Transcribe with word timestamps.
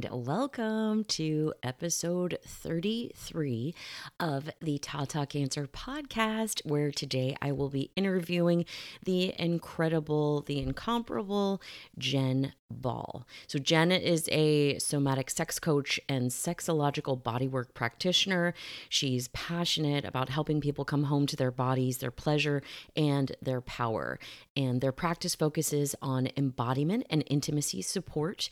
Welcome 0.00 1.02
to 1.04 1.54
episode 1.60 2.38
33 2.46 3.74
of 4.20 4.48
the 4.60 4.78
Tata 4.78 5.26
Cancer 5.26 5.66
podcast, 5.66 6.64
where 6.64 6.92
today 6.92 7.36
I 7.42 7.50
will 7.50 7.68
be 7.68 7.90
interviewing 7.96 8.64
the 9.02 9.34
incredible, 9.36 10.42
the 10.42 10.60
incomparable 10.60 11.60
Jen 11.98 12.52
Ball. 12.70 13.26
So, 13.48 13.58
Jen 13.58 13.90
is 13.90 14.28
a 14.30 14.78
somatic 14.78 15.30
sex 15.30 15.58
coach 15.58 15.98
and 16.08 16.30
sexological 16.30 17.20
bodywork 17.20 17.74
practitioner. 17.74 18.54
She's 18.88 19.26
passionate 19.28 20.04
about 20.04 20.28
helping 20.28 20.60
people 20.60 20.84
come 20.84 21.04
home 21.04 21.26
to 21.26 21.34
their 21.34 21.50
bodies, 21.50 21.98
their 21.98 22.12
pleasure, 22.12 22.62
and 22.94 23.34
their 23.42 23.60
power. 23.62 24.20
And 24.58 24.80
their 24.80 24.90
practice 24.90 25.36
focuses 25.36 25.94
on 26.02 26.30
embodiment 26.36 27.06
and 27.08 27.22
intimacy 27.28 27.80
support, 27.80 28.50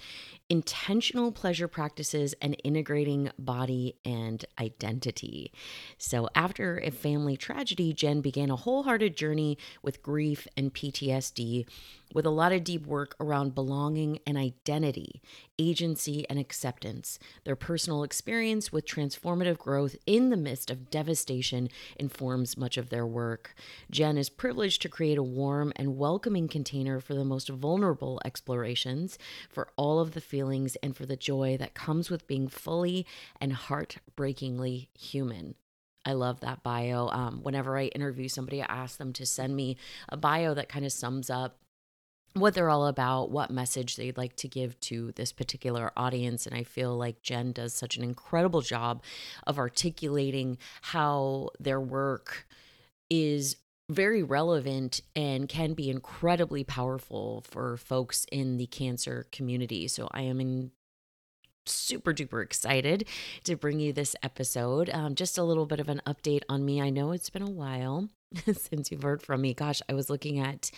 intentional 0.49 1.33
pleasure 1.33 1.67
practices, 1.67 2.33
and 2.41 2.57
integrating 2.63 3.33
body 3.41 3.97
and 4.05 4.45
identity. 4.57 5.53
So, 5.99 6.29
after 6.37 6.79
a 6.79 6.93
family 6.93 7.37
tragedy, 7.37 7.93
Jen 7.93 8.21
began 8.21 8.51
a 8.51 8.57
wholehearted 8.57 9.17
journey 9.17 9.59
with 9.83 10.01
grief 10.01 10.47
and 10.57 10.73
PTSD 10.73 11.67
with 12.15 12.27
a 12.27 12.31
lot 12.31 12.53
of 12.53 12.65
deep 12.65 12.87
work 12.87 13.15
around 13.21 13.55
belonging 13.55 14.19
and 14.27 14.37
identity, 14.37 15.21
agency 15.59 16.25
and 16.29 16.39
acceptance. 16.39 17.19
Their 17.45 17.57
personal 17.57 18.03
experience 18.03 18.73
with 18.73 18.87
transformative 18.87 19.59
growth 19.59 19.97
in 20.07 20.31
the 20.31 20.37
midst 20.37 20.71
of 20.71 20.91
devastation 20.91 21.69
informs 21.97 22.57
much 22.57 22.77
of 22.77 22.91
their 22.91 23.07
work. 23.07 23.55
Jen 23.91 24.19
is 24.19 24.29
privileged 24.29 24.83
to 24.83 24.89
create 24.89 25.19
a 25.19 25.23
warm 25.23 25.73
and 25.77 25.99
welcoming 25.99 26.49
container 26.49 27.01
for 27.01 27.15
the 27.15 27.25
most 27.25 27.49
vulnerable 27.49 28.21
explorations, 28.25 29.19
for 29.49 29.69
all 29.77 30.01
of 30.01 30.13
the 30.13 30.21
feelings, 30.21 30.77
and 30.83 30.97
for 30.97 31.07
the 31.07 31.17
joy 31.17 31.57
that 31.59 31.75
comes 31.75 32.11
with 32.11 32.27
being 32.27 32.49
fully 32.49 33.07
and 33.41 33.53
heartbreakingly 33.53 34.89
human. 34.99 35.55
I 36.07 36.13
love 36.13 36.41
that 36.41 36.63
bio. 36.63 37.09
Um, 37.09 37.41
whenever 37.43 37.77
I 37.77 37.87
interview 37.87 38.29
somebody, 38.29 38.63
I 38.63 38.67
ask 38.67 38.97
them 38.97 39.13
to 39.15 39.27
send 39.27 39.57
me 39.57 39.77
a 40.09 40.17
bio 40.17 40.55
that 40.55 40.69
kind 40.69 40.87
of 40.87 40.93
sums 40.93 41.29
up 41.29 41.59
what 42.35 42.55
they're 42.55 42.71
all 42.71 42.87
about, 42.87 43.31
what 43.31 43.51
message 43.51 43.97
they'd 43.97 44.19
like 44.19 44.37
to 44.37 44.49
give 44.49 44.79
to 44.81 45.13
this 45.13 45.33
particular 45.33 45.91
audience. 45.97 46.47
And 46.47 46.55
I 46.55 46.65
feel 46.65 46.97
like 46.97 47.23
Jen 47.23 47.53
does 47.53 47.73
such 47.73 47.97
an 47.97 48.05
incredible 48.05 48.61
job 48.61 49.03
of 49.47 49.59
articulating 49.59 50.59
how 50.83 51.51
their 51.59 51.81
work 51.81 52.47
is 53.09 53.57
very 53.89 54.23
relevant 54.23 55.01
and 55.15 55.49
can 55.49 55.73
be 55.73 55.89
incredibly 55.89 56.65
powerful 56.65 57.45
for 57.49 57.77
folks 57.77 58.27
in 58.33 58.57
the 58.57 58.67
cancer 58.67 59.27
community. 59.31 59.87
So 59.89 60.09
I 60.11 60.23
am 60.23 60.41
in 60.41 60.73
super 61.67 62.13
duper 62.13 62.43
excited 62.43 63.07
to 63.45 63.57
bring 63.57 63.81
you 63.81 63.93
this 63.93 64.17
episode. 64.23 64.91
Um, 64.91 65.15
just 65.15 65.39
a 65.39 65.43
little 65.43 65.67
bit 65.67 65.81
of 65.81 65.89
an 65.89 66.03
update 66.07 66.43
on 66.49 66.65
me. 66.65 66.81
I 66.81 66.91
know 66.91 67.13
it's 67.13 67.31
been 67.31 67.43
a 67.43 67.51
while 67.51 68.09
since 68.53 68.91
you've 68.91 69.03
heard 69.03 69.23
from 69.23 69.41
me. 69.41 69.55
Gosh, 69.55 69.83
I 69.89 69.95
was 69.95 70.11
looking 70.11 70.39
at 70.39 70.71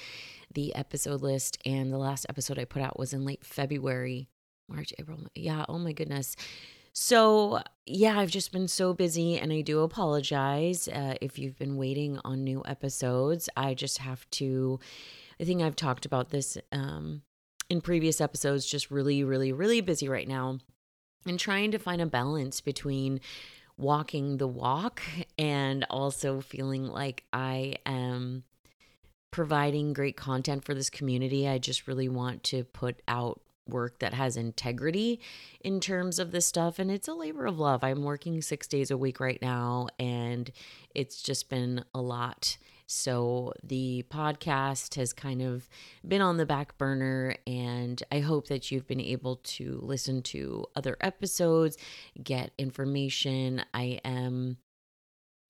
the 0.52 0.74
episode 0.74 1.22
list, 1.22 1.58
and 1.64 1.92
the 1.92 1.98
last 1.98 2.26
episode 2.28 2.58
I 2.58 2.64
put 2.64 2.82
out 2.82 2.98
was 2.98 3.12
in 3.12 3.24
late 3.24 3.44
February, 3.44 4.28
March, 4.68 4.92
April. 4.98 5.18
Yeah, 5.34 5.64
oh 5.68 5.78
my 5.78 5.92
goodness. 5.92 6.36
So, 6.92 7.60
yeah, 7.86 8.18
I've 8.18 8.30
just 8.30 8.50
been 8.50 8.68
so 8.68 8.92
busy, 8.92 9.38
and 9.38 9.52
I 9.52 9.60
do 9.60 9.80
apologize 9.80 10.88
uh, 10.88 11.14
if 11.20 11.38
you've 11.38 11.58
been 11.58 11.76
waiting 11.76 12.18
on 12.24 12.44
new 12.44 12.62
episodes. 12.66 13.48
I 13.56 13.74
just 13.74 13.98
have 13.98 14.28
to, 14.32 14.80
I 15.40 15.44
think 15.44 15.62
I've 15.62 15.76
talked 15.76 16.06
about 16.06 16.30
this 16.30 16.58
um, 16.72 17.22
in 17.70 17.80
previous 17.80 18.20
episodes, 18.20 18.66
just 18.66 18.90
really, 18.90 19.22
really, 19.22 19.52
really 19.52 19.80
busy 19.80 20.08
right 20.08 20.26
now 20.26 20.58
and 21.26 21.38
trying 21.38 21.70
to 21.70 21.78
find 21.78 22.00
a 22.00 22.06
balance 22.06 22.60
between 22.60 23.20
walking 23.78 24.36
the 24.36 24.48
walk 24.48 25.00
and 25.38 25.86
also 25.88 26.40
feeling 26.40 26.86
like 26.86 27.24
I 27.32 27.76
am 27.86 28.42
providing 29.30 29.92
great 29.92 30.16
content 30.16 30.64
for 30.64 30.74
this 30.74 30.90
community. 30.90 31.48
I 31.48 31.58
just 31.58 31.86
really 31.86 32.08
want 32.08 32.42
to 32.44 32.64
put 32.64 33.00
out 33.06 33.40
work 33.68 33.98
that 34.00 34.14
has 34.14 34.36
integrity 34.36 35.20
in 35.60 35.78
terms 35.78 36.18
of 36.18 36.32
this 36.32 36.46
stuff 36.46 36.78
and 36.78 36.90
it's 36.90 37.06
a 37.06 37.14
labor 37.14 37.46
of 37.46 37.58
love. 37.58 37.84
I'm 37.84 38.02
working 38.02 38.42
6 38.42 38.66
days 38.66 38.90
a 38.90 38.96
week 38.96 39.20
right 39.20 39.40
now 39.40 39.88
and 39.98 40.50
it's 40.94 41.22
just 41.22 41.48
been 41.48 41.84
a 41.94 42.00
lot 42.00 42.56
so 42.90 43.52
the 43.62 44.02
podcast 44.08 44.94
has 44.94 45.12
kind 45.12 45.42
of 45.42 45.68
been 46.06 46.22
on 46.22 46.38
the 46.38 46.46
back 46.46 46.78
burner, 46.78 47.36
and 47.46 48.02
I 48.10 48.20
hope 48.20 48.48
that 48.48 48.70
you've 48.70 48.86
been 48.86 48.98
able 48.98 49.36
to 49.36 49.78
listen 49.82 50.22
to 50.22 50.64
other 50.74 50.96
episodes, 51.02 51.76
get 52.22 52.52
information. 52.56 53.62
I 53.74 54.00
am, 54.06 54.56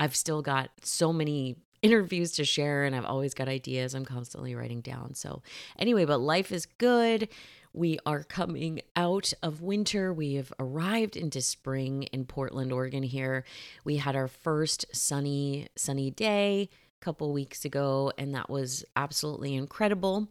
I've 0.01 0.17
still 0.17 0.43
got 0.43 0.71
so 0.83 1.13
many 1.13 1.59
interviews 1.83 2.33
to 2.33 2.45
share, 2.45 2.83
and 2.83 2.97
I've 2.97 3.05
always 3.05 3.35
got 3.35 3.47
ideas 3.47 3.95
I'm 3.95 4.05
constantly 4.05 4.57
writing 4.57 4.81
down. 4.81 5.15
So, 5.15 5.43
anyway, 5.79 6.07
but 6.07 6.19
life 6.19 6.51
is 6.51 6.67
good. 6.67 7.29
We 7.73 8.01
are 8.05 8.25
coming 8.25 8.81
out 8.97 9.33
of 9.45 9.63
winter. 9.63 10.13
We 10.13 10.35
have 10.35 10.53
arrived 10.59 11.17
into 11.17 11.41
spring 11.41 12.03
in 12.05 12.25
Portland, 12.25 12.73
Oregon 12.73 13.05
here. 13.05 13.45
We 13.85 13.99
had 13.99 14.17
our 14.17 14.27
first 14.27 14.87
sunny 14.93 15.69
sunny 15.77 16.11
day 16.11 16.69
couple 17.01 17.33
weeks 17.33 17.65
ago, 17.65 18.13
and 18.19 18.35
that 18.35 18.51
was 18.51 18.85
absolutely 18.97 19.55
incredible. 19.55 20.29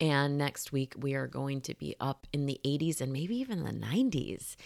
And 0.00 0.38
next 0.38 0.72
week, 0.72 0.94
we 0.98 1.14
are 1.14 1.26
going 1.26 1.60
to 1.62 1.74
be 1.74 1.94
up 2.00 2.26
in 2.32 2.46
the 2.46 2.60
80s 2.64 3.00
and 3.00 3.12
maybe 3.12 3.36
even 3.36 3.64
the 3.64 3.70
90s. 3.70 4.56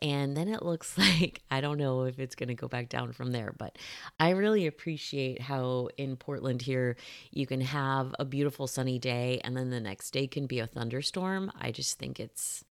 And 0.00 0.36
then 0.36 0.48
it 0.48 0.62
looks 0.62 0.98
like, 0.98 1.42
I 1.50 1.60
don't 1.60 1.78
know 1.78 2.04
if 2.04 2.18
it's 2.18 2.34
going 2.34 2.48
to 2.48 2.54
go 2.54 2.68
back 2.68 2.88
down 2.88 3.12
from 3.12 3.32
there, 3.32 3.54
but 3.56 3.78
I 4.18 4.30
really 4.30 4.66
appreciate 4.66 5.40
how 5.40 5.88
in 5.96 6.16
Portland 6.16 6.62
here 6.62 6.96
you 7.30 7.46
can 7.46 7.60
have 7.60 8.14
a 8.18 8.24
beautiful 8.24 8.66
sunny 8.66 8.98
day 8.98 9.40
and 9.44 9.56
then 9.56 9.70
the 9.70 9.80
next 9.80 10.10
day 10.10 10.26
can 10.26 10.46
be 10.46 10.58
a 10.58 10.66
thunderstorm. 10.66 11.52
I 11.58 11.70
just 11.70 11.98
think 11.98 12.18
it's 12.18 12.64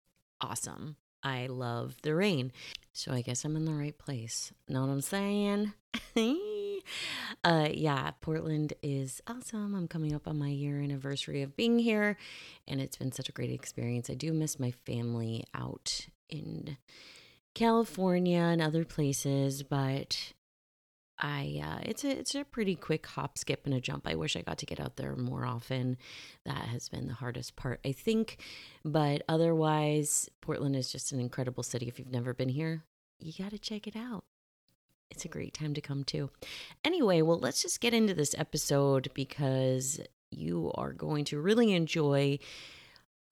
awesome. 0.41 0.96
I 1.22 1.47
love 1.47 1.97
the 2.01 2.16
rain. 2.16 2.51
So 2.94 3.12
I 3.12 3.22
guess 3.22 3.46
I'm 3.46 3.56
in 3.56 3.66
the 3.66 3.74
right 3.74 3.97
place. 3.97 4.51
Know 4.68 4.81
what 4.81 4.91
I'm 4.91 5.01
saying? 5.01 5.74
uh, 7.44 7.69
yeah, 7.72 8.12
Portland 8.22 8.73
is 8.81 9.22
awesome. 9.28 9.75
I'm 9.75 9.88
coming 9.88 10.13
up 10.13 10.28
on 10.28 10.38
my 10.38 10.50
year 10.50 10.81
anniversary 10.81 11.41
of 11.41 11.56
being 11.56 11.79
here, 11.79 12.17
and 12.67 12.81
it's 12.81 12.97
been 12.97 13.12
such 13.12 13.29
a 13.29 13.34
great 13.34 13.51
experience. 13.51 14.09
I 14.09 14.16
do 14.16 14.34
miss 14.34 14.59
my 14.59 14.72
family 14.85 15.45
out 15.53 16.07
in 16.29 16.78
California 17.56 18.39
and 18.39 18.62
other 18.62 18.85
places, 18.85 19.63
but 19.63 20.34
I 21.19 21.62
uh, 21.63 21.79
it's 21.84 22.03
a 22.03 22.12
it's 22.18 22.35
a 22.35 22.45
pretty 22.45 22.75
quick 22.75 23.06
hop, 23.06 23.38
skip, 23.38 23.66
and 23.66 23.73
a 23.73 23.81
jump. 23.81 24.07
I 24.07 24.16
wish 24.16 24.35
I 24.35 24.41
got 24.41 24.57
to 24.59 24.66
get 24.66 24.79
out 24.79 24.95
there 24.95 25.16
more 25.16 25.45
often. 25.45 25.97
That 26.45 26.66
has 26.68 26.88
been 26.88 27.07
the 27.07 27.13
hardest 27.13 27.56
part, 27.56 27.81
I 27.85 27.91
think. 27.91 28.38
But 28.85 29.23
otherwise, 29.28 30.29
Portland 30.41 30.75
is 30.75 30.91
just 30.91 31.12
an 31.12 31.19
incredible 31.19 31.63
city. 31.63 31.88
If 31.88 32.00
you've 32.00 32.12
never 32.12 32.34
been 32.34 32.50
here, 32.50 32.84
you 33.19 33.34
got 33.38 33.51
to 33.51 33.59
check 33.59 33.88
it 33.88 33.95
out 33.97 34.23
it's 35.11 35.25
a 35.25 35.29
great 35.29 35.53
time 35.53 35.73
to 35.73 35.81
come 35.81 36.03
too. 36.03 36.29
Anyway, 36.83 37.21
well, 37.21 37.39
let's 37.39 37.61
just 37.61 37.81
get 37.81 37.93
into 37.93 38.13
this 38.13 38.35
episode 38.37 39.09
because 39.13 39.99
you 40.31 40.71
are 40.75 40.93
going 40.93 41.25
to 41.25 41.41
really 41.41 41.73
enjoy 41.73 42.39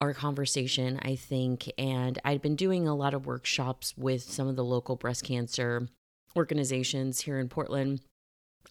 our 0.00 0.14
conversation, 0.14 0.98
I 1.02 1.16
think. 1.16 1.70
And 1.78 2.18
I've 2.24 2.42
been 2.42 2.56
doing 2.56 2.86
a 2.86 2.94
lot 2.94 3.14
of 3.14 3.26
workshops 3.26 3.94
with 3.96 4.22
some 4.22 4.48
of 4.48 4.56
the 4.56 4.64
local 4.64 4.96
breast 4.96 5.24
cancer 5.24 5.88
organizations 6.36 7.20
here 7.20 7.38
in 7.38 7.48
Portland, 7.48 8.00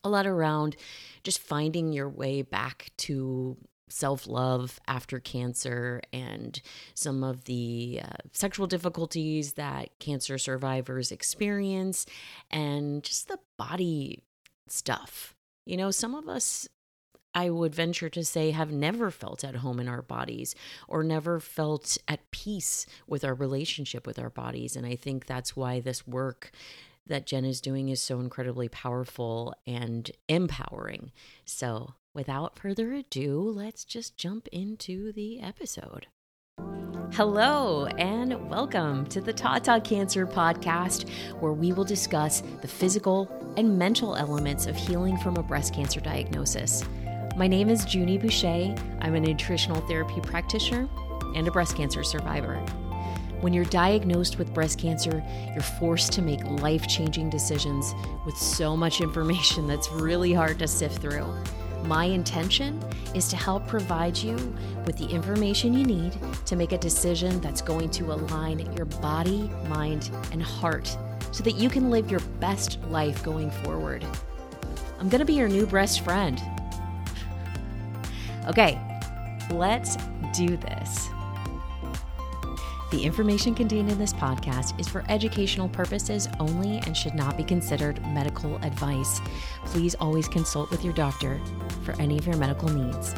a 0.03 0.09
lot 0.09 0.25
around 0.25 0.75
just 1.23 1.39
finding 1.39 1.91
your 1.91 2.09
way 2.09 2.41
back 2.41 2.91
to 2.97 3.57
self 3.89 4.27
love 4.27 4.79
after 4.87 5.19
cancer 5.19 6.01
and 6.11 6.61
some 6.93 7.23
of 7.23 7.45
the 7.45 8.01
uh, 8.03 8.17
sexual 8.33 8.67
difficulties 8.67 9.53
that 9.53 9.97
cancer 9.99 10.37
survivors 10.37 11.11
experience 11.11 12.05
and 12.49 13.03
just 13.03 13.27
the 13.27 13.39
body 13.57 14.23
stuff. 14.67 15.35
You 15.65 15.77
know, 15.77 15.91
some 15.91 16.15
of 16.15 16.27
us, 16.27 16.67
I 17.33 17.49
would 17.49 17.75
venture 17.75 18.09
to 18.09 18.23
say, 18.23 18.51
have 18.51 18.71
never 18.71 19.11
felt 19.11 19.43
at 19.43 19.57
home 19.57 19.79
in 19.79 19.87
our 19.87 20.01
bodies 20.01 20.55
or 20.87 21.03
never 21.03 21.39
felt 21.39 21.97
at 22.07 22.31
peace 22.31 22.85
with 23.07 23.23
our 23.23 23.33
relationship 23.33 24.07
with 24.07 24.17
our 24.17 24.29
bodies. 24.29 24.75
And 24.75 24.85
I 24.85 24.95
think 24.95 25.25
that's 25.25 25.55
why 25.55 25.79
this 25.79 26.07
work 26.07 26.51
that 27.05 27.25
Jen 27.25 27.45
is 27.45 27.61
doing 27.61 27.89
is 27.89 28.01
so 28.01 28.19
incredibly 28.19 28.69
powerful 28.69 29.53
and 29.65 30.09
empowering. 30.27 31.11
So 31.45 31.93
without 32.17 32.57
further 32.57 32.93
ado, 32.93 33.39
let's 33.39 33.85
just 33.85 34.17
jump 34.17 34.47
into 34.47 35.11
the 35.11 35.39
episode. 35.39 36.07
Hello, 37.13 37.85
and 37.99 38.49
welcome 38.49 39.05
to 39.05 39.21
the 39.21 39.31
Tata 39.31 39.79
Cancer 39.83 40.25
Podcast, 40.25 41.07
where 41.39 41.53
we 41.53 41.71
will 41.73 41.83
discuss 41.83 42.41
the 42.63 42.67
physical 42.67 43.29
and 43.55 43.77
mental 43.77 44.15
elements 44.15 44.65
of 44.65 44.75
healing 44.75 45.15
from 45.19 45.37
a 45.37 45.43
breast 45.43 45.75
cancer 45.75 45.99
diagnosis. 45.99 46.83
My 47.35 47.45
name 47.45 47.69
is 47.69 47.93
Junie 47.93 48.17
Boucher. 48.17 48.73
I'm 48.99 49.13
a 49.13 49.19
nutritional 49.19 49.81
therapy 49.81 50.19
practitioner 50.21 50.89
and 51.35 51.47
a 51.47 51.51
breast 51.51 51.77
cancer 51.77 52.03
survivor. 52.03 52.55
When 53.41 53.53
you're 53.53 53.65
diagnosed 53.65 54.39
with 54.39 54.55
breast 54.55 54.79
cancer, 54.79 55.23
you're 55.53 55.61
forced 55.61 56.13
to 56.13 56.23
make 56.23 56.43
life 56.43 56.87
changing 56.87 57.29
decisions 57.29 57.93
with 58.25 58.35
so 58.35 58.75
much 58.75 59.01
information 59.01 59.67
that's 59.67 59.91
really 59.91 60.33
hard 60.33 60.57
to 60.57 60.67
sift 60.67 60.99
through. 60.99 61.31
My 61.83 62.05
intention 62.05 62.83
is 63.13 63.27
to 63.29 63.35
help 63.35 63.67
provide 63.67 64.17
you 64.17 64.35
with 64.85 64.97
the 64.97 65.05
information 65.05 65.73
you 65.73 65.85
need 65.85 66.17
to 66.45 66.55
make 66.55 66.71
a 66.71 66.77
decision 66.77 67.39
that's 67.41 67.61
going 67.61 67.89
to 67.91 68.11
align 68.11 68.59
your 68.75 68.85
body, 68.85 69.49
mind, 69.67 70.09
and 70.31 70.41
heart 70.41 70.97
so 71.31 71.43
that 71.43 71.55
you 71.55 71.69
can 71.69 71.89
live 71.89 72.09
your 72.09 72.19
best 72.39 72.79
life 72.89 73.23
going 73.23 73.51
forward. 73.51 74.05
I'm 74.99 75.09
going 75.09 75.19
to 75.19 75.25
be 75.25 75.33
your 75.33 75.49
new 75.49 75.65
breast 75.65 76.01
friend. 76.01 76.41
Okay, 78.47 78.79
let's 79.51 79.97
do 80.33 80.55
this. 80.55 81.09
The 82.89 83.03
information 83.03 83.53
contained 83.53 83.91
in 83.91 83.99
this 83.99 84.13
podcast 84.13 84.79
is 84.79 84.87
for 84.87 85.03
educational 85.09 85.67
purposes 85.67 86.29
only 86.39 86.77
and 86.85 86.95
should 86.95 87.15
not 87.15 87.35
be 87.35 87.43
considered 87.43 88.01
medical 88.07 88.55
advice. 88.63 89.19
Please 89.65 89.93
always 89.95 90.29
consult 90.29 90.71
with 90.71 90.85
your 90.85 90.93
doctor 90.93 91.41
for 91.83 91.99
any 91.99 92.17
of 92.17 92.25
your 92.25 92.37
medical 92.37 92.69
needs. 92.69 93.13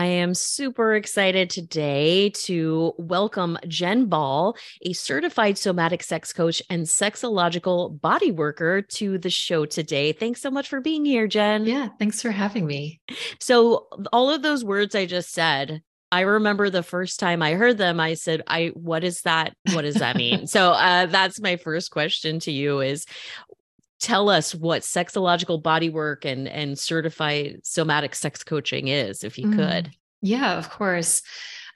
I 0.00 0.06
am 0.06 0.32
super 0.32 0.94
excited 0.94 1.50
today 1.50 2.30
to 2.30 2.94
welcome 2.96 3.58
Jen 3.68 4.06
Ball, 4.06 4.56
a 4.80 4.94
certified 4.94 5.58
somatic 5.58 6.02
sex 6.02 6.32
coach 6.32 6.62
and 6.70 6.86
sexological 6.86 8.00
body 8.00 8.30
worker, 8.30 8.80
to 8.80 9.18
the 9.18 9.28
show 9.28 9.66
today. 9.66 10.12
Thanks 10.12 10.40
so 10.40 10.50
much 10.50 10.70
for 10.70 10.80
being 10.80 11.04
here, 11.04 11.28
Jen. 11.28 11.66
Yeah, 11.66 11.88
thanks 11.98 12.22
for 12.22 12.30
having 12.30 12.66
me. 12.66 13.02
So, 13.40 13.88
all 14.10 14.30
of 14.30 14.40
those 14.40 14.64
words 14.64 14.94
I 14.94 15.04
just 15.04 15.32
said, 15.32 15.82
I 16.10 16.22
remember 16.22 16.70
the 16.70 16.82
first 16.82 17.20
time 17.20 17.42
I 17.42 17.52
heard 17.52 17.76
them, 17.76 18.00
I 18.00 18.14
said, 18.14 18.42
I 18.46 18.68
what 18.68 19.04
is 19.04 19.20
that? 19.22 19.52
What 19.74 19.82
does 19.82 19.96
that 19.96 20.16
mean? 20.16 20.46
so 20.46 20.70
uh, 20.70 21.06
that's 21.06 21.42
my 21.42 21.56
first 21.56 21.90
question 21.90 22.40
to 22.40 22.50
you 22.50 22.80
is 22.80 23.04
tell 24.00 24.28
us 24.28 24.54
what 24.54 24.82
sexological 24.82 25.62
bodywork 25.62 26.24
and 26.24 26.48
and 26.48 26.78
certified 26.78 27.60
somatic 27.62 28.14
sex 28.14 28.42
coaching 28.42 28.88
is 28.88 29.22
if 29.22 29.38
you 29.38 29.48
mm. 29.48 29.56
could. 29.56 29.90
Yeah 30.22 30.58
of 30.58 30.70
course. 30.70 31.22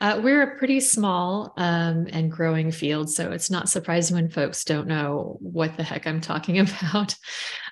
Uh, 0.01 0.21
we're 0.23 0.43
a 0.43 0.59
pretty 0.59 0.81
small 0.81 1.55
um, 1.57 2.09
and 2.11 2.31
growing 2.31 2.71
field 2.73 3.09
so 3.09 3.31
it's 3.31 3.51
not 3.51 3.69
surprising 3.69 4.17
when 4.17 4.29
folks 4.29 4.65
don't 4.65 4.89
know 4.89 5.39
what 5.41 5.77
the 5.77 5.85
heck 5.85 6.07
i'm 6.07 6.21
talking 6.21 6.59
about. 6.59 7.15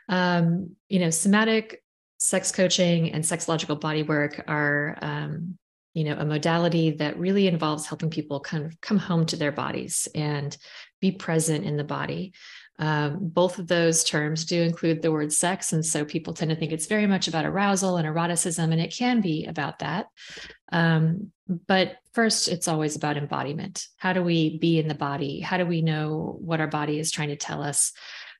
Um, 0.08 0.76
you 0.88 1.00
know 1.00 1.10
somatic 1.10 1.82
sex 2.18 2.52
coaching 2.52 3.10
and 3.10 3.24
sexological 3.24 3.80
bodywork 3.80 4.44
are 4.46 4.96
um, 5.02 5.58
you 5.94 6.04
know 6.04 6.16
a 6.16 6.24
modality 6.24 6.92
that 6.92 7.18
really 7.18 7.48
involves 7.48 7.86
helping 7.86 8.10
people 8.10 8.40
kind 8.40 8.64
of 8.64 8.80
come 8.80 8.98
home 8.98 9.26
to 9.26 9.36
their 9.36 9.52
bodies 9.52 10.08
and 10.14 10.56
be 11.00 11.10
present 11.10 11.64
in 11.64 11.76
the 11.76 11.84
body 11.84 12.32
um, 12.82 13.18
both 13.20 13.60
of 13.60 13.68
those 13.68 14.02
terms 14.02 14.44
do 14.44 14.60
include 14.60 15.02
the 15.02 15.12
word 15.12 15.32
sex. 15.32 15.72
And 15.72 15.86
so 15.86 16.04
people 16.04 16.34
tend 16.34 16.50
to 16.50 16.56
think 16.56 16.72
it's 16.72 16.86
very 16.86 17.06
much 17.06 17.28
about 17.28 17.44
arousal 17.44 17.96
and 17.96 18.08
eroticism, 18.08 18.72
and 18.72 18.80
it 18.80 18.92
can 18.92 19.20
be 19.20 19.46
about 19.46 19.78
that. 19.78 20.06
Um, 20.72 21.30
but 21.68 21.98
first, 22.12 22.48
it's 22.48 22.66
always 22.66 22.96
about 22.96 23.16
embodiment. 23.16 23.86
How 23.98 24.12
do 24.12 24.24
we 24.24 24.58
be 24.58 24.80
in 24.80 24.88
the 24.88 24.96
body? 24.96 25.38
How 25.38 25.58
do 25.58 25.64
we 25.64 25.80
know 25.80 26.36
what 26.40 26.60
our 26.60 26.66
body 26.66 26.98
is 26.98 27.12
trying 27.12 27.28
to 27.28 27.36
tell 27.36 27.62
us? 27.62 27.92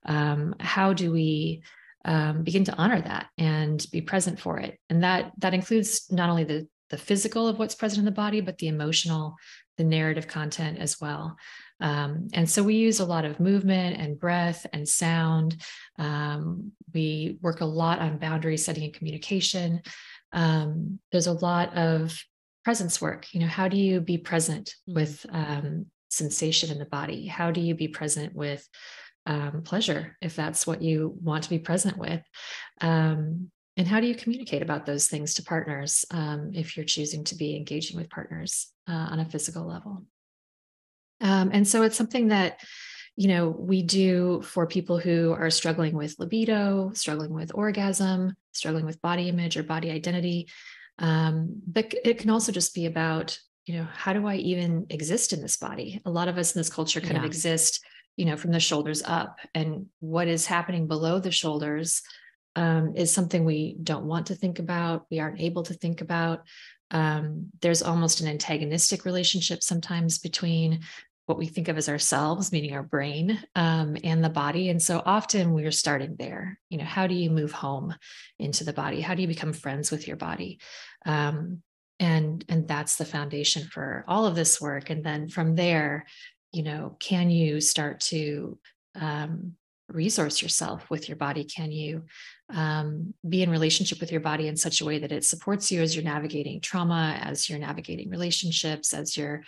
Um, 0.05 0.57
how 0.59 0.93
do 0.93 1.13
we 1.13 1.63
um, 2.05 2.43
begin 2.43 2.65
to 2.65 2.75
honor 2.75 3.01
that 3.01 3.29
and 3.39 3.87
be 3.93 4.01
present 4.01 4.41
for 4.41 4.59
it? 4.59 4.77
And 4.91 5.05
that 5.05 5.31
that 5.39 5.55
includes 5.55 6.11
not 6.11 6.31
only 6.31 6.43
the 6.43 6.67
the 6.93 6.99
physical 6.99 7.49
of 7.49 7.59
what's 7.59 7.75
present 7.75 7.99
in 7.99 8.05
the 8.05 8.13
body, 8.13 8.41
but 8.41 8.59
the 8.59 8.69
emotional, 8.69 9.35
the 9.79 9.83
narrative 9.83 10.29
content 10.29 10.79
as 10.79 11.01
well. 11.01 11.37
Um, 11.81 12.29
and 12.35 12.49
so 12.49 12.63
we 12.63 12.75
use 12.75 13.01
a 13.01 13.05
lot 13.05 13.25
of 13.25 13.41
movement 13.41 13.99
and 13.99 14.21
breath 14.21 14.67
and 14.73 14.87
sound. 14.87 15.57
Um, 15.99 16.71
we 16.95 17.39
work 17.41 17.63
a 17.63 17.65
lot 17.65 17.99
on 17.99 18.19
boundary 18.19 18.59
setting 18.59 18.85
and 18.85 18.95
communication. 18.95 19.81
Um, 20.33 21.01
there's 21.11 21.27
a 21.27 21.33
lot 21.33 21.75
of 21.77 22.23
presence 22.63 23.01
work. 23.01 23.27
You 23.33 23.41
know, 23.41 23.47
how 23.47 23.69
do 23.69 23.79
you 23.79 24.01
be 24.01 24.19
present 24.19 24.75
mm-hmm. 24.89 24.95
with 24.95 25.27
um, 25.31 25.87
sensation 26.11 26.71
in 26.71 26.79
the 26.79 26.85
body? 26.85 27.27
How 27.27 27.51
do 27.51 27.61
you 27.61 27.75
be 27.75 27.89
present 27.89 28.35
with 28.35 28.69
um, 29.25 29.63
pleasure 29.65 30.17
if 30.21 30.37
that's 30.37 30.67
what 30.67 30.83
you 30.83 31.17
want 31.23 31.45
to 31.45 31.51
be 31.51 31.59
present 31.59 31.97
with? 31.97 32.23
Um, 33.77 33.83
and 33.83 33.89
how 33.89 34.01
do 34.01 34.07
you 34.07 34.15
communicate 34.15 34.63
about 34.63 34.87
those 34.87 35.09
things 35.09 35.35
to 35.35 35.43
partners 35.43 36.05
if 36.53 36.77
you're 36.77 36.85
choosing 36.85 37.25
to 37.25 37.35
be 37.35 37.57
engaging 37.57 37.97
with 37.97 38.11
partners 38.11 38.71
uh, 38.89 39.09
on 39.11 39.21
a 39.21 39.25
physical 39.25 39.67
level? 39.67 40.05
Um, 41.21 41.51
and 41.53 41.67
so 41.67 41.83
it's 41.83 41.97
something 41.97 42.29
that, 42.29 42.61
you 43.17 43.29
know, 43.29 43.49
we 43.49 43.83
do 43.83 44.43
for 44.43 44.67
people 44.67 44.99
who 44.99 45.33
are 45.33 45.51
struggling 45.51 45.95
with 45.95 46.19
libido, 46.19 46.91
struggling 46.95 47.33
with 47.33 47.53
orgasm, 47.55 48.35
struggling 48.53 48.85
with 48.85 49.01
body 49.03 49.29
image 49.29 49.57
or 49.57 49.63
body 49.63 49.91
identity. 49.91 50.49
Um, 50.99 51.63
but 51.67 51.95
it 52.05 52.19
can 52.19 52.31
also 52.31 52.53
just 52.53 52.75
be 52.75 52.87
about, 52.87 53.39
you 53.67 53.77
know, 53.77 53.87
how 53.93 54.13
do 54.13 54.27
I 54.27 54.37
even 54.37 54.87
exist 54.91 55.33
in 55.33 55.41
this 55.41 55.57
body? 55.57 56.01
A 56.05 56.11
lot 56.11 56.29
of 56.29 56.39
us 56.39 56.55
in 56.55 56.61
this 56.61 56.71
culture 56.71 57.01
kind 57.01 57.15
yeah. 57.15 57.21
of 57.21 57.25
exist, 57.25 57.85
you 58.17 58.25
know, 58.25 58.37
from 58.37 58.51
the 58.53 58.61
shoulders 58.61 59.03
up. 59.05 59.39
And 59.55 59.87
what 60.01 60.29
is 60.29 60.47
happening 60.47 60.89
below 60.89 61.21
the 61.21 61.31
shoulders 61.31 62.03
um, 62.57 62.95
is 62.97 63.13
something 63.13 63.45
we 63.45 63.77
don't 63.83 64.05
want 64.05 64.27
to 64.27 64.35
think 64.35 64.59
about, 64.59 65.07
we 65.11 65.21
aren't 65.21 65.41
able 65.41 65.63
to 65.65 65.75
think 65.75 66.01
about. 66.01 66.43
Um, 66.91 67.47
there's 67.61 67.83
almost 67.83 68.21
an 68.21 68.29
antagonistic 68.29 69.05
relationship 69.05 69.63
sometimes 69.63 70.19
between 70.19 70.81
what 71.27 71.39
we 71.39 71.47
think 71.47 71.69
of 71.69 71.79
as 71.79 71.89
ourselves, 71.89 72.53
meaning 72.53 72.75
our 72.75 72.83
brain 72.83 73.43
um, 73.55 73.97
and 74.05 74.23
the 74.23 74.29
body. 74.29 74.69
And 74.69 74.83
so 74.83 75.03
often 75.07 75.53
we're 75.53 75.71
starting 75.71 76.17
there. 76.19 76.59
You 76.69 76.79
know, 76.79 76.85
how 76.85 77.07
do 77.07 77.15
you 77.15 77.31
move 77.31 77.53
home 77.53 77.95
into 78.39 78.65
the 78.65 78.73
body? 78.73 79.01
How 79.01 79.15
do 79.15 79.23
you 79.23 79.29
become 79.29 79.53
friends 79.53 79.91
with 79.91 80.07
your 80.07 80.17
body? 80.17 80.59
Um, 81.07 81.63
and 82.01 82.45
and 82.49 82.67
that's 82.67 82.97
the 82.97 83.05
foundation 83.05 83.69
for 83.69 84.05
all 84.09 84.27
of 84.27 84.35
this 84.35 84.61
work. 84.61 84.91
And 84.91 85.05
then 85.05 85.29
from 85.29 85.55
there, 85.55 86.07
you 86.53 86.65
know, 86.65 86.97
can 86.99 87.31
you 87.31 87.61
start 87.61 88.01
to 88.01 88.59
um, 89.01 89.55
resource 89.93 90.43
yourself 90.43 90.89
with 90.91 91.09
your 91.09 91.17
body? 91.17 91.45
Can 91.45 91.71
you 91.71 92.05
um, 92.53 93.15
be 93.29 93.43
in 93.43 93.51
relationship 93.51 94.01
with 94.01 94.11
your 94.13 94.21
body 94.21 94.49
in 94.49 94.57
such 94.57 94.81
a 94.81 94.85
way 94.85 94.99
that 94.99 95.13
it 95.13 95.25
supports 95.25 95.71
you 95.71 95.83
as 95.83 95.95
you're 95.95 96.05
navigating 96.05 96.61
trauma, 96.61 97.19
as 97.23 97.49
you're 97.49 97.59
navigating 97.59 98.11
relationships, 98.11 98.93
as 98.93 99.17
you're 99.17 99.43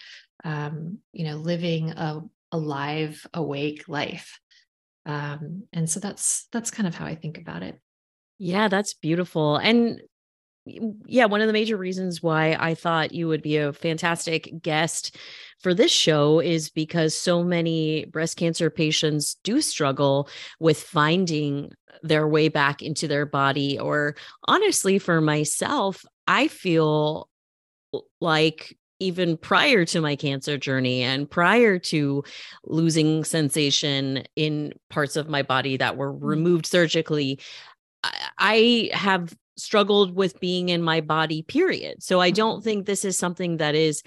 um, 0.44 0.98
you 1.12 1.24
know, 1.24 1.36
living 1.36 1.90
a, 1.90 2.20
a 2.52 2.58
live, 2.58 3.26
awake 3.32 3.88
life. 3.88 4.38
Um, 5.06 5.64
and 5.72 5.88
so 5.88 6.00
that's 6.00 6.48
that's 6.52 6.70
kind 6.70 6.86
of 6.86 6.94
how 6.94 7.06
I 7.06 7.14
think 7.14 7.38
about 7.38 7.62
it. 7.62 7.80
Yeah, 8.38 8.68
that's 8.68 8.94
beautiful. 8.94 9.56
And 9.56 10.00
yeah, 10.66 11.26
one 11.26 11.40
of 11.40 11.46
the 11.46 11.52
major 11.52 11.76
reasons 11.76 12.22
why 12.22 12.56
I 12.58 12.74
thought 12.74 13.14
you 13.14 13.28
would 13.28 13.42
be 13.42 13.56
a 13.58 13.72
fantastic 13.72 14.62
guest 14.62 15.16
for 15.60 15.74
this 15.74 15.92
show 15.92 16.40
is 16.40 16.70
because 16.70 17.16
so 17.16 17.44
many 17.44 18.06
breast 18.06 18.36
cancer 18.36 18.70
patients 18.70 19.36
do 19.44 19.60
struggle 19.60 20.28
with 20.60 20.80
finding 20.80 21.72
their 22.02 22.26
way 22.26 22.48
back 22.48 22.82
into 22.82 23.06
their 23.08 23.26
body. 23.26 23.78
Or 23.78 24.16
honestly, 24.46 24.98
for 24.98 25.20
myself, 25.20 26.04
I 26.26 26.48
feel 26.48 27.28
like 28.20 28.76
even 29.00 29.36
prior 29.36 29.84
to 29.84 30.00
my 30.00 30.16
cancer 30.16 30.56
journey 30.56 31.02
and 31.02 31.30
prior 31.30 31.78
to 31.78 32.24
losing 32.64 33.24
sensation 33.24 34.24
in 34.36 34.72
parts 34.88 35.16
of 35.16 35.28
my 35.28 35.42
body 35.42 35.76
that 35.76 35.96
were 35.96 36.12
mm. 36.12 36.18
removed 36.22 36.64
surgically, 36.64 37.38
I 38.38 38.90
have 38.92 39.34
struggled 39.56 40.14
with 40.14 40.40
being 40.40 40.68
in 40.68 40.82
my 40.82 41.00
body, 41.00 41.42
period. 41.42 42.02
So 42.02 42.20
I 42.20 42.30
don't 42.30 42.56
mm-hmm. 42.56 42.64
think 42.64 42.86
this 42.86 43.04
is 43.04 43.18
something 43.18 43.58
that 43.58 43.74
is 43.74 44.02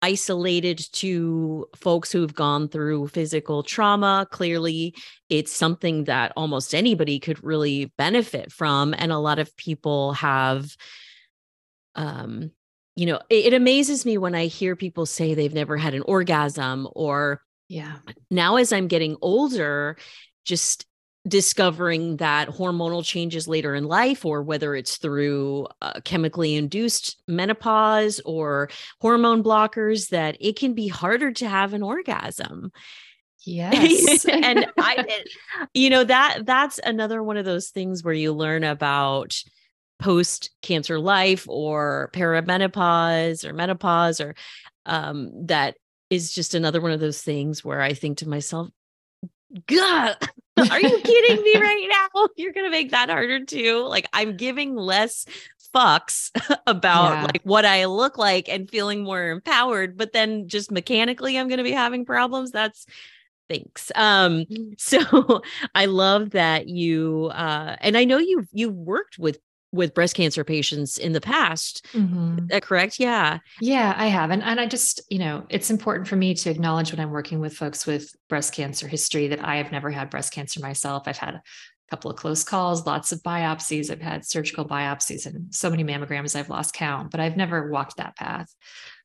isolated 0.00 0.80
to 0.92 1.66
folks 1.74 2.12
who've 2.12 2.34
gone 2.34 2.68
through 2.68 3.08
physical 3.08 3.62
trauma. 3.62 4.26
Clearly, 4.30 4.94
it's 5.28 5.52
something 5.52 6.04
that 6.04 6.32
almost 6.36 6.74
anybody 6.74 7.18
could 7.18 7.42
really 7.42 7.92
benefit 7.98 8.52
from. 8.52 8.94
And 8.96 9.10
a 9.10 9.18
lot 9.18 9.38
of 9.38 9.56
people 9.56 10.12
have 10.14 10.76
um 11.94 12.50
you 12.94 13.06
know, 13.06 13.20
it, 13.30 13.46
it 13.46 13.54
amazes 13.54 14.04
me 14.04 14.18
when 14.18 14.34
I 14.34 14.46
hear 14.46 14.74
people 14.74 15.06
say 15.06 15.32
they've 15.32 15.54
never 15.54 15.76
had 15.76 15.94
an 15.94 16.02
orgasm 16.02 16.88
or 16.96 17.40
yeah. 17.68 17.98
Now 18.30 18.56
as 18.56 18.72
I'm 18.72 18.88
getting 18.88 19.16
older, 19.20 19.96
just 20.44 20.86
discovering 21.28 22.16
that 22.16 22.48
hormonal 22.48 23.04
changes 23.04 23.46
later 23.46 23.74
in 23.74 23.84
life 23.84 24.24
or 24.24 24.42
whether 24.42 24.74
it's 24.74 24.96
through 24.96 25.66
uh, 25.82 26.00
chemically 26.04 26.54
induced 26.54 27.22
menopause 27.28 28.20
or 28.24 28.70
hormone 29.00 29.42
blockers 29.42 30.08
that 30.08 30.36
it 30.40 30.58
can 30.58 30.74
be 30.74 30.88
harder 30.88 31.30
to 31.32 31.48
have 31.48 31.74
an 31.74 31.82
orgasm. 31.82 32.72
Yes. 33.44 34.24
And 34.28 34.66
i 34.78 35.24
you 35.72 35.90
know 35.90 36.04
that 36.04 36.40
that's 36.44 36.78
another 36.80 37.22
one 37.22 37.36
of 37.36 37.44
those 37.44 37.68
things 37.68 38.02
where 38.02 38.14
you 38.14 38.32
learn 38.32 38.64
about 38.64 39.40
post 39.98 40.50
cancer 40.62 40.98
life 40.98 41.48
or 41.48 42.10
perimenopause 42.12 43.44
or 43.44 43.52
menopause 43.52 44.20
or 44.20 44.34
um, 44.86 45.46
that 45.46 45.76
is 46.10 46.32
just 46.32 46.54
another 46.54 46.80
one 46.80 46.92
of 46.92 47.00
those 47.00 47.22
things 47.22 47.64
where 47.64 47.80
I 47.80 47.92
think 47.92 48.18
to 48.18 48.28
myself, 48.28 48.68
God, 49.66 50.16
are 50.70 50.80
you 50.80 51.00
kidding 51.00 51.42
me 51.42 51.60
right 51.60 51.88
now? 51.90 52.28
You're 52.36 52.52
going 52.52 52.66
to 52.66 52.70
make 52.70 52.90
that 52.90 53.10
harder 53.10 53.44
too. 53.44 53.84
Like 53.86 54.08
I'm 54.12 54.36
giving 54.36 54.74
less 54.76 55.26
fucks 55.74 56.30
about 56.66 57.12
yeah. 57.12 57.22
like 57.24 57.42
what 57.44 57.64
I 57.64 57.86
look 57.86 58.18
like 58.18 58.48
and 58.48 58.70
feeling 58.70 59.04
more 59.04 59.30
empowered, 59.30 59.96
but 59.96 60.12
then 60.12 60.48
just 60.48 60.70
mechanically 60.70 61.38
I'm 61.38 61.48
going 61.48 61.58
to 61.58 61.64
be 61.64 61.72
having 61.72 62.04
problems. 62.04 62.50
That's 62.50 62.86
thanks. 63.48 63.90
Um 63.94 64.44
so 64.76 65.42
I 65.74 65.86
love 65.86 66.30
that 66.30 66.68
you 66.68 67.30
uh 67.32 67.76
and 67.80 67.96
I 67.96 68.04
know 68.04 68.18
you've 68.18 68.48
you've 68.52 68.74
worked 68.74 69.18
with 69.18 69.38
with 69.72 69.94
breast 69.94 70.14
cancer 70.14 70.44
patients 70.44 70.98
in 70.98 71.12
the 71.12 71.20
past. 71.20 71.86
Mm-hmm. 71.92 72.46
that 72.46 72.62
correct? 72.62 72.98
Yeah. 72.98 73.38
Yeah, 73.60 73.94
I 73.96 74.06
have. 74.06 74.30
And, 74.30 74.42
and 74.42 74.58
I 74.58 74.66
just, 74.66 75.00
you 75.10 75.18
know, 75.18 75.44
it's 75.50 75.70
important 75.70 76.08
for 76.08 76.16
me 76.16 76.34
to 76.34 76.50
acknowledge 76.50 76.90
when 76.90 77.00
I'm 77.00 77.10
working 77.10 77.40
with 77.40 77.54
folks 77.54 77.86
with 77.86 78.14
breast 78.28 78.54
cancer 78.54 78.88
history 78.88 79.28
that 79.28 79.44
I 79.44 79.56
have 79.56 79.70
never 79.70 79.90
had 79.90 80.10
breast 80.10 80.32
cancer 80.32 80.60
myself. 80.60 81.02
I've 81.06 81.18
had 81.18 81.34
a 81.34 81.42
couple 81.90 82.10
of 82.10 82.16
close 82.16 82.44
calls, 82.44 82.86
lots 82.86 83.12
of 83.12 83.22
biopsies. 83.22 83.90
I've 83.90 84.00
had 84.00 84.24
surgical 84.24 84.66
biopsies 84.66 85.26
and 85.26 85.54
so 85.54 85.68
many 85.68 85.84
mammograms 85.84 86.34
I've 86.34 86.50
lost 86.50 86.74
count, 86.74 87.10
but 87.10 87.20
I've 87.20 87.36
never 87.36 87.70
walked 87.70 87.98
that 87.98 88.16
path. 88.16 88.54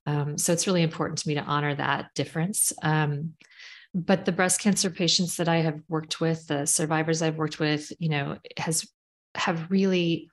Um, 0.06 0.38
so 0.38 0.54
it's 0.54 0.68
really 0.68 0.82
important 0.82 1.20
to 1.20 1.28
me 1.28 1.36
to 1.36 1.42
honor 1.42 1.76
that 1.76 2.14
difference. 2.16 2.74
Um, 2.82 3.34
but 3.94 4.26
the 4.26 4.32
breast 4.32 4.60
cancer 4.60 4.90
patients 4.90 5.38
that 5.38 5.48
I 5.48 5.58
have 5.58 5.80
worked 5.88 6.20
with, 6.20 6.48
the 6.48 6.66
survivors 6.66 7.22
I've 7.22 7.38
worked 7.38 7.60
with, 7.60 7.92
you 8.00 8.10
know, 8.10 8.38
has 8.58 8.88
have 9.36 9.70
really 9.70 10.30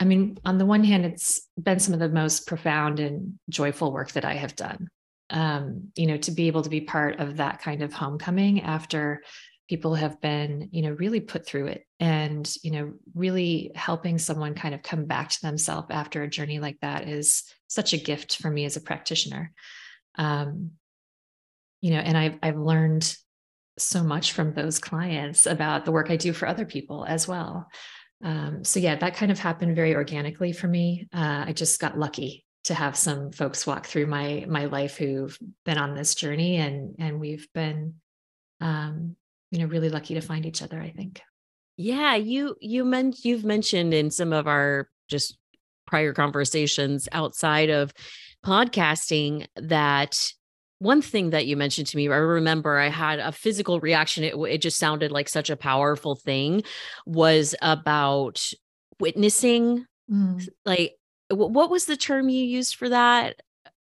I 0.00 0.04
mean, 0.04 0.38
on 0.46 0.56
the 0.56 0.66
one 0.66 0.82
hand, 0.82 1.04
it's 1.04 1.46
been 1.62 1.78
some 1.78 1.92
of 1.92 2.00
the 2.00 2.08
most 2.08 2.46
profound 2.46 3.00
and 3.00 3.38
joyful 3.50 3.92
work 3.92 4.12
that 4.12 4.24
I 4.24 4.34
have 4.34 4.56
done. 4.56 4.88
Um, 5.28 5.92
you 5.94 6.06
know, 6.06 6.16
to 6.16 6.32
be 6.32 6.48
able 6.48 6.62
to 6.62 6.70
be 6.70 6.80
part 6.80 7.20
of 7.20 7.36
that 7.36 7.60
kind 7.60 7.82
of 7.82 7.92
homecoming 7.92 8.62
after 8.62 9.22
people 9.68 9.94
have 9.94 10.20
been, 10.20 10.68
you 10.72 10.82
know, 10.82 10.90
really 10.90 11.20
put 11.20 11.46
through 11.46 11.66
it 11.66 11.86
and, 12.00 12.52
you 12.64 12.72
know, 12.72 12.92
really 13.14 13.70
helping 13.76 14.18
someone 14.18 14.54
kind 14.54 14.74
of 14.74 14.82
come 14.82 15.04
back 15.04 15.28
to 15.28 15.42
themselves 15.42 15.86
after 15.90 16.22
a 16.22 16.28
journey 16.28 16.58
like 16.58 16.80
that 16.80 17.06
is 17.06 17.44
such 17.68 17.92
a 17.92 17.98
gift 17.98 18.38
for 18.38 18.50
me 18.50 18.64
as 18.64 18.76
a 18.76 18.80
practitioner. 18.80 19.52
Um, 20.16 20.72
you 21.80 21.92
know, 21.92 22.00
and 22.00 22.18
I've 22.18 22.38
I've 22.42 22.58
learned 22.58 23.16
so 23.78 24.02
much 24.02 24.32
from 24.32 24.52
those 24.52 24.78
clients 24.78 25.46
about 25.46 25.84
the 25.84 25.92
work 25.92 26.10
I 26.10 26.16
do 26.16 26.32
for 26.32 26.48
other 26.48 26.66
people 26.66 27.04
as 27.04 27.28
well. 27.28 27.68
Um, 28.22 28.64
so 28.64 28.80
yeah, 28.80 28.96
that 28.96 29.14
kind 29.14 29.32
of 29.32 29.38
happened 29.38 29.74
very 29.74 29.94
organically 29.94 30.52
for 30.52 30.68
me. 30.68 31.08
Uh, 31.12 31.44
I 31.46 31.52
just 31.52 31.80
got 31.80 31.98
lucky 31.98 32.44
to 32.64 32.74
have 32.74 32.96
some 32.96 33.32
folks 33.32 33.66
walk 33.66 33.86
through 33.86 34.06
my 34.06 34.44
my 34.48 34.66
life 34.66 34.96
who've 34.96 35.36
been 35.64 35.78
on 35.78 35.94
this 35.94 36.14
journey, 36.14 36.56
and 36.56 36.96
and 36.98 37.20
we've 37.20 37.48
been, 37.54 37.94
um, 38.60 39.16
you 39.50 39.58
know, 39.58 39.66
really 39.66 39.88
lucky 39.88 40.14
to 40.14 40.20
find 40.20 40.44
each 40.44 40.62
other. 40.62 40.80
I 40.80 40.90
think. 40.90 41.22
Yeah, 41.76 42.14
you 42.16 42.56
you 42.60 42.84
meant 42.84 43.24
you've 43.24 43.44
mentioned 43.44 43.94
in 43.94 44.10
some 44.10 44.32
of 44.32 44.46
our 44.46 44.88
just 45.08 45.38
prior 45.86 46.12
conversations 46.12 47.08
outside 47.12 47.70
of 47.70 47.92
podcasting 48.44 49.46
that 49.56 50.32
one 50.80 51.02
thing 51.02 51.30
that 51.30 51.46
you 51.46 51.56
mentioned 51.56 51.86
to 51.88 51.96
me, 51.96 52.08
I 52.08 52.16
remember 52.16 52.78
I 52.78 52.88
had 52.88 53.18
a 53.18 53.32
physical 53.32 53.78
reaction. 53.80 54.24
It, 54.24 54.34
it 54.34 54.58
just 54.58 54.78
sounded 54.78 55.12
like 55.12 55.28
such 55.28 55.50
a 55.50 55.56
powerful 55.56 56.16
thing 56.16 56.62
was 57.06 57.54
about 57.60 58.42
witnessing. 58.98 59.86
Mm. 60.10 60.48
Like, 60.64 60.94
what 61.28 61.70
was 61.70 61.84
the 61.84 61.98
term 61.98 62.30
you 62.30 62.42
used 62.42 62.76
for 62.76 62.88
that? 62.88 63.40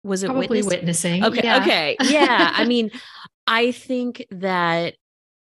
Was 0.04 0.22
it 0.22 0.26
Probably 0.26 0.48
witnessing? 0.62 1.22
witnessing? 1.22 1.24
Okay. 1.24 1.40
Yeah. 1.42 1.62
Okay. 1.62 1.96
Yeah. 2.02 2.52
I 2.54 2.64
mean, 2.66 2.90
I 3.46 3.72
think 3.72 4.26
that 4.30 4.94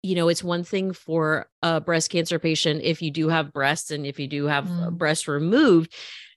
you 0.03 0.13
know, 0.13 0.27
it's 0.27 0.43
one 0.43 0.63
thing 0.63 0.93
for 0.93 1.49
a 1.63 1.81
breast 1.81 2.11
cancer 2.11 2.37
patient 2.37 2.81
if 2.83 3.01
you 3.01 3.09
do 3.09 3.27
have 3.29 3.51
breasts 3.51 3.89
and 3.89 4.05
if 4.05 4.19
you 4.19 4.27
do 4.27 4.45
have 4.45 4.65
mm. 4.65 4.91
breast 4.91 5.27
removed 5.27 5.95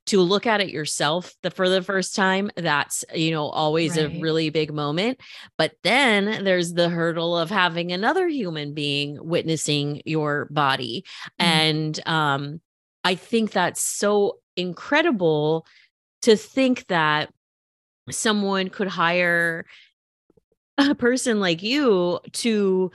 to 0.09 0.21
look 0.21 0.47
at 0.47 0.61
it 0.61 0.71
yourself 0.71 1.35
the 1.43 1.51
for 1.51 1.69
the 1.69 1.83
first 1.83 2.15
time 2.15 2.51
that's 2.57 3.05
you 3.15 3.31
know 3.31 3.45
always 3.45 3.97
right. 3.97 4.07
a 4.07 4.21
really 4.21 4.51
big 4.51 4.73
moment 4.73 5.21
but 5.57 5.73
then 5.83 6.45
there's 6.45 6.73
the 6.73 6.89
hurdle 6.89 7.37
of 7.37 7.51
having 7.51 7.93
another 7.93 8.27
human 8.27 8.75
being 8.75 9.19
witnessing 9.21 10.01
your 10.05 10.47
body 10.51 11.05
mm. 11.41 11.45
and 11.45 12.01
um 12.07 12.61
i 13.05 13.15
think 13.15 13.51
that's 13.53 13.83
so 13.83 14.39
incredible 14.57 15.67
to 16.23 16.37
think 16.37 16.87
that 16.87 17.33
someone 18.11 18.69
could 18.69 18.89
hire 18.89 19.67
a 20.79 20.95
person 20.95 21.41
like 21.41 21.63
you 21.63 22.19
to 22.33 22.91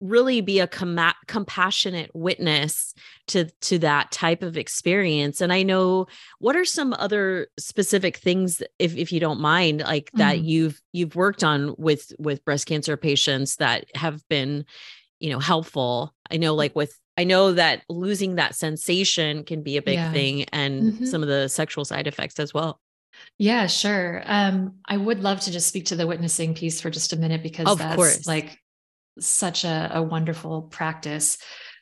really 0.00 0.40
be 0.40 0.60
a 0.60 0.66
com- 0.66 1.12
compassionate 1.26 2.10
witness 2.14 2.94
to 3.26 3.46
to 3.60 3.78
that 3.78 4.10
type 4.12 4.42
of 4.42 4.56
experience 4.56 5.40
and 5.40 5.52
i 5.52 5.62
know 5.62 6.06
what 6.38 6.56
are 6.56 6.64
some 6.64 6.92
other 6.94 7.48
specific 7.58 8.16
things 8.16 8.62
if 8.78 8.96
if 8.96 9.12
you 9.12 9.18
don't 9.18 9.40
mind 9.40 9.80
like 9.80 10.10
that 10.14 10.36
mm. 10.36 10.44
you've 10.44 10.80
you've 10.92 11.16
worked 11.16 11.42
on 11.42 11.74
with 11.78 12.12
with 12.18 12.44
breast 12.44 12.66
cancer 12.66 12.96
patients 12.96 13.56
that 13.56 13.86
have 13.94 14.26
been 14.28 14.64
you 15.18 15.30
know 15.30 15.40
helpful 15.40 16.14
i 16.30 16.36
know 16.36 16.54
like 16.54 16.76
with 16.76 16.96
i 17.16 17.24
know 17.24 17.52
that 17.52 17.82
losing 17.88 18.36
that 18.36 18.54
sensation 18.54 19.42
can 19.42 19.62
be 19.62 19.76
a 19.76 19.82
big 19.82 19.94
yeah. 19.94 20.12
thing 20.12 20.44
and 20.52 20.82
mm-hmm. 20.82 21.04
some 21.04 21.22
of 21.22 21.28
the 21.28 21.48
sexual 21.48 21.84
side 21.84 22.06
effects 22.06 22.38
as 22.38 22.54
well 22.54 22.80
yeah, 23.36 23.66
sure. 23.66 24.22
Um, 24.26 24.76
I 24.84 24.96
would 24.96 25.24
love 25.24 25.40
to 25.40 25.50
just 25.50 25.66
speak 25.66 25.86
to 25.86 25.96
the 25.96 26.06
witnessing 26.06 26.54
piece 26.54 26.80
for 26.80 26.88
just 26.88 27.12
a 27.12 27.16
minute 27.16 27.42
because 27.42 27.66
of 27.66 27.78
that's 27.78 27.96
course. 27.96 28.26
like 28.28 28.60
such 29.20 29.64
a, 29.64 29.90
a 29.94 30.02
wonderful 30.02 30.62
practice. 30.62 31.38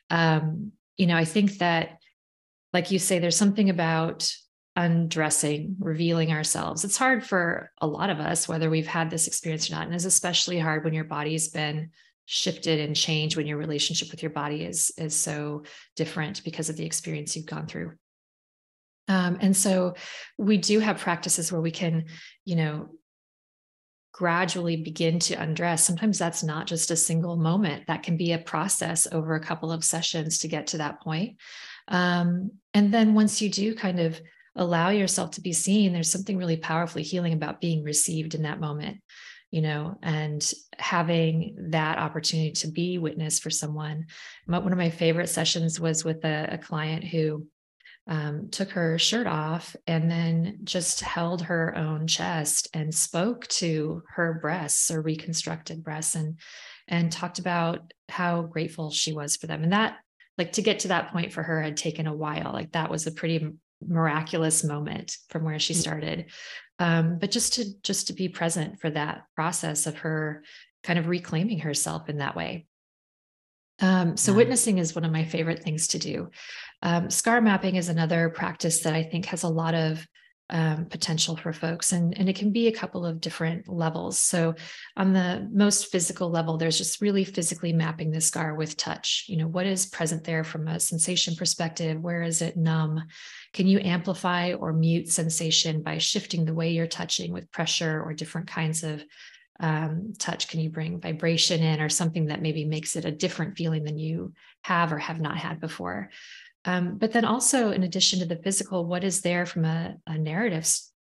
Um, 0.09 0.71
you 0.97 1.05
know, 1.05 1.17
I 1.17 1.25
think 1.25 1.59
that, 1.59 1.99
like 2.73 2.91
you 2.91 2.99
say, 2.99 3.19
there's 3.19 3.37
something 3.37 3.69
about 3.69 4.31
undressing, 4.75 5.75
revealing 5.79 6.31
ourselves. 6.31 6.85
It's 6.85 6.97
hard 6.97 7.23
for 7.23 7.71
a 7.81 7.87
lot 7.87 8.09
of 8.09 8.19
us, 8.19 8.47
whether 8.47 8.69
we've 8.69 8.87
had 8.87 9.09
this 9.09 9.27
experience 9.27 9.69
or 9.69 9.73
not. 9.73 9.85
And 9.87 9.95
it's 9.95 10.05
especially 10.05 10.59
hard 10.59 10.83
when 10.83 10.93
your 10.93 11.03
body's 11.03 11.47
been 11.49 11.89
shifted 12.25 12.79
and 12.79 12.95
changed, 12.95 13.37
when 13.37 13.47
your 13.47 13.57
relationship 13.57 14.11
with 14.11 14.21
your 14.21 14.29
body 14.31 14.63
is, 14.63 14.91
is 14.97 15.15
so 15.15 15.63
different 15.95 16.43
because 16.43 16.69
of 16.69 16.77
the 16.77 16.85
experience 16.85 17.35
you've 17.35 17.45
gone 17.45 17.65
through. 17.65 17.93
Um, 19.07 19.37
and 19.39 19.55
so 19.55 19.95
we 20.37 20.57
do 20.57 20.79
have 20.79 20.99
practices 20.99 21.51
where 21.51 21.61
we 21.61 21.71
can, 21.71 22.05
you 22.43 22.57
know, 22.57 22.89
gradually 24.11 24.77
begin 24.77 25.19
to 25.19 25.35
undress. 25.35 25.83
Sometimes 25.83 26.17
that's 26.17 26.43
not 26.43 26.65
just 26.65 26.91
a 26.91 26.95
single 26.95 27.37
moment, 27.37 27.85
that 27.87 28.03
can 28.03 28.17
be 28.17 28.31
a 28.31 28.39
process 28.39 29.07
over 29.11 29.35
a 29.35 29.43
couple 29.43 29.71
of 29.71 29.83
sessions 29.83 30.39
to 30.39 30.47
get 30.47 30.67
to 30.67 30.79
that 30.79 31.01
point. 31.01 31.37
Um, 31.87 32.51
and 32.73 32.93
then 32.93 33.13
once 33.13 33.41
you 33.41 33.49
do 33.49 33.75
kind 33.75 33.99
of 33.99 34.19
allow 34.55 34.89
yourself 34.89 35.31
to 35.31 35.41
be 35.41 35.53
seen, 35.53 35.93
there's 35.93 36.11
something 36.11 36.37
really 36.37 36.57
powerfully 36.57 37.03
healing 37.03 37.33
about 37.33 37.61
being 37.61 37.83
received 37.83 38.33
in 38.33 38.41
that 38.43 38.59
moment, 38.59 38.97
you 39.51 39.61
know, 39.61 39.97
and 40.01 40.51
having 40.77 41.55
that 41.69 41.99
opportunity 41.99 42.51
to 42.51 42.67
be 42.67 42.97
witness 42.97 43.39
for 43.39 43.51
someone. 43.51 44.07
One 44.47 44.71
of 44.71 44.77
my 44.77 44.89
favorite 44.89 45.29
sessions 45.29 45.79
was 45.79 46.03
with 46.03 46.25
a, 46.25 46.49
a 46.53 46.57
client 46.57 47.03
who 47.03 47.45
um, 48.07 48.49
took 48.49 48.71
her 48.71 48.97
shirt 48.97 49.27
off 49.27 49.75
and 49.85 50.09
then 50.09 50.59
just 50.63 51.01
held 51.01 51.41
her 51.43 51.75
own 51.75 52.07
chest 52.07 52.69
and 52.73 52.93
spoke 52.93 53.47
to 53.47 54.01
her 54.15 54.39
breasts 54.41 54.89
or 54.89 55.01
reconstructed 55.01 55.83
breasts 55.83 56.15
and 56.15 56.39
and 56.87 57.11
talked 57.11 57.37
about 57.37 57.91
how 58.07 58.43
grateful 58.43 58.91
she 58.91 59.11
was 59.11 59.35
for 59.35 59.47
them. 59.47 59.61
And 59.61 59.73
that 59.73 59.97
like 60.37 60.53
to 60.53 60.61
get 60.61 60.79
to 60.79 60.89
that 60.89 61.11
point 61.11 61.33
for 61.33 61.43
her 61.43 61.61
had 61.61 61.75
taken 61.75 62.07
a 62.07 62.15
while. 62.15 62.51
Like 62.53 62.71
that 62.71 62.89
was 62.89 63.07
a 63.07 63.11
pretty 63.11 63.45
miraculous 63.85 64.63
moment 64.63 65.17
from 65.29 65.43
where 65.43 65.59
she 65.59 65.73
mm. 65.73 65.77
started. 65.77 66.25
Um, 66.79 67.17
but 67.19 67.31
just 67.31 67.53
to 67.55 67.65
just 67.81 68.07
to 68.07 68.13
be 68.13 68.29
present 68.29 68.79
for 68.79 68.89
that 68.91 69.23
process 69.35 69.85
of 69.85 69.97
her 69.97 70.43
kind 70.83 70.97
of 70.97 71.07
reclaiming 71.07 71.59
herself 71.59 72.07
in 72.07 72.19
that 72.19 72.35
way 72.35 72.67
um, 73.79 74.17
so, 74.17 74.31
yeah. 74.31 74.37
witnessing 74.37 74.77
is 74.77 74.95
one 74.95 75.05
of 75.05 75.11
my 75.11 75.23
favorite 75.23 75.63
things 75.63 75.89
to 75.89 75.99
do. 75.99 76.29
Um, 76.81 77.09
scar 77.09 77.41
mapping 77.41 77.75
is 77.75 77.89
another 77.89 78.29
practice 78.29 78.81
that 78.81 78.93
I 78.93 79.03
think 79.03 79.25
has 79.25 79.43
a 79.43 79.49
lot 79.49 79.75
of 79.75 80.05
um, 80.49 80.85
potential 80.85 81.35
for 81.35 81.51
folks, 81.51 81.91
and, 81.91 82.17
and 82.17 82.29
it 82.29 82.37
can 82.37 82.51
be 82.51 82.67
a 82.67 82.71
couple 82.71 83.05
of 83.05 83.19
different 83.19 83.67
levels. 83.67 84.17
So, 84.17 84.55
on 84.95 85.13
the 85.13 85.47
most 85.51 85.91
physical 85.91 86.29
level, 86.29 86.57
there's 86.57 86.77
just 86.77 87.01
really 87.01 87.25
physically 87.25 87.73
mapping 87.73 88.11
the 88.11 88.21
scar 88.21 88.55
with 88.55 88.77
touch. 88.77 89.25
You 89.27 89.37
know, 89.37 89.47
what 89.47 89.65
is 89.65 89.87
present 89.87 90.23
there 90.23 90.43
from 90.43 90.67
a 90.67 90.79
sensation 90.79 91.35
perspective? 91.35 91.99
Where 91.99 92.23
is 92.23 92.41
it 92.41 92.55
numb? 92.55 93.03
Can 93.53 93.67
you 93.67 93.79
amplify 93.79 94.53
or 94.53 94.71
mute 94.71 95.09
sensation 95.09 95.83
by 95.83 95.97
shifting 95.97 96.45
the 96.45 96.53
way 96.53 96.69
you're 96.71 96.87
touching 96.87 97.33
with 97.33 97.51
pressure 97.51 98.01
or 98.01 98.13
different 98.13 98.47
kinds 98.47 98.83
of 98.83 99.03
um, 99.59 100.13
touch? 100.17 100.47
Can 100.47 100.59
you 100.59 100.69
bring 100.69 100.99
vibration 100.99 101.61
in 101.61 101.81
or 101.81 101.89
something 101.89 102.27
that 102.27 102.41
maybe 102.41 102.65
makes 102.65 102.95
it 102.95 103.05
a 103.05 103.11
different 103.11 103.57
feeling 103.57 103.83
than 103.83 103.97
you 103.97 104.33
have 104.63 104.91
or 104.91 104.97
have 104.97 105.19
not 105.19 105.37
had 105.37 105.59
before? 105.59 106.09
Um, 106.65 106.97
but 106.97 107.13
then 107.13 107.25
also, 107.25 107.71
in 107.71 107.83
addition 107.83 108.19
to 108.19 108.25
the 108.25 108.35
physical, 108.35 108.85
what 108.85 109.03
is 109.03 109.21
there 109.21 109.45
from 109.45 109.65
a, 109.65 109.95
a 110.05 110.17
narrative 110.17 110.69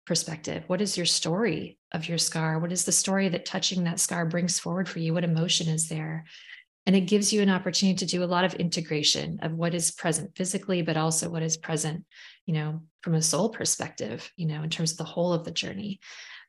perspective? 0.06 0.64
What 0.66 0.80
is 0.80 0.96
your 0.96 1.06
story 1.06 1.78
of 1.92 2.08
your 2.08 2.18
scar? 2.18 2.58
What 2.58 2.72
is 2.72 2.84
the 2.84 2.92
story 2.92 3.28
that 3.28 3.46
touching 3.46 3.84
that 3.84 4.00
scar 4.00 4.26
brings 4.26 4.58
forward 4.58 4.88
for 4.88 5.00
you? 5.00 5.12
What 5.12 5.24
emotion 5.24 5.68
is 5.68 5.88
there? 5.88 6.24
And 6.86 6.96
it 6.96 7.02
gives 7.02 7.32
you 7.32 7.42
an 7.42 7.50
opportunity 7.50 7.98
to 7.98 8.10
do 8.10 8.24
a 8.24 8.26
lot 8.26 8.44
of 8.44 8.54
integration 8.54 9.40
of 9.42 9.52
what 9.52 9.74
is 9.74 9.90
present 9.90 10.36
physically, 10.36 10.82
but 10.82 10.96
also 10.96 11.28
what 11.28 11.42
is 11.42 11.56
present, 11.56 12.04
you 12.46 12.54
know, 12.54 12.80
from 13.02 13.14
a 13.14 13.22
soul 13.22 13.50
perspective, 13.50 14.32
you 14.36 14.46
know, 14.46 14.62
in 14.62 14.70
terms 14.70 14.92
of 14.92 14.98
the 14.98 15.04
whole 15.04 15.32
of 15.32 15.44
the 15.44 15.50
journey. 15.50 16.00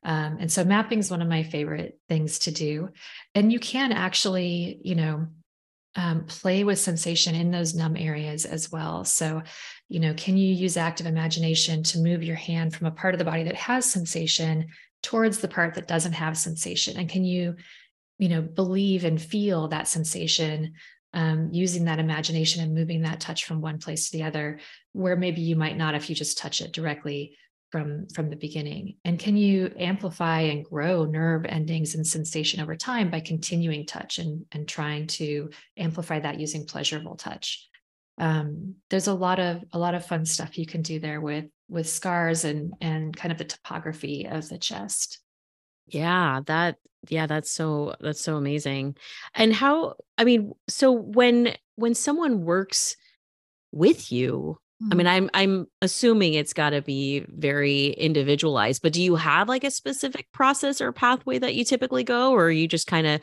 Um, 0.04 0.38
and 0.40 0.52
so 0.52 0.64
mapping 0.64 1.00
is 1.00 1.12
one 1.12 1.22
of 1.22 1.28
my 1.28 1.44
favorite 1.44 2.00
things 2.10 2.40
to 2.40 2.52
do. 2.52 2.90
And 3.36 3.52
you 3.52 3.60
can 3.60 3.92
actually, 3.92 4.80
you 4.84 4.96
know, 4.96 5.28
um, 5.96 6.26
play 6.26 6.64
with 6.64 6.80
sensation 6.80 7.36
in 7.36 7.52
those 7.52 7.76
numb 7.76 7.98
areas 7.98 8.46
as 8.46 8.72
well. 8.72 9.04
So, 9.04 9.42
you 9.90 10.00
know, 10.00 10.14
can 10.14 10.38
you 10.38 10.54
use 10.54 10.78
active 10.78 11.06
imagination 11.06 11.84
to 11.84 12.00
move 12.00 12.24
your 12.24 12.38
hand 12.38 12.74
from 12.74 12.88
a 12.88 12.92
part 12.92 13.14
of 13.14 13.20
the 13.20 13.26
body 13.26 13.44
that 13.44 13.56
has 13.56 13.92
sensation 13.92 14.68
towards 15.04 15.40
the 15.40 15.50
part 15.50 15.76
that 15.76 15.88
doesn't 15.88 16.14
have 16.14 16.38
sensation? 16.38 16.98
And 16.98 17.10
can 17.10 17.26
you, 17.26 17.56
you 18.20 18.30
know, 18.30 18.42
believe 18.42 19.04
and 19.04 19.22
feel 19.22 19.68
that 19.68 19.88
sensation 19.88 20.74
um, 21.14 21.50
using 21.52 21.86
that 21.86 22.00
imagination 22.00 22.64
and 22.64 22.74
moving 22.74 23.02
that 23.02 23.20
touch 23.20 23.44
from 23.44 23.60
one 23.60 23.78
place 23.78 24.10
to 24.10 24.18
the 24.18 24.24
other, 24.24 24.60
where 24.94 25.18
maybe 25.18 25.42
you 25.42 25.58
might 25.58 25.76
not 25.76 25.94
if 25.94 26.10
you 26.10 26.16
just 26.16 26.38
touch 26.38 26.62
it 26.62 26.72
directly 26.72 27.36
from 27.72 28.08
from 28.14 28.30
the 28.30 28.36
beginning? 28.36 28.98
And 29.06 29.18
can 29.18 29.38
you 29.38 29.74
amplify 29.78 30.42
and 30.42 30.66
grow 30.66 31.06
nerve 31.06 31.46
endings 31.46 31.96
and 31.96 32.06
sensation 32.06 32.60
over 32.60 32.76
time 32.76 33.10
by 33.10 33.22
continuing 33.22 33.86
touch 33.86 34.20
and 34.20 34.46
and 34.52 34.68
trying 34.68 35.08
to 35.08 35.50
amplify 35.78 36.20
that 36.20 36.40
using 36.40 36.66
pleasurable 36.66 37.16
touch? 37.16 37.68
Um, 38.18 38.76
there's 38.90 39.08
a 39.08 39.14
lot 39.14 39.40
of 39.40 39.64
a 39.72 39.80
lot 39.80 39.96
of 39.96 40.06
fun 40.06 40.26
stuff 40.26 40.58
you 40.58 40.66
can 40.66 40.82
do 40.82 41.00
there 41.00 41.22
with 41.22 41.46
with 41.70 41.90
scars 41.90 42.44
and 42.44 42.74
and 42.82 43.16
kind 43.16 43.32
of 43.32 43.38
the 43.38 43.46
topography 43.46 44.28
of 44.28 44.48
the 44.50 44.58
chest. 44.58 45.20
Yeah 45.88 46.42
that 46.46 46.78
yeah 47.10 47.26
that's 47.26 47.52
so 47.52 47.96
that's 48.00 48.22
so 48.22 48.36
amazing. 48.36 48.96
And 49.34 49.54
how 49.54 49.96
i 50.18 50.24
mean 50.24 50.54
so 50.68 50.92
when 50.92 51.56
when 51.76 51.96
someone 51.96 52.44
works 52.44 52.98
with 53.72 54.12
you 54.12 54.60
I 54.90 54.96
mean, 54.96 55.06
mm-hmm. 55.06 55.28
I'm 55.34 55.60
I'm 55.60 55.68
assuming 55.82 56.34
it's 56.34 56.54
got 56.54 56.72
to 56.72 56.82
be 56.82 57.26
very 57.28 57.88
individualized, 57.88 58.82
but 58.82 58.94
do 58.94 59.02
you 59.02 59.16
have 59.16 59.48
like 59.48 59.64
a 59.64 59.72
specific 59.72 60.32
process 60.32 60.82
or 60.82 60.92
pathway 60.92 61.40
that 61.40 61.56
you 61.56 61.64
typically 61.64 62.04
go 62.04 62.32
or 62.32 62.46
are 62.46 62.52
you 62.52 62.68
just 62.68 62.88
kind 62.88 63.06
of 63.06 63.22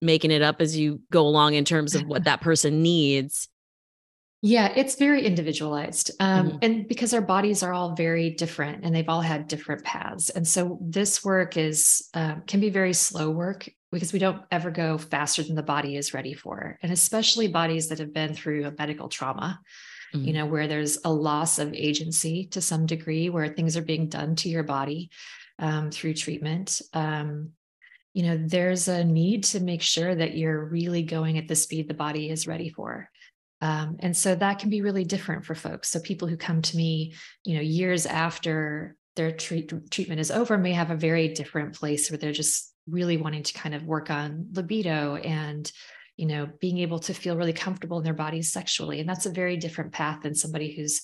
making 0.00 0.30
it 0.30 0.42
up 0.42 0.60
as 0.60 0.76
you 0.76 1.00
go 1.10 1.26
along 1.26 1.54
in 1.54 1.64
terms 1.64 1.94
of 1.94 2.06
what 2.06 2.24
that 2.24 2.40
person 2.40 2.82
needs? 2.82 3.48
Yeah, 4.42 4.72
it's 4.76 4.96
very 4.96 5.24
individualized. 5.24 6.10
Um, 6.20 6.48
mm-hmm. 6.48 6.58
And 6.62 6.88
because 6.88 7.14
our 7.14 7.20
bodies 7.20 7.62
are 7.62 7.72
all 7.72 7.94
very 7.94 8.30
different 8.30 8.84
and 8.84 8.94
they've 8.94 9.08
all 9.08 9.22
had 9.22 9.48
different 9.48 9.82
paths. 9.82 10.30
And 10.30 10.46
so 10.46 10.78
this 10.80 11.24
work 11.24 11.56
is, 11.56 12.08
uh, 12.14 12.36
can 12.46 12.60
be 12.60 12.70
very 12.70 12.92
slow 12.92 13.30
work 13.30 13.68
because 13.90 14.12
we 14.12 14.18
don't 14.18 14.42
ever 14.50 14.70
go 14.70 14.98
faster 14.98 15.42
than 15.42 15.56
the 15.56 15.62
body 15.62 15.96
is 15.96 16.14
ready 16.14 16.34
for. 16.34 16.78
And 16.82 16.92
especially 16.92 17.48
bodies 17.48 17.88
that 17.88 17.98
have 17.98 18.12
been 18.12 18.34
through 18.34 18.66
a 18.66 18.74
medical 18.78 19.08
trauma 19.08 19.58
mm-hmm. 20.14 20.26
you 20.26 20.32
know, 20.32 20.46
where 20.46 20.68
there's 20.68 20.98
a 21.04 21.12
loss 21.12 21.58
of 21.58 21.74
agency 21.74 22.46
to 22.46 22.60
some 22.60 22.86
degree, 22.86 23.30
where 23.30 23.48
things 23.48 23.76
are 23.76 23.82
being 23.82 24.08
done 24.08 24.36
to 24.36 24.48
your 24.48 24.62
body 24.62 25.10
um, 25.58 25.90
through 25.90 26.14
treatment. 26.14 26.80
Um, 26.92 27.52
you 28.14 28.22
know, 28.22 28.38
there's 28.38 28.88
a 28.88 29.04
need 29.04 29.44
to 29.44 29.60
make 29.60 29.82
sure 29.82 30.14
that 30.14 30.36
you're 30.36 30.64
really 30.64 31.02
going 31.02 31.36
at 31.36 31.48
the 31.48 31.56
speed 31.56 31.86
the 31.86 31.94
body 31.94 32.30
is 32.30 32.46
ready 32.46 32.70
for. 32.70 33.10
Um, 33.60 33.96
and 34.00 34.16
so 34.16 34.34
that 34.34 34.58
can 34.58 34.70
be 34.70 34.82
really 34.82 35.04
different 35.04 35.44
for 35.44 35.54
folks. 35.54 35.90
So 35.90 36.00
people 36.00 36.28
who 36.28 36.36
come 36.36 36.62
to 36.62 36.76
me, 36.76 37.14
you 37.44 37.56
know, 37.56 37.62
years 37.62 38.06
after 38.06 38.96
their 39.16 39.32
treat, 39.32 39.72
treatment 39.90 40.20
is 40.20 40.30
over 40.30 40.58
may 40.58 40.72
have 40.72 40.90
a 40.90 40.96
very 40.96 41.28
different 41.28 41.74
place 41.74 42.10
where 42.10 42.18
they're 42.18 42.32
just 42.32 42.72
really 42.88 43.16
wanting 43.16 43.42
to 43.42 43.54
kind 43.54 43.74
of 43.74 43.84
work 43.84 44.10
on 44.10 44.48
libido 44.52 45.16
and 45.16 45.70
you 46.16 46.26
know, 46.26 46.48
being 46.60 46.78
able 46.78 46.98
to 47.00 47.14
feel 47.14 47.36
really 47.36 47.52
comfortable 47.52 47.98
in 47.98 48.04
their 48.04 48.14
bodies 48.14 48.52
sexually. 48.52 49.00
And 49.00 49.08
that's 49.08 49.26
a 49.26 49.30
very 49.30 49.56
different 49.56 49.92
path 49.92 50.22
than 50.22 50.34
somebody 50.34 50.74
who's, 50.74 51.02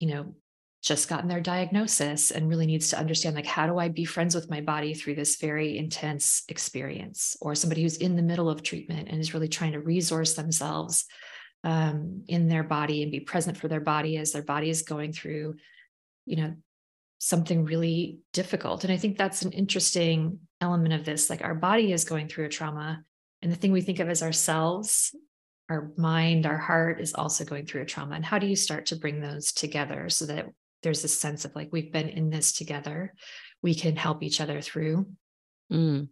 you 0.00 0.08
know, 0.08 0.34
just 0.82 1.08
gotten 1.08 1.28
their 1.28 1.40
diagnosis 1.40 2.30
and 2.30 2.48
really 2.48 2.66
needs 2.66 2.90
to 2.90 2.98
understand 2.98 3.34
like 3.34 3.46
how 3.46 3.66
do 3.66 3.78
i 3.78 3.88
be 3.88 4.04
friends 4.04 4.34
with 4.34 4.48
my 4.48 4.60
body 4.60 4.94
through 4.94 5.14
this 5.14 5.36
very 5.36 5.76
intense 5.76 6.44
experience 6.48 7.36
or 7.40 7.54
somebody 7.54 7.82
who's 7.82 7.96
in 7.96 8.14
the 8.14 8.22
middle 8.22 8.48
of 8.48 8.62
treatment 8.62 9.08
and 9.08 9.20
is 9.20 9.34
really 9.34 9.48
trying 9.48 9.72
to 9.72 9.80
resource 9.80 10.34
themselves 10.34 11.06
um, 11.64 12.22
in 12.28 12.46
their 12.46 12.62
body 12.62 13.02
and 13.02 13.10
be 13.10 13.18
present 13.18 13.56
for 13.56 13.66
their 13.66 13.80
body 13.80 14.16
as 14.16 14.30
their 14.30 14.42
body 14.42 14.70
is 14.70 14.82
going 14.82 15.12
through 15.12 15.56
you 16.26 16.36
know 16.36 16.54
something 17.18 17.64
really 17.64 18.20
difficult 18.32 18.84
and 18.84 18.92
i 18.92 18.96
think 18.96 19.18
that's 19.18 19.42
an 19.42 19.50
interesting 19.50 20.38
element 20.60 20.94
of 20.94 21.04
this 21.04 21.28
like 21.28 21.42
our 21.42 21.56
body 21.56 21.92
is 21.92 22.04
going 22.04 22.28
through 22.28 22.44
a 22.44 22.48
trauma 22.48 23.02
and 23.42 23.52
the 23.52 23.56
thing 23.56 23.72
we 23.72 23.80
think 23.80 24.00
of 24.00 24.08
as 24.08 24.22
ourselves, 24.22 25.14
our 25.68 25.92
mind, 25.96 26.46
our 26.46 26.56
heart 26.56 27.00
is 27.00 27.14
also 27.14 27.44
going 27.44 27.66
through 27.66 27.82
a 27.82 27.86
trauma. 27.86 28.14
And 28.14 28.24
how 28.24 28.38
do 28.38 28.46
you 28.46 28.56
start 28.56 28.86
to 28.86 28.96
bring 28.96 29.20
those 29.20 29.52
together 29.52 30.08
so 30.08 30.26
that 30.26 30.46
there's 30.82 31.04
a 31.04 31.08
sense 31.08 31.44
of 31.44 31.54
like, 31.54 31.68
we've 31.72 31.92
been 31.92 32.08
in 32.08 32.30
this 32.30 32.52
together, 32.52 33.14
we 33.62 33.74
can 33.74 33.96
help 33.96 34.22
each 34.22 34.40
other 34.40 34.60
through. 34.60 35.06
Mm. 35.72 36.08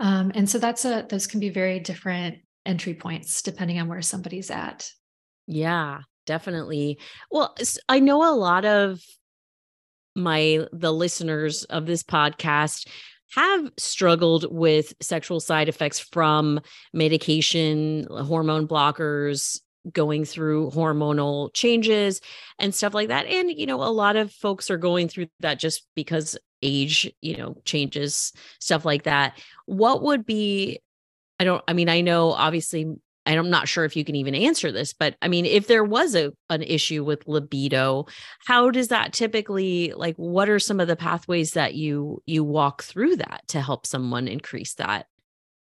Um, 0.00 0.32
and 0.34 0.48
so 0.48 0.58
that's 0.58 0.84
a, 0.84 1.06
those 1.08 1.26
can 1.26 1.40
be 1.40 1.50
very 1.50 1.80
different 1.80 2.38
entry 2.66 2.94
points 2.94 3.42
depending 3.42 3.80
on 3.80 3.88
where 3.88 4.02
somebody's 4.02 4.50
at. 4.50 4.90
Yeah, 5.46 6.00
definitely. 6.26 6.98
Well, 7.30 7.56
I 7.88 8.00
know 8.00 8.30
a 8.30 8.36
lot 8.36 8.64
of 8.64 9.00
my 10.14 10.66
the 10.72 10.92
listeners 10.92 11.64
of 11.64 11.86
this 11.86 12.02
podcast 12.02 12.88
have 13.34 13.70
struggled 13.76 14.46
with 14.50 14.94
sexual 15.00 15.40
side 15.40 15.68
effects 15.68 15.98
from 15.98 16.60
medication, 16.92 18.06
uh, 18.10 18.24
hormone 18.24 18.66
blockers, 18.66 19.60
going 19.92 20.24
through 20.24 20.70
hormonal 20.70 21.52
changes 21.54 22.20
and 22.58 22.74
stuff 22.74 22.94
like 22.94 23.08
that. 23.08 23.26
And, 23.26 23.50
you 23.50 23.66
know, 23.66 23.82
a 23.82 23.88
lot 23.90 24.16
of 24.16 24.32
folks 24.32 24.70
are 24.70 24.76
going 24.76 25.08
through 25.08 25.28
that 25.40 25.58
just 25.58 25.86
because 25.94 26.36
age, 26.62 27.10
you 27.22 27.36
know, 27.36 27.56
changes, 27.64 28.32
stuff 28.60 28.84
like 28.84 29.04
that. 29.04 29.40
What 29.66 30.02
would 30.02 30.26
be, 30.26 30.80
I 31.38 31.44
don't, 31.44 31.62
I 31.68 31.72
mean, 31.72 31.88
I 31.88 32.00
know 32.00 32.32
obviously 32.32 32.86
I'm 33.36 33.50
not 33.50 33.68
sure 33.68 33.84
if 33.84 33.96
you 33.96 34.04
can 34.04 34.14
even 34.14 34.34
answer 34.34 34.70
this, 34.70 34.92
but 34.92 35.16
I 35.20 35.28
mean, 35.28 35.44
if 35.44 35.66
there 35.66 35.84
was 35.84 36.14
a 36.14 36.32
an 36.48 36.62
issue 36.62 37.04
with 37.04 37.26
libido, 37.26 38.06
how 38.46 38.70
does 38.70 38.88
that 38.88 39.12
typically 39.12 39.92
like 39.94 40.16
what 40.16 40.48
are 40.48 40.58
some 40.58 40.78
of 40.78 40.86
the 40.88 40.96
pathways 40.96 41.52
that 41.52 41.74
you 41.74 42.22
you 42.26 42.44
walk 42.44 42.84
through 42.84 43.16
that 43.16 43.42
to 43.48 43.60
help 43.60 43.86
someone 43.86 44.28
increase 44.28 44.74
that? 44.74 45.06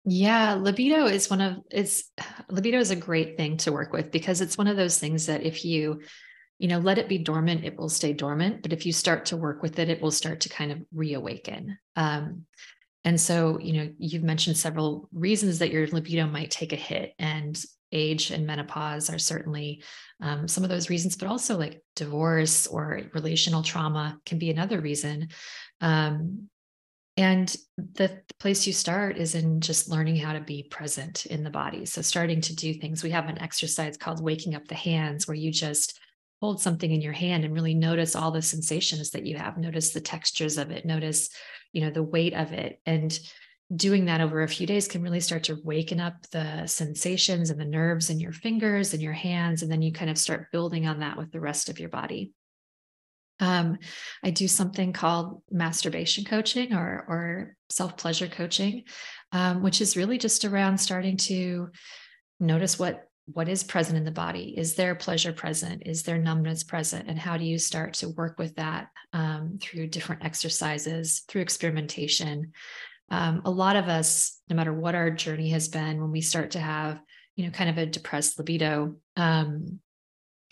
Yeah, 0.05 0.55
libido 0.55 1.07
is 1.07 1.31
one 1.31 1.40
of 1.40 1.59
it's 1.70 2.11
libido 2.51 2.79
is 2.79 2.90
a 2.90 2.96
great 2.96 3.37
thing 3.37 3.59
to 3.59 3.72
work 3.72 3.92
with 3.92 4.11
because 4.11 4.40
it's 4.40 4.59
one 4.59 4.66
of 4.66 4.77
those 4.77 4.98
things 4.98 5.27
that 5.27 5.44
if 5.44 5.64
you 5.64 6.01
you 6.59 6.68
know 6.68 6.79
let 6.79 6.98
it 6.98 7.09
be 7.09 7.18
dormant 7.18 7.64
it 7.64 7.77
will 7.77 7.88
stay 7.88 8.12
dormant 8.12 8.62
but 8.62 8.72
if 8.72 8.87
you 8.87 8.92
start 8.92 9.27
to 9.27 9.37
work 9.37 9.62
with 9.62 9.81
it 9.81 9.88
it 9.88 10.01
will 10.01 10.12
start 10.12 10.40
to 10.40 10.48
kind 10.48 10.70
of 10.70 10.79
reawaken 10.94 11.77
um, 11.96 12.44
and 13.04 13.20
so, 13.20 13.58
you 13.60 13.72
know, 13.72 13.92
you've 13.98 14.22
mentioned 14.22 14.56
several 14.56 15.08
reasons 15.12 15.58
that 15.58 15.72
your 15.72 15.86
libido 15.88 16.26
might 16.26 16.50
take 16.50 16.72
a 16.72 16.76
hit, 16.76 17.14
and 17.18 17.60
age 17.92 18.30
and 18.30 18.46
menopause 18.46 19.10
are 19.10 19.18
certainly 19.18 19.82
um, 20.20 20.48
some 20.48 20.64
of 20.64 20.70
those 20.70 20.88
reasons, 20.88 21.16
but 21.16 21.28
also 21.28 21.58
like 21.58 21.82
divorce 21.94 22.66
or 22.66 23.02
relational 23.12 23.62
trauma 23.62 24.18
can 24.24 24.38
be 24.38 24.50
another 24.50 24.80
reason. 24.80 25.28
Um, 25.80 26.48
and 27.18 27.54
the 27.76 28.22
place 28.40 28.66
you 28.66 28.72
start 28.72 29.18
is 29.18 29.34
in 29.34 29.60
just 29.60 29.90
learning 29.90 30.16
how 30.16 30.32
to 30.32 30.40
be 30.40 30.62
present 30.62 31.26
in 31.26 31.44
the 31.44 31.50
body. 31.50 31.84
So, 31.84 32.00
starting 32.00 32.40
to 32.40 32.56
do 32.56 32.72
things. 32.72 33.02
We 33.02 33.10
have 33.10 33.28
an 33.28 33.40
exercise 33.40 33.98
called 33.98 34.22
waking 34.22 34.54
up 34.54 34.66
the 34.66 34.74
hands, 34.74 35.28
where 35.28 35.34
you 35.36 35.52
just 35.52 36.00
hold 36.42 36.61
something 36.61 36.90
in 36.90 37.00
your 37.00 37.12
hand 37.14 37.44
and 37.44 37.55
really 37.55 37.74
notice 37.74 38.14
all 38.14 38.31
the 38.31 38.42
sensations 38.42 39.11
that 39.11 39.24
you 39.24 39.37
have 39.38 39.57
notice 39.57 39.92
the 39.92 40.00
textures 40.00 40.59
of 40.59 40.70
it 40.70 40.85
notice 40.85 41.31
you 41.72 41.81
know 41.81 41.90
the 41.90 42.02
weight 42.02 42.35
of 42.35 42.52
it. 42.52 42.81
And 42.87 43.18
doing 43.74 44.05
that 44.05 44.20
over 44.20 44.42
a 44.42 44.48
few 44.48 44.66
days 44.66 44.87
can 44.87 45.02
really 45.02 45.20
start 45.20 45.44
to 45.44 45.59
waken 45.64 45.98
up 45.98 46.14
the 46.31 46.66
sensations 46.66 47.48
and 47.48 47.59
the 47.59 47.64
nerves 47.64 48.11
in 48.11 48.20
your 48.20 48.33
fingers 48.33 48.92
and 48.92 49.02
your 49.02 49.14
hands 49.14 49.62
and 49.62 49.72
then 49.72 49.81
you 49.81 49.92
kind 49.92 50.11
of 50.11 50.18
start 50.18 50.52
building 50.52 50.87
on 50.87 51.00
that 51.00 51.16
with 51.16 51.33
the 51.33 51.40
rest 51.40 51.70
of 51.70 51.81
your 51.81 51.88
body. 51.88 52.33
Um, 53.40 53.78
I 54.22 54.31
do 54.31 54.46
something 54.46 54.92
called 54.92 55.42
masturbation 55.50 56.24
coaching 56.24 56.74
or, 56.74 57.05
or 57.09 57.57
self 57.70 57.96
pleasure 57.96 58.28
coaching, 58.28 58.85
um, 59.33 59.62
which 59.62 59.81
is 59.81 59.96
really 59.96 60.18
just 60.18 60.44
around 60.44 60.78
starting 60.78 61.16
to 61.16 61.70
notice 62.38 62.78
what 62.78 63.09
what 63.26 63.48
is 63.48 63.62
present 63.62 63.96
in 63.96 64.04
the 64.04 64.11
body 64.11 64.54
is 64.56 64.74
there 64.74 64.94
pleasure 64.94 65.32
present 65.32 65.82
is 65.87 66.02
there 66.02 66.18
numbness 66.18 66.64
present 66.64 67.08
and 67.08 67.18
how 67.18 67.37
do 67.37 67.44
you 67.44 67.58
start 67.58 67.94
to 67.94 68.08
work 68.11 68.38
with 68.38 68.54
that 68.56 68.88
um, 69.12 69.58
through 69.61 69.87
different 69.87 70.24
exercises 70.24 71.22
through 71.28 71.42
experimentation 71.42 72.52
um, 73.11 73.42
a 73.44 73.50
lot 73.50 73.76
of 73.76 73.88
us 73.88 74.40
no 74.48 74.56
matter 74.56 74.72
what 74.72 74.94
our 74.94 75.11
journey 75.11 75.50
has 75.50 75.68
been 75.68 76.00
when 76.00 76.11
we 76.11 76.20
start 76.20 76.52
to 76.52 76.58
have 76.58 77.00
you 77.37 77.44
know 77.44 77.50
kind 77.50 77.70
of 77.70 77.78
a 77.78 77.87
depressed 77.87 78.38
libido 78.38 78.96
um, 79.16 79.78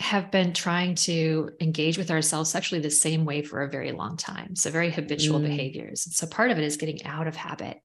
have 0.00 0.30
been 0.30 0.54
trying 0.54 0.94
to 0.94 1.50
engage 1.60 1.98
with 1.98 2.10
ourselves 2.10 2.50
sexually 2.50 2.80
the 2.80 2.90
same 2.90 3.26
way 3.26 3.42
for 3.42 3.60
a 3.60 3.70
very 3.70 3.92
long 3.92 4.16
time. 4.16 4.56
So, 4.56 4.70
very 4.70 4.90
habitual 4.90 5.40
mm. 5.40 5.44
behaviors. 5.44 6.06
And 6.06 6.14
so, 6.14 6.26
part 6.26 6.50
of 6.50 6.58
it 6.58 6.64
is 6.64 6.78
getting 6.78 7.04
out 7.04 7.26
of 7.26 7.36
habit. 7.36 7.78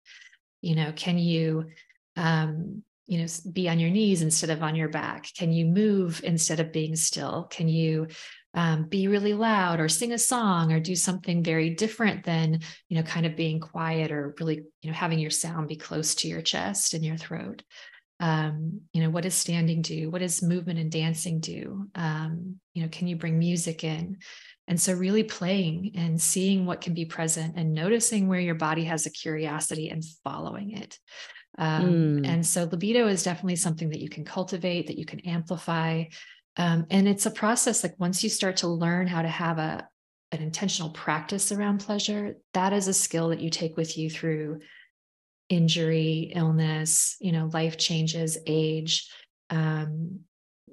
You 0.62 0.76
know, 0.76 0.93
can 0.95 1.17
you, 1.17 1.65
um, 2.15 2.84
you 3.08 3.20
know, 3.20 3.28
be 3.52 3.70
on 3.70 3.80
your 3.80 3.89
knees 3.89 4.22
instead 4.22 4.50
of 4.50 4.63
on 4.63 4.76
your 4.76 4.89
back? 4.89 5.28
Can 5.38 5.52
you 5.52 5.65
move 5.65 6.22
instead 6.24 6.60
of 6.60 6.72
being 6.72 6.96
still? 6.96 7.48
Can 7.50 7.68
you 7.68 8.08
um, 8.54 8.86
be 8.86 9.08
really 9.08 9.34
loud 9.34 9.80
or 9.80 9.89
sing 9.89 10.13
a 10.13 10.18
song 10.18 10.72
or 10.72 10.80
do 10.80 10.96
something 10.96 11.44
very 11.44 11.72
different 11.72 12.24
than, 12.24 12.62
you 12.88 12.98
know, 12.98 13.04
kind 13.04 13.26
of 13.26 13.36
being 13.36 13.60
quiet 13.60 14.12
or 14.12 14.34
really, 14.39 14.62
you 14.82 14.89
know, 14.89 14.96
having 14.96 15.20
your 15.20 15.32
sound 15.32 15.68
be 15.68 15.76
close 15.76 16.15
to 16.15 16.28
your 16.28 16.41
chest 16.41 16.94
and 16.94 17.04
your 17.04 17.18
throat? 17.18 17.63
um, 18.20 18.82
you 18.94 19.02
know 19.02 19.10
what 19.10 19.24
does 19.24 19.36
standing 19.36 19.82
do 19.82 20.10
what 20.10 20.20
does 20.20 20.41
movement 20.41 20.80
and 20.80 20.91
dancing 20.91 21.39
do 21.39 21.88
um, 21.96 22.60
you 22.74 22.82
know 22.82 22.89
can 22.89 23.08
you 23.08 23.15
bring 23.15 23.38
music 23.38 23.84
in 23.84 24.18
and 24.68 24.80
so 24.80 24.94
really 24.94 25.24
playing 25.24 25.91
and 25.96 26.20
seeing 26.20 26.65
what 26.65 26.82
can 26.82 26.94
be 26.94 27.06
present 27.06 27.56
and 27.58 27.74
noticing 27.74 28.28
where 28.28 28.39
your 28.39 28.56
body 28.56 28.86
has 28.86 29.06
a 29.06 29.12
curiosity 29.12 29.89
and 29.89 30.04
following 30.24 30.72
it 30.72 30.98
um, 31.58 32.22
mm. 32.22 32.28
and 32.28 32.46
so 32.46 32.68
libido 32.72 33.08
is 33.08 33.24
definitely 33.24 33.56
something 33.56 33.89
that 33.89 34.02
you 34.02 34.10
can 34.10 34.26
cultivate 34.26 34.88
that 34.88 34.98
you 34.98 35.06
can 35.06 35.20
amplify 35.22 36.04
um, 36.58 36.86
and 36.89 37.08
it's 37.08 37.26
a 37.26 37.32
process 37.32 37.84
like 37.84 37.96
once 38.00 38.24
you 38.24 38.30
start 38.30 38.58
to 38.58 38.68
learn 38.68 39.08
how 39.08 39.22
to 39.22 39.28
have 39.28 39.58
a 39.58 39.88
an 40.32 40.41
intentional 40.41 40.89
practice 40.89 41.52
around 41.52 41.80
pleasure 41.80 42.36
that 42.54 42.74
is 42.74 42.88
a 42.88 42.94
skill 42.94 43.30
that 43.30 43.39
you 43.39 43.50
take 43.50 43.78
with 43.78 43.98
you 43.98 44.10
through 44.10 44.60
injury, 45.50 46.32
illness, 46.36 47.18
you 47.20 47.32
know, 47.32 47.50
life 47.54 47.78
changes, 47.78 48.38
age, 48.48 49.10
um, 49.50 50.20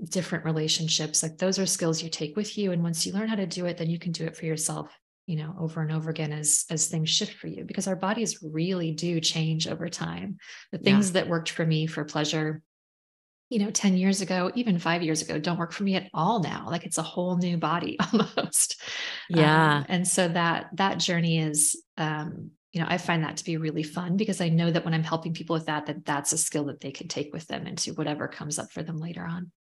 different 0.09 0.45
relationships. 0.45 1.23
Like 1.23 1.39
those 1.39 1.59
are 1.59 1.67
skills 1.67 2.03
you 2.03 2.09
take 2.09 2.37
with 2.37 2.57
you. 2.57 2.73
And 2.73 2.83
once 2.83 3.07
you 3.07 3.13
learn 3.13 3.29
how 3.29 3.37
to 3.37 3.47
do 3.47 3.67
it, 3.67 3.77
then 3.77 3.91
you 3.91 3.99
can 3.99 4.13
do 4.13 4.25
it 4.25 4.37
for 4.37 4.47
yourself, 4.47 4.99
you 5.27 5.37
know, 5.37 5.55
over 5.59 5.81
and 5.81 5.93
over 5.93 6.11
again 6.11 6.33
as 6.33 6.65
as 6.71 6.89
things 6.89 7.11
shift 7.11 7.35
for 7.35 7.47
you 7.47 7.65
because 7.65 7.87
our 7.87 7.97
bodies 7.97 8.43
really 8.43 8.93
do 8.93 9.21
change 9.21 9.69
over 9.69 9.89
time. 9.89 10.39
The 10.73 10.79
things 10.79 11.09
yeah. 11.09 11.13
that 11.15 11.29
worked 11.29 11.51
for 11.51 11.65
me 11.65 11.87
for 11.87 12.05
pleasure 12.05 12.63
you 13.53 13.59
know 13.59 13.71
10 13.71 13.99
years 13.99 14.23
ago 14.23 14.51
even 14.55 14.79
5 14.79 15.03
years 15.03 15.21
ago 15.21 15.39
don't 15.39 15.59
work 15.59 15.73
for 15.73 15.83
me 15.83 15.95
at 15.95 16.09
all 16.15 16.41
now 16.41 16.67
like 16.71 16.87
it's 16.87 16.97
a 16.97 17.03
whole 17.03 17.37
new 17.37 17.59
body 17.59 17.99
almost 18.13 18.81
yeah 19.29 19.79
um, 19.79 19.87
and 19.91 20.09
so 20.09 20.27
that 20.27 20.71
that 20.73 20.99
journey 20.99 21.39
is 21.39 21.81
um 21.99 22.51
you 22.73 22.81
know 22.81 22.87
i 22.89 22.97
find 22.97 23.23
that 23.25 23.37
to 23.37 23.45
be 23.45 23.59
really 23.59 23.83
fun 23.83 24.17
because 24.17 24.41
i 24.41 24.49
know 24.49 24.71
that 24.71 24.87
when 24.87 24.95
i'm 24.95 25.05
helping 25.05 25.35
people 25.35 25.53
with 25.53 25.67
that 25.67 25.85
that 25.85 26.03
that's 26.07 26.33
a 26.33 26.39
skill 26.39 26.65
that 26.65 26.81
they 26.81 26.91
can 26.91 27.09
take 27.09 27.31
with 27.35 27.47
them 27.47 27.67
into 27.67 27.93
whatever 27.93 28.27
comes 28.27 28.59
up 28.59 28.73
for 28.73 28.83
them 28.83 28.97
later 28.97 29.23
on 29.23 29.53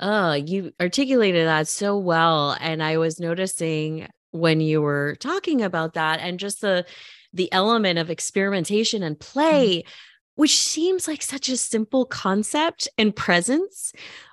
oh 0.00 0.34
you 0.34 0.72
articulated 0.78 1.46
that 1.46 1.66
so 1.66 1.96
well 1.96 2.54
and 2.60 2.82
i 2.82 2.98
was 2.98 3.18
noticing 3.18 4.06
when 4.34 4.60
you 4.60 4.82
were 4.82 5.16
talking 5.20 5.62
about 5.62 5.94
that 5.94 6.20
and 6.20 6.38
just 6.38 6.60
the 6.60 6.84
the 7.32 7.50
element 7.52 7.98
of 7.98 8.10
experimentation 8.10 9.02
and 9.02 9.18
mm-hmm. 9.18 9.32
play 9.32 9.78
mm-hmm. 9.78 9.90
which 10.34 10.58
seems 10.58 11.06
like 11.06 11.22
such 11.22 11.48
a 11.48 11.56
simple 11.56 12.04
concept 12.04 12.88
and 12.98 13.14
presence 13.14 13.92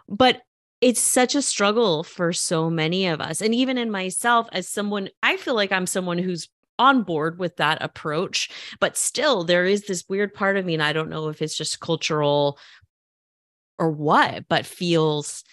but 0.09 0.41
it's 0.81 0.99
such 0.99 1.35
a 1.35 1.41
struggle 1.41 2.03
for 2.03 2.33
so 2.33 2.69
many 2.69 3.05
of 3.05 3.21
us 3.21 3.41
and 3.41 3.53
even 3.53 3.77
in 3.77 3.91
myself 3.91 4.47
as 4.51 4.67
someone 4.67 5.07
i 5.21 5.37
feel 5.37 5.53
like 5.55 5.71
i'm 5.71 5.87
someone 5.87 6.17
who's 6.17 6.49
on 6.79 7.03
board 7.03 7.37
with 7.37 7.57
that 7.57 7.77
approach. 7.81 8.49
But 8.79 8.97
still, 8.97 9.43
there 9.43 9.65
is 9.65 9.83
this 9.83 10.09
weird 10.09 10.33
part 10.33 10.57
of 10.57 10.65
me, 10.65 10.73
and 10.73 10.81
I 10.81 10.93
don't 10.93 11.11
know 11.11 11.29
if 11.29 11.41
it's 11.41 11.55
just 11.55 11.79
cultural 11.79 12.57
or 13.77 13.91
what, 13.91 14.45
but 14.49 14.65
feels 14.65 15.43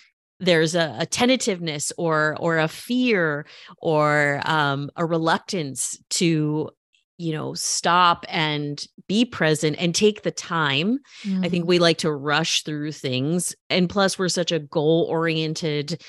there's 0.40 0.74
a, 0.74 0.96
a 1.00 1.06
tentativeness 1.06 1.92
or 1.98 2.36
or 2.38 2.58
a 2.58 2.68
fear 2.68 3.46
or 3.78 4.40
um, 4.44 4.90
a 4.96 5.04
reluctance 5.04 5.98
to 6.10 6.70
you 7.16 7.32
know 7.32 7.54
stop 7.54 8.24
and 8.28 8.86
be 9.08 9.24
present 9.24 9.76
and 9.78 9.94
take 9.94 10.22
the 10.22 10.30
time 10.30 10.98
mm-hmm. 11.24 11.44
i 11.44 11.48
think 11.48 11.62
mm-hmm. 11.62 11.70
we 11.70 11.78
like 11.80 11.98
to 11.98 12.12
rush 12.12 12.62
through 12.62 12.92
things 12.92 13.56
and 13.68 13.90
plus 13.90 14.18
we're 14.18 14.28
such 14.28 14.52
a 14.52 14.60
goal 14.60 15.06
oriented 15.10 16.00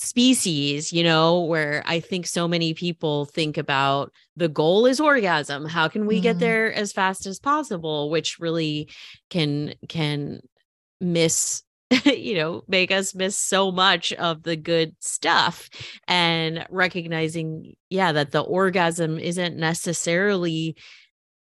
species, 0.00 0.94
you 0.94 1.04
know, 1.04 1.42
where 1.42 1.82
I 1.84 2.00
think 2.00 2.26
so 2.26 2.48
many 2.48 2.72
people 2.72 3.26
think 3.26 3.58
about 3.58 4.10
the 4.34 4.48
goal 4.48 4.86
is 4.86 4.98
orgasm. 4.98 5.66
How 5.66 5.88
can 5.88 6.06
we 6.06 6.20
mm. 6.20 6.22
get 6.22 6.38
there 6.38 6.72
as 6.72 6.90
fast 6.90 7.26
as 7.26 7.38
possible, 7.38 8.08
which 8.08 8.38
really 8.40 8.88
can 9.28 9.74
can 9.90 10.40
miss 11.02 11.62
you 12.04 12.36
know 12.36 12.62
make 12.68 12.90
us 12.90 13.14
miss 13.14 13.36
so 13.36 13.72
much 13.72 14.12
of 14.14 14.42
the 14.44 14.56
good 14.56 14.94
stuff 15.00 15.68
and 16.06 16.64
recognizing 16.70 17.74
yeah 17.88 18.12
that 18.12 18.30
the 18.30 18.40
orgasm 18.40 19.18
isn't 19.18 19.56
necessarily 19.56 20.76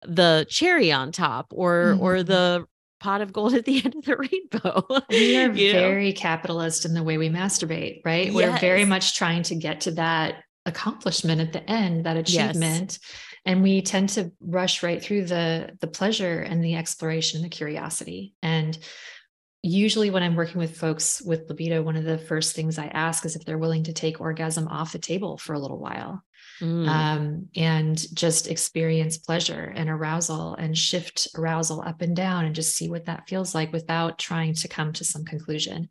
the 0.04 0.44
cherry 0.48 0.90
on 0.90 1.12
top 1.12 1.52
or 1.54 1.92
mm-hmm. 1.94 2.02
or 2.02 2.22
the 2.22 2.64
pot 3.02 3.20
of 3.20 3.32
gold 3.32 3.54
at 3.58 3.64
the 3.64 3.84
end 3.84 3.94
of 3.94 4.04
the 4.04 4.16
rainbow. 4.16 5.04
we 5.10 5.36
are 5.36 5.50
very 5.52 6.10
know? 6.10 6.16
capitalist 6.16 6.84
in 6.84 6.94
the 6.94 7.02
way 7.02 7.18
we 7.18 7.28
masturbate, 7.28 8.00
right? 8.04 8.26
Yes. 8.26 8.34
We're 8.34 8.58
very 8.58 8.84
much 8.84 9.16
trying 9.16 9.42
to 9.44 9.54
get 9.54 9.82
to 9.82 9.90
that 9.92 10.36
accomplishment 10.64 11.40
at 11.40 11.52
the 11.52 11.68
end, 11.68 12.06
that 12.06 12.16
achievement. 12.16 12.92
Yes. 12.92 12.98
And 13.44 13.62
we 13.62 13.82
tend 13.82 14.10
to 14.10 14.30
rush 14.40 14.84
right 14.84 15.02
through 15.02 15.24
the 15.24 15.76
the 15.80 15.88
pleasure 15.88 16.40
and 16.40 16.64
the 16.64 16.76
exploration, 16.76 17.42
the 17.42 17.48
curiosity. 17.48 18.34
And 18.40 18.78
usually 19.62 20.10
when 20.10 20.22
I'm 20.22 20.34
working 20.34 20.58
with 20.58 20.76
folks 20.76 21.22
with 21.22 21.48
libido, 21.48 21.82
one 21.82 21.96
of 21.96 22.04
the 22.04 22.18
first 22.18 22.54
things 22.54 22.78
I 22.78 22.86
ask 22.86 23.24
is 23.24 23.36
if 23.36 23.44
they're 23.44 23.58
willing 23.58 23.84
to 23.84 23.92
take 23.92 24.20
orgasm 24.20 24.66
off 24.68 24.92
the 24.92 24.98
table 24.98 25.38
for 25.38 25.52
a 25.52 25.58
little 25.58 25.78
while 25.78 26.22
mm. 26.60 26.88
um, 26.88 27.48
and 27.54 27.96
just 28.14 28.48
experience 28.48 29.18
pleasure 29.18 29.72
and 29.74 29.88
arousal 29.88 30.56
and 30.56 30.76
shift 30.76 31.28
arousal 31.36 31.80
up 31.82 32.02
and 32.02 32.16
down 32.16 32.44
and 32.44 32.56
just 32.56 32.74
see 32.74 32.88
what 32.88 33.04
that 33.04 33.28
feels 33.28 33.54
like 33.54 33.72
without 33.72 34.18
trying 34.18 34.54
to 34.54 34.68
come 34.68 34.92
to 34.92 35.04
some 35.04 35.24
conclusion. 35.24 35.88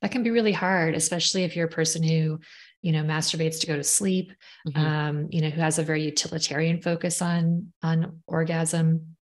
That 0.00 0.12
can 0.12 0.22
be 0.22 0.30
really 0.30 0.52
hard, 0.52 0.94
especially 0.94 1.44
if 1.44 1.54
you're 1.54 1.66
a 1.66 1.70
person 1.70 2.02
who 2.02 2.40
you 2.82 2.92
know 2.92 3.02
masturbates 3.02 3.60
to 3.60 3.66
go 3.66 3.76
to 3.76 3.84
sleep 3.84 4.32
mm-hmm. 4.66 4.80
um, 4.80 5.28
you 5.30 5.42
know 5.42 5.50
who 5.50 5.60
has 5.60 5.78
a 5.78 5.82
very 5.82 6.02
utilitarian 6.02 6.80
focus 6.80 7.20
on 7.20 7.70
on 7.82 8.22
orgasm 8.26 9.16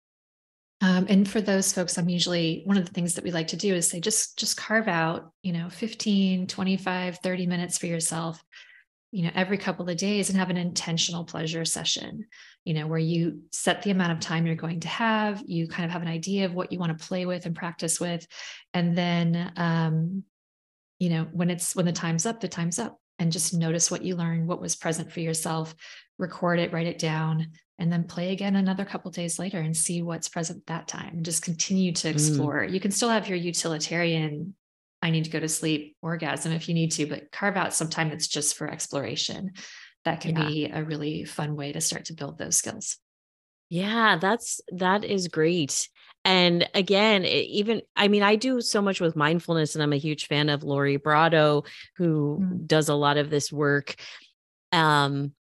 um, 0.84 1.06
and 1.08 1.28
for 1.28 1.40
those 1.40 1.72
folks 1.72 1.98
i'm 1.98 2.08
usually 2.08 2.62
one 2.64 2.76
of 2.76 2.84
the 2.84 2.92
things 2.92 3.14
that 3.14 3.24
we 3.24 3.30
like 3.30 3.48
to 3.48 3.56
do 3.56 3.74
is 3.74 3.88
say 3.88 4.00
just 4.00 4.38
just 4.38 4.56
carve 4.56 4.88
out 4.88 5.32
you 5.42 5.52
know 5.52 5.68
15 5.70 6.46
25 6.46 7.18
30 7.18 7.46
minutes 7.46 7.78
for 7.78 7.86
yourself 7.86 8.42
you 9.10 9.22
know 9.22 9.30
every 9.34 9.56
couple 9.56 9.88
of 9.88 9.96
days 9.96 10.28
and 10.28 10.38
have 10.38 10.50
an 10.50 10.56
intentional 10.56 11.24
pleasure 11.24 11.64
session 11.64 12.26
you 12.64 12.72
know 12.72 12.86
where 12.86 12.98
you 12.98 13.42
set 13.52 13.82
the 13.82 13.90
amount 13.90 14.12
of 14.12 14.20
time 14.20 14.46
you're 14.46 14.56
going 14.56 14.80
to 14.80 14.88
have 14.88 15.42
you 15.46 15.68
kind 15.68 15.84
of 15.84 15.90
have 15.90 16.02
an 16.02 16.08
idea 16.08 16.46
of 16.46 16.54
what 16.54 16.72
you 16.72 16.78
want 16.78 16.98
to 16.98 17.06
play 17.06 17.26
with 17.26 17.46
and 17.46 17.54
practice 17.54 18.00
with. 18.00 18.26
And 18.72 18.96
then 18.96 19.52
um 19.56 20.24
you 20.98 21.10
know 21.10 21.26
when 21.32 21.50
it's 21.50 21.76
when 21.76 21.86
the 21.86 21.92
time's 21.92 22.26
up 22.26 22.40
the 22.40 22.48
time's 22.48 22.78
up. 22.78 22.98
And 23.20 23.30
just 23.30 23.54
notice 23.54 23.92
what 23.92 24.02
you 24.02 24.16
learned 24.16 24.48
what 24.48 24.60
was 24.60 24.74
present 24.74 25.12
for 25.12 25.20
yourself 25.20 25.74
record 26.18 26.58
it 26.58 26.72
write 26.72 26.88
it 26.88 26.98
down 26.98 27.52
and 27.78 27.92
then 27.92 28.04
play 28.04 28.32
again 28.32 28.56
another 28.56 28.84
couple 28.84 29.10
days 29.10 29.38
later 29.38 29.58
and 29.58 29.76
see 29.76 30.02
what's 30.02 30.28
present 30.28 30.64
that 30.66 30.86
time 30.86 31.14
and 31.14 31.24
just 31.24 31.42
continue 31.42 31.92
to 31.92 32.08
mm. 32.08 32.10
explore 32.12 32.64
mm. 32.64 32.72
you 32.72 32.80
can 32.80 32.90
still 32.90 33.08
have 33.08 33.28
your 33.28 33.38
utilitarian 33.38 34.54
I 35.04 35.10
need 35.10 35.24
to 35.24 35.30
go 35.30 35.38
to 35.38 35.50
sleep, 35.50 35.96
orgasm 36.00 36.52
if 36.52 36.66
you 36.66 36.74
need 36.74 36.92
to, 36.92 37.04
but 37.04 37.30
carve 37.30 37.58
out 37.58 37.74
some 37.74 37.90
time 37.90 38.08
that's 38.08 38.26
just 38.26 38.56
for 38.56 38.70
exploration. 38.70 39.52
That 40.06 40.22
can 40.22 40.34
yeah. 40.34 40.46
be 40.46 40.70
a 40.72 40.82
really 40.82 41.26
fun 41.26 41.56
way 41.56 41.72
to 41.72 41.80
start 41.82 42.06
to 42.06 42.14
build 42.14 42.38
those 42.38 42.56
skills. 42.56 42.96
Yeah, 43.68 44.16
that's 44.16 44.62
that 44.72 45.04
is 45.04 45.28
great. 45.28 45.90
And 46.24 46.66
again, 46.72 47.26
it, 47.26 47.48
even 47.48 47.82
I 47.94 48.08
mean, 48.08 48.22
I 48.22 48.36
do 48.36 48.62
so 48.62 48.80
much 48.80 48.98
with 48.98 49.14
mindfulness, 49.14 49.74
and 49.74 49.82
I'm 49.82 49.92
a 49.92 49.98
huge 49.98 50.26
fan 50.26 50.48
of 50.48 50.64
Lori 50.64 50.96
Brotto, 50.96 51.64
who 51.98 52.40
mm. 52.40 52.66
does 52.66 52.88
a 52.88 52.94
lot 52.94 53.18
of 53.18 53.28
this 53.28 53.52
work. 53.52 53.96
Um, 54.72 55.32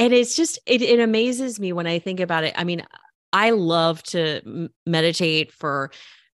and 0.00 0.14
it's 0.14 0.34
just 0.34 0.58
it, 0.66 0.80
it 0.80 0.98
amazes 0.98 1.60
me 1.60 1.72
when 1.72 1.86
I 1.86 1.98
think 1.98 2.20
about 2.20 2.42
it. 2.44 2.54
I 2.56 2.64
mean, 2.64 2.84
I 3.32 3.50
love 3.50 4.02
to 4.04 4.70
meditate 4.86 5.52
for 5.52 5.92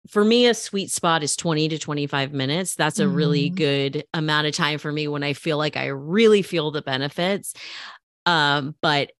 for 0.10 0.26
me 0.26 0.47
a 0.47 0.54
sweet 0.54 0.91
spot 0.91 1.23
is 1.23 1.38
20 1.38 1.69
to 1.69 1.80
25 1.80 2.34
minutes 2.34 2.76
that's 2.76 2.99
a 2.99 3.06
mm. 3.06 3.15
really 3.15 3.45
mm-hmm. 3.45 3.56
good 3.56 4.04
amount 4.13 4.45
of 4.45 4.54
time 4.54 4.78
for 4.78 4.91
me 4.91 5.08
when 5.08 5.23
i 5.23 5.32
feel 5.32 5.58
like 5.58 5.78
i 5.78 5.86
really 5.86 6.41
feel 6.41 6.71
the 6.71 6.82
benefits 6.82 7.54
um 8.26 8.76
but 8.82 9.13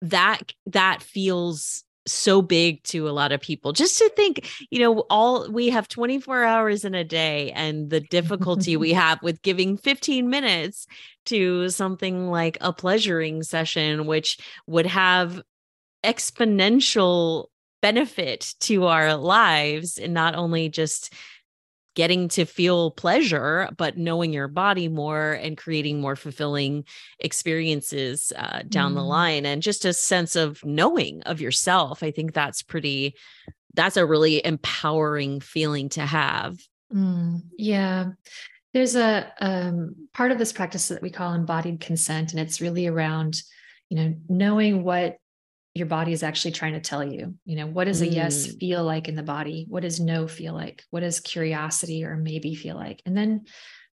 that 0.00 0.54
that 0.64 1.02
feels 1.02 1.84
so 2.06 2.40
big 2.40 2.82
to 2.82 3.08
a 3.08 3.10
lot 3.10 3.32
of 3.32 3.40
people 3.40 3.72
just 3.72 3.98
to 3.98 4.08
think 4.16 4.48
you 4.70 4.78
know 4.78 5.00
all 5.10 5.50
we 5.50 5.68
have 5.68 5.86
24 5.86 6.44
hours 6.44 6.84
in 6.84 6.94
a 6.94 7.04
day 7.04 7.52
and 7.52 7.90
the 7.90 8.00
difficulty 8.00 8.76
we 8.76 8.92
have 8.94 9.22
with 9.22 9.42
giving 9.42 9.76
15 9.76 10.28
minutes 10.28 10.86
to 11.26 11.68
something 11.68 12.28
like 12.28 12.56
a 12.60 12.72
pleasuring 12.72 13.42
session 13.42 14.06
which 14.06 14.38
would 14.66 14.86
have 14.86 15.42
exponential 16.02 17.46
benefit 17.82 18.54
to 18.60 18.86
our 18.86 19.16
lives 19.16 19.98
and 19.98 20.14
not 20.14 20.34
only 20.34 20.68
just 20.68 21.12
getting 22.00 22.28
to 22.28 22.46
feel 22.46 22.90
pleasure, 22.92 23.68
but 23.76 23.98
knowing 23.98 24.32
your 24.32 24.48
body 24.48 24.88
more 24.88 25.32
and 25.32 25.58
creating 25.58 26.00
more 26.00 26.16
fulfilling 26.16 26.82
experiences 27.18 28.32
uh, 28.38 28.62
down 28.66 28.92
mm. 28.92 28.94
the 28.94 29.02
line, 29.02 29.44
and 29.44 29.62
just 29.62 29.84
a 29.84 29.92
sense 29.92 30.34
of 30.34 30.64
knowing 30.64 31.20
of 31.24 31.42
yourself. 31.42 32.02
I 32.02 32.10
think 32.10 32.32
that's 32.32 32.62
pretty. 32.62 33.16
That's 33.74 33.98
a 33.98 34.06
really 34.06 34.42
empowering 34.42 35.40
feeling 35.40 35.90
to 35.90 36.00
have. 36.00 36.56
Mm, 36.90 37.42
yeah. 37.58 38.12
There's 38.72 38.96
a 38.96 39.30
um, 39.38 40.08
part 40.14 40.32
of 40.32 40.38
this 40.38 40.54
practice 40.54 40.88
that 40.88 41.02
we 41.02 41.10
call 41.10 41.34
embodied 41.34 41.80
consent, 41.80 42.32
and 42.32 42.40
it's 42.40 42.62
really 42.62 42.86
around, 42.86 43.42
you 43.90 43.98
know, 43.98 44.14
knowing 44.26 44.84
what 44.84 45.18
your 45.74 45.86
body 45.86 46.12
is 46.12 46.22
actually 46.22 46.52
trying 46.52 46.72
to 46.72 46.80
tell 46.80 47.04
you. 47.04 47.34
You 47.44 47.56
know, 47.56 47.66
what 47.66 47.84
does 47.84 48.02
a 48.02 48.06
mm. 48.06 48.14
yes 48.14 48.54
feel 48.56 48.84
like 48.84 49.08
in 49.08 49.14
the 49.14 49.22
body? 49.22 49.66
What 49.68 49.82
does 49.82 50.00
no 50.00 50.26
feel 50.26 50.54
like? 50.54 50.82
What 50.90 51.00
does 51.00 51.20
curiosity 51.20 52.04
or 52.04 52.16
maybe 52.16 52.54
feel 52.54 52.76
like? 52.76 53.02
And 53.06 53.16
then 53.16 53.44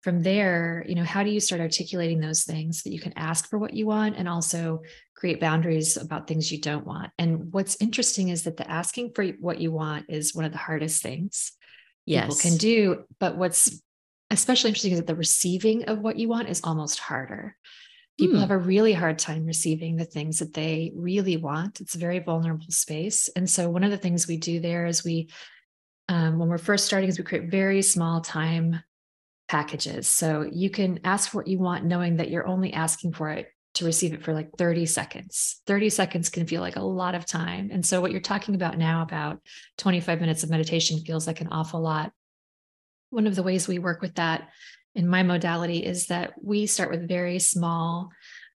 from 0.03 0.23
there, 0.23 0.85
you 0.89 0.95
know, 0.95 1.05
how 1.05 1.23
do 1.23 1.31
you 1.31 1.41
start 1.41 1.61
articulating 1.61 2.21
those 2.21 2.45
things 2.45 2.83
that 2.85 2.93
you 2.93 3.01
can 3.01 3.13
ask 3.17 3.49
for 3.51 3.59
what 3.59 3.75
you 3.75 3.87
want 3.87 4.17
and 4.17 4.29
also 4.29 4.83
create 5.17 5.41
boundaries 5.41 5.97
about 5.97 6.29
things 6.29 6.51
you 6.51 6.61
don't 6.61 6.87
want? 6.87 7.11
And 7.19 7.53
what's 7.53 7.77
interesting 7.81 8.29
is 8.29 8.45
that 8.45 8.57
the 8.57 8.71
asking 8.71 9.13
for 9.15 9.27
what 9.41 9.61
you 9.61 9.73
want 9.73 10.07
is 10.09 10.35
one 10.35 10.45
of 10.45 10.53
the 10.53 10.59
hardest 10.59 11.03
things 11.03 11.53
yes. 12.07 12.23
people 12.23 12.37
can 12.37 12.57
do. 12.57 13.05
But 13.19 13.37
what's 13.37 13.83
especially 14.31 14.69
interesting 14.69 14.93
is 14.93 15.01
that 15.01 15.07
the 15.07 15.15
receiving 15.15 15.85
of 15.85 15.99
what 15.99 16.17
you 16.17 16.29
want 16.29 16.49
is 16.49 16.61
almost 16.65 16.99
harder. 16.99 17.57
People 18.19 18.37
hmm. 18.37 18.41
have 18.41 18.51
a 18.51 18.59
really 18.59 18.93
hard 18.93 19.19
time 19.19 19.45
receiving 19.45 19.97
the 19.97 20.05
things 20.05 20.39
that 20.39 20.55
they 20.55 20.93
really 20.95 21.37
want. 21.37 21.81
It's 21.81 21.95
a 21.95 21.99
very 21.99 22.19
vulnerable 22.19 22.71
space. 22.71 23.29
And 23.37 23.49
so, 23.49 23.69
one 23.69 23.85
of 23.85 23.91
the 23.91 23.99
things 23.99 24.27
we 24.27 24.37
do 24.37 24.61
there 24.61 24.87
is 24.87 25.05
we, 25.05 25.29
um, 26.09 26.39
when 26.39 26.49
we're 26.49 26.59
first 26.59 26.87
starting, 26.87 27.09
is 27.09 27.19
we 27.19 27.25
create 27.25 27.51
very 27.51 27.83
small 27.83 28.21
time 28.21 28.81
packages. 29.49 30.09
So 30.09 30.49
you 30.51 30.71
can 30.71 31.01
ask 31.05 31.31
for 31.31 31.39
what 31.39 31.47
you 31.47 31.59
want, 31.59 31.85
knowing 31.85 32.17
that 32.17 32.31
you're 32.31 32.47
only 32.47 32.73
asking 32.73 33.13
for 33.13 33.31
it 33.31 33.49
to 33.75 33.85
receive 33.85 34.15
it 34.15 34.25
for 34.25 34.33
like 34.33 34.51
30 34.57 34.87
seconds. 34.87 35.61
30 35.67 35.91
seconds 35.91 36.31
can 36.31 36.47
feel 36.47 36.63
like 36.63 36.77
a 36.77 36.83
lot 36.83 37.15
of 37.15 37.27
time. 37.27 37.71
And 37.71 37.85
so, 37.85 38.01
what 38.01 38.11
you're 38.11 38.21
talking 38.21 38.55
about 38.55 38.79
now, 38.79 39.03
about 39.03 39.41
25 39.79 40.21
minutes 40.21 40.43
of 40.43 40.51
meditation, 40.51 41.01
feels 41.01 41.27
like 41.27 41.41
an 41.41 41.49
awful 41.51 41.81
lot. 41.81 42.13
One 43.11 43.27
of 43.27 43.37
the 43.37 43.43
ways 43.43 43.69
we 43.69 43.79
work 43.79 44.01
with 44.01 44.15
that 44.17 44.49
in 44.97 45.07
my 45.07 45.23
modality 45.23 45.85
is 45.85 46.07
that 46.07 46.33
we 46.43 46.67
start 46.67 46.91
with 46.91 47.09
very 47.09 47.39
small 47.39 48.11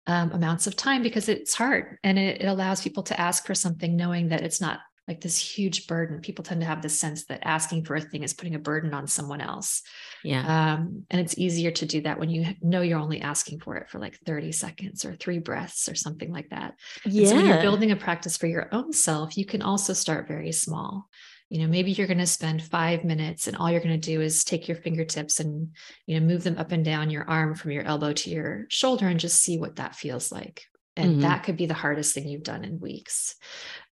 um, 0.06 0.32
amounts 0.32 0.66
of 0.66 0.74
time 0.74 1.02
because 1.02 1.28
it's 1.28 1.54
hard 1.54 1.98
and 2.02 2.18
it, 2.18 2.40
it 2.40 2.46
allows 2.46 2.82
people 2.82 3.02
to 3.04 3.20
ask 3.20 3.46
for 3.46 3.54
something 3.54 3.94
knowing 3.94 4.28
that 4.28 4.40
it's 4.40 4.60
not 4.60 4.80
like 5.06 5.20
this 5.20 5.38
huge 5.38 5.86
burden. 5.86 6.20
People 6.20 6.44
tend 6.44 6.60
to 6.60 6.66
have 6.66 6.82
this 6.82 6.98
sense 6.98 7.24
that 7.26 7.40
asking 7.42 7.84
for 7.84 7.96
a 7.96 8.00
thing 8.00 8.22
is 8.22 8.32
putting 8.32 8.54
a 8.54 8.60
burden 8.60 8.94
on 8.94 9.06
someone 9.06 9.40
else. 9.40 9.82
Yeah. 10.22 10.74
Um, 10.74 11.04
and 11.10 11.20
it's 11.20 11.36
easier 11.36 11.72
to 11.72 11.86
do 11.86 12.00
that 12.02 12.18
when 12.18 12.30
you 12.30 12.54
know 12.62 12.80
you're 12.80 12.98
only 12.98 13.20
asking 13.20 13.60
for 13.60 13.76
it 13.76 13.90
for 13.90 13.98
like 13.98 14.18
30 14.24 14.52
seconds 14.52 15.04
or 15.04 15.16
three 15.16 15.40
breaths 15.40 15.88
or 15.88 15.96
something 15.96 16.32
like 16.32 16.50
that. 16.50 16.74
Yeah. 17.04 17.22
And 17.22 17.28
so 17.28 17.36
when 17.36 17.46
you're 17.46 17.60
building 17.60 17.90
a 17.90 17.96
practice 17.96 18.36
for 18.36 18.46
your 18.46 18.68
own 18.72 18.92
self, 18.92 19.36
you 19.36 19.44
can 19.44 19.62
also 19.62 19.92
start 19.92 20.28
very 20.28 20.52
small 20.52 21.08
you 21.50 21.58
know 21.58 21.66
maybe 21.66 21.90
you're 21.90 22.06
going 22.06 22.18
to 22.18 22.26
spend 22.26 22.62
five 22.62 23.04
minutes 23.04 23.46
and 23.46 23.56
all 23.56 23.70
you're 23.70 23.82
going 23.82 24.00
to 24.00 24.10
do 24.10 24.22
is 24.22 24.44
take 24.44 24.68
your 24.68 24.76
fingertips 24.76 25.40
and 25.40 25.70
you 26.06 26.18
know 26.18 26.26
move 26.26 26.42
them 26.42 26.56
up 26.56 26.72
and 26.72 26.84
down 26.84 27.10
your 27.10 27.28
arm 27.28 27.54
from 27.54 27.72
your 27.72 27.82
elbow 27.82 28.12
to 28.12 28.30
your 28.30 28.64
shoulder 28.70 29.08
and 29.08 29.20
just 29.20 29.42
see 29.42 29.58
what 29.58 29.76
that 29.76 29.94
feels 29.94 30.32
like 30.32 30.64
and 30.96 31.10
mm-hmm. 31.10 31.20
that 31.22 31.42
could 31.42 31.56
be 31.56 31.66
the 31.66 31.74
hardest 31.74 32.14
thing 32.14 32.26
you've 32.26 32.42
done 32.42 32.64
in 32.64 32.80
weeks 32.80 33.36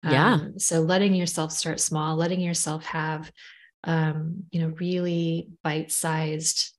yeah 0.05 0.35
um, 0.35 0.59
so 0.59 0.81
letting 0.81 1.15
yourself 1.15 1.51
start 1.51 1.81
small 1.81 2.15
letting 2.15 2.41
yourself 2.41 2.85
have 2.85 3.33
um, 3.85 4.45
you 4.51 4.61
know 4.61 4.75
really 4.79 5.49
bite-sized 5.65 6.73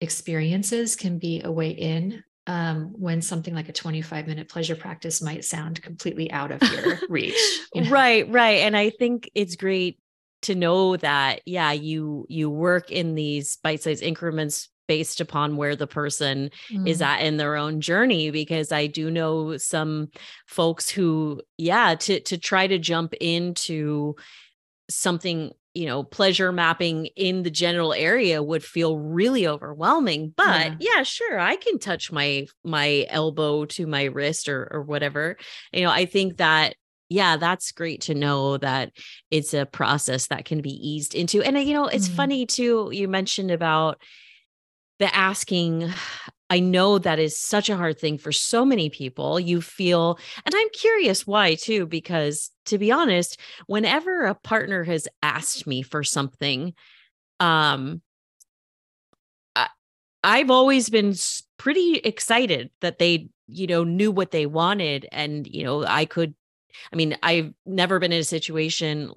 experiences 0.00 0.96
can 0.96 1.18
be 1.18 1.42
a 1.44 1.52
way 1.52 1.70
in 1.70 2.24
um, 2.48 2.92
when 2.98 3.22
something 3.22 3.54
like 3.54 3.68
a 3.68 3.72
25 3.72 4.26
minute 4.26 4.48
pleasure 4.48 4.74
practice 4.74 5.22
might 5.22 5.44
sound 5.44 5.80
completely 5.80 6.30
out 6.32 6.50
of 6.50 6.60
your 6.72 6.98
reach. 7.08 7.38
You 7.72 7.82
know? 7.82 7.90
Right, 7.90 8.28
right. 8.28 8.58
And 8.62 8.76
I 8.76 8.90
think 8.90 9.30
it's 9.34 9.54
great 9.54 10.01
to 10.42 10.54
know 10.54 10.96
that 10.96 11.40
yeah 11.46 11.72
you 11.72 12.26
you 12.28 12.50
work 12.50 12.90
in 12.90 13.14
these 13.14 13.56
bite-sized 13.56 14.02
increments 14.02 14.68
based 14.88 15.20
upon 15.20 15.56
where 15.56 15.76
the 15.76 15.86
person 15.86 16.50
mm. 16.70 16.88
is 16.88 17.00
at 17.00 17.20
in 17.20 17.36
their 17.36 17.56
own 17.56 17.80
journey 17.80 18.30
because 18.30 18.72
i 18.72 18.86
do 18.86 19.10
know 19.10 19.56
some 19.56 20.08
folks 20.46 20.88
who 20.88 21.40
yeah 21.56 21.94
to 21.94 22.20
to 22.20 22.36
try 22.36 22.66
to 22.66 22.78
jump 22.78 23.14
into 23.14 24.14
something 24.90 25.52
you 25.74 25.86
know 25.86 26.02
pleasure 26.02 26.52
mapping 26.52 27.06
in 27.16 27.42
the 27.42 27.50
general 27.50 27.94
area 27.94 28.42
would 28.42 28.62
feel 28.62 28.98
really 28.98 29.46
overwhelming 29.46 30.34
but 30.36 30.72
yeah. 30.80 30.96
yeah. 30.96 31.02
sure 31.02 31.38
i 31.38 31.56
can 31.56 31.78
touch 31.78 32.12
my 32.12 32.46
my 32.64 33.06
elbow 33.08 33.64
to 33.64 33.86
my 33.86 34.04
wrist 34.04 34.48
or 34.48 34.68
or 34.70 34.82
whatever 34.82 35.36
you 35.72 35.82
know 35.82 35.90
i 35.90 36.04
think 36.04 36.36
that 36.36 36.74
yeah, 37.12 37.36
that's 37.36 37.72
great 37.72 38.00
to 38.02 38.14
know 38.14 38.56
that 38.56 38.92
it's 39.30 39.52
a 39.52 39.66
process 39.66 40.28
that 40.28 40.46
can 40.46 40.62
be 40.62 40.70
eased 40.70 41.14
into. 41.14 41.42
And, 41.42 41.56
uh, 41.56 41.60
you 41.60 41.74
know, 41.74 41.86
it's 41.86 42.08
mm 42.08 42.14
funny 42.14 42.46
too, 42.46 42.88
you 42.92 43.08
mentioned 43.08 43.50
about 43.50 44.00
the 44.98 45.14
asking. 45.14 45.92
I 46.50 46.60
know 46.60 46.98
that 46.98 47.18
is 47.18 47.38
such 47.38 47.70
a 47.70 47.78
hard 47.78 47.98
thing 47.98 48.18
for 48.18 48.30
so 48.30 48.62
many 48.62 48.90
people. 48.90 49.40
You 49.40 49.62
feel, 49.62 50.18
and 50.44 50.54
I'm 50.54 50.68
curious 50.74 51.26
why 51.26 51.54
too, 51.54 51.86
because 51.86 52.50
to 52.66 52.76
be 52.76 52.92
honest, 52.92 53.40
whenever 53.68 54.26
a 54.26 54.34
partner 54.34 54.84
has 54.84 55.08
asked 55.22 55.66
me 55.66 55.80
for 55.80 56.04
something, 56.04 56.74
um, 57.40 58.02
I, 59.56 59.68
I've 60.22 60.50
always 60.50 60.90
been 60.90 61.14
pretty 61.56 61.96
excited 61.96 62.68
that 62.82 62.98
they, 62.98 63.30
you 63.48 63.66
know, 63.66 63.82
knew 63.82 64.12
what 64.12 64.30
they 64.30 64.44
wanted 64.44 65.06
and, 65.10 65.46
you 65.46 65.64
know, 65.64 65.86
I 65.86 66.04
could 66.04 66.34
I 66.92 66.96
mean, 66.96 67.16
I've 67.22 67.52
never 67.66 67.98
been 67.98 68.12
in 68.12 68.20
a 68.20 68.24
situation 68.24 69.12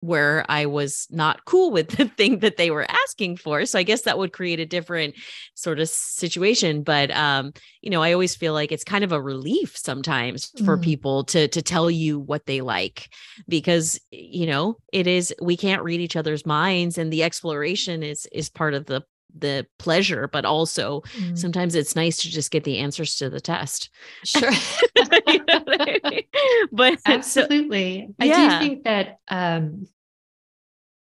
where 0.00 0.44
I 0.48 0.66
was 0.66 1.06
not 1.10 1.44
cool 1.44 1.70
with 1.70 1.88
the 1.96 2.06
thing 2.06 2.40
that 2.40 2.56
they 2.56 2.70
were 2.70 2.86
asking 2.88 3.38
for. 3.38 3.64
So 3.66 3.78
I 3.78 3.82
guess 3.82 4.02
that 4.02 4.18
would 4.18 4.32
create 4.32 4.60
a 4.60 4.66
different 4.66 5.14
sort 5.54 5.80
of 5.80 5.88
situation. 5.88 6.82
But 6.82 7.10
um, 7.10 7.52
you 7.82 7.90
know, 7.90 8.02
I 8.02 8.12
always 8.12 8.36
feel 8.36 8.52
like 8.52 8.72
it's 8.72 8.84
kind 8.84 9.04
of 9.04 9.12
a 9.12 9.20
relief 9.20 9.76
sometimes 9.76 10.52
for 10.64 10.76
mm. 10.76 10.82
people 10.82 11.24
to 11.24 11.48
to 11.48 11.62
tell 11.62 11.90
you 11.90 12.18
what 12.18 12.46
they 12.46 12.60
like 12.60 13.08
because 13.48 14.00
you 14.10 14.46
know, 14.46 14.76
it 14.92 15.06
is 15.06 15.34
we 15.40 15.56
can't 15.56 15.82
read 15.82 16.00
each 16.00 16.16
other's 16.16 16.46
minds 16.46 16.98
and 16.98 17.12
the 17.12 17.22
exploration 17.22 18.02
is 18.02 18.26
is 18.32 18.48
part 18.48 18.74
of 18.74 18.86
the 18.86 19.02
the 19.34 19.66
pleasure 19.78 20.28
but 20.28 20.44
also 20.44 21.02
mm. 21.12 21.36
sometimes 21.36 21.74
it's 21.74 21.96
nice 21.96 22.18
to 22.18 22.30
just 22.30 22.50
get 22.50 22.64
the 22.64 22.78
answers 22.78 23.16
to 23.16 23.30
the 23.30 23.40
test. 23.40 23.90
Sure. 24.24 24.50
You 24.50 25.44
know 25.44 25.64
I 25.68 26.00
mean? 26.10 26.22
but 26.72 26.98
absolutely 27.06 28.08
so, 28.20 28.26
yeah. 28.26 28.34
i 28.34 28.58
do 28.60 28.68
think 28.68 28.84
that 28.84 29.18
um 29.28 29.86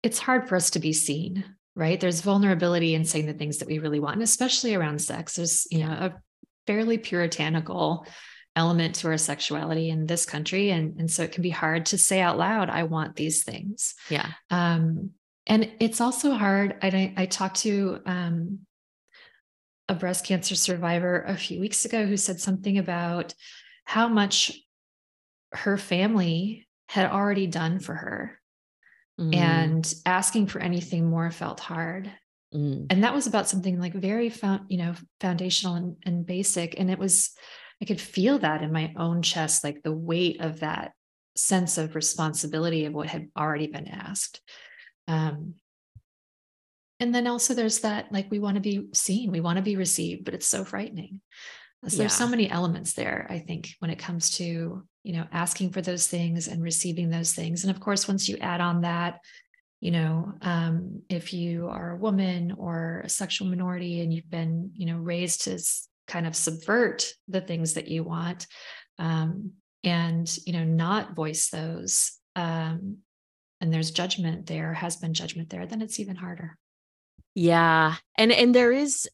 it's 0.04 0.20
hard 0.20 0.48
for 0.48 0.56
us 0.56 0.72
to 0.72 0.80
be 0.80 0.94
seen 0.94 1.44
right? 1.80 2.00
There's 2.02 2.20
vulnerability 2.20 2.94
in 2.94 3.06
saying 3.06 3.26
the 3.26 3.34
things 3.34 3.60
that 3.60 3.68
we 3.68 3.80
really 3.80 4.02
want 4.02 4.16
and 4.16 4.24
especially 4.24 4.76
around 4.76 5.00
sex. 5.00 5.36
There's 5.36 5.66
you 5.72 5.80
know 5.80 5.92
a 5.92 6.14
fairly 6.68 6.98
puritanical 6.98 8.06
element 8.56 8.96
to 8.96 9.08
our 9.08 9.18
sexuality 9.18 9.90
in 9.90 10.06
this 10.06 10.26
country 10.26 10.72
and 10.72 11.00
and 11.00 11.10
so 11.10 11.24
it 11.24 11.32
can 11.32 11.42
be 11.42 11.50
hard 11.50 11.86
to 11.86 11.98
say 11.98 12.20
out 12.20 12.38
loud 12.38 12.70
i 12.70 12.84
want 12.84 13.16
these 13.16 13.44
things. 13.44 13.96
Yeah. 14.10 14.28
Um 14.50 15.12
and 15.50 15.72
it's 15.80 16.00
also 16.00 16.32
hard. 16.32 16.76
I, 16.82 17.14
I 17.18 17.26
talked 17.26 17.58
to 17.62 18.00
um, 18.06 18.60
a 19.90 19.96
breast 19.96 20.26
cancer 20.26 20.56
survivor 20.56 21.24
a 21.28 21.36
few 21.36 21.60
weeks 21.60 21.84
ago 21.84 22.06
who 22.06 22.16
said 22.16 22.40
something 22.40 22.78
about 22.78 23.34
how 23.84 24.08
much 24.08 24.52
her 25.52 25.78
family 25.78 26.68
had 26.88 27.10
already 27.10 27.48
done 27.48 27.80
for 27.80 27.96
her. 27.96 28.40
Mm. 29.20 29.36
And 29.36 29.94
asking 30.06 30.48
for 30.48 30.60
anything 30.60 31.10
more 31.10 31.30
felt 31.32 31.60
hard. 31.60 32.10
Mm. 32.54 32.86
And 32.90 33.04
that 33.04 33.14
was 33.14 33.28
about 33.28 33.50
something 33.50 33.80
like 33.80 33.94
very 33.94 34.30
found, 34.30 34.66
you 34.70 34.78
know, 34.78 34.94
foundational 35.20 35.76
and, 35.76 35.98
and 36.06 36.26
basic. 36.26 36.80
And 36.80 36.90
it 36.90 36.98
was, 37.00 37.32
I 37.82 37.86
could 37.86 38.00
feel 38.00 38.40
that 38.40 38.62
in 38.62 38.72
my 38.72 38.94
own 38.98 39.22
chest, 39.22 39.64
like 39.64 39.84
the 39.84 39.92
weight 39.92 40.40
of 40.42 40.62
that 40.62 40.92
sense 41.36 41.78
of 41.78 41.96
responsibility 41.96 42.86
of 42.86 42.94
what 42.94 43.08
had 43.08 43.28
already 43.38 43.68
been 43.68 43.88
asked. 43.88 44.42
Um, 45.10 45.56
and 47.00 47.14
then 47.14 47.28
also 47.28 47.54
there's 47.54 47.80
that 47.80 48.12
like 48.12 48.30
we 48.30 48.40
want 48.40 48.56
to 48.56 48.62
be 48.62 48.88
seen, 48.94 49.32
we 49.32 49.42
want 49.42 49.58
to 49.58 49.64
be 49.64 49.76
received, 49.76 50.24
but 50.24 50.34
it's 50.34 50.48
so 50.48 50.64
frightening. 50.64 51.22
So 51.88 51.96
yeah. 51.96 52.00
there's 52.00 52.14
so 52.14 52.28
many 52.28 52.50
elements 52.50 52.94
there, 52.94 53.26
I 53.30 53.40
think, 53.40 53.70
when 53.80 53.90
it 53.90 54.00
comes 54.00 54.32
to, 54.32 54.84
you 55.04 55.14
know, 55.14 55.26
asking 55.32 55.72
for 55.72 55.82
those 55.82 56.08
things 56.08 56.50
and 56.50 56.62
receiving 56.62 57.10
those 57.10 57.34
things. 57.34 57.64
And 57.64 57.72
of 57.72 57.80
course, 57.80 58.08
once 58.08 58.28
you 58.28 58.38
add 58.38 58.60
on 58.60 58.82
that, 58.82 59.22
you 59.80 59.92
know, 59.92 60.34
um, 60.42 61.04
if 61.08 61.32
you 61.32 61.70
are 61.70 61.92
a 61.92 61.98
woman 61.98 62.54
or 62.58 63.04
a 63.06 63.10
sexual 63.10 63.48
minority 63.48 64.02
and 64.02 64.14
you've 64.14 64.30
been, 64.30 64.72
you 64.76 64.88
know, 64.88 64.98
raised 64.98 65.46
to 65.46 65.58
kind 66.06 66.28
of 66.28 66.36
subvert 66.36 67.14
the 67.30 67.40
things 67.40 67.76
that 67.76 67.88
you 67.88 68.04
want 68.04 68.46
um, 68.98 69.54
and, 69.86 70.38
you 70.46 70.52
know, 70.52 70.66
not 70.66 71.16
voice 71.16 71.50
those, 71.50 72.12
um, 72.36 72.98
and 73.62 73.74
there's 73.74 73.92
judgment 73.92 74.48
there, 74.48 74.74
has 74.74 74.96
been 74.96 75.14
judgment 75.14 75.50
there, 75.50 75.66
then 75.66 75.82
it's 75.82 76.00
even 76.00 76.16
harder. 76.16 76.58
Yeah. 77.36 77.96
And 78.18 78.32
and 78.32 78.54
there 78.54 78.72
is 78.72 79.10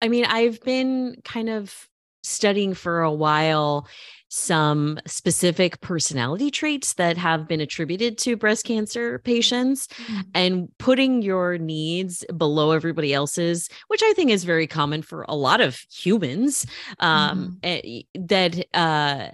I 0.00 0.08
mean, 0.08 0.24
I've 0.24 0.60
been 0.62 1.16
kind 1.24 1.48
of 1.48 1.88
studying 2.24 2.74
for 2.74 3.02
a 3.02 3.12
while 3.12 3.86
some 4.28 4.98
specific 5.06 5.80
personality 5.82 6.50
traits 6.50 6.94
that 6.94 7.18
have 7.18 7.46
been 7.46 7.60
attributed 7.60 8.16
to 8.16 8.36
breast 8.36 8.64
cancer 8.64 9.18
patients 9.18 9.88
mm-hmm. 9.88 10.20
and 10.34 10.68
putting 10.78 11.20
your 11.20 11.58
needs 11.58 12.24
below 12.38 12.70
everybody 12.70 13.12
else's 13.12 13.68
which 13.88 14.02
i 14.02 14.12
think 14.14 14.30
is 14.30 14.44
very 14.44 14.66
common 14.66 15.02
for 15.02 15.26
a 15.28 15.34
lot 15.34 15.60
of 15.60 15.84
humans 15.92 16.64
um 17.00 17.58
mm-hmm. 17.62 18.26
that 18.26 18.66
uh 18.72 19.28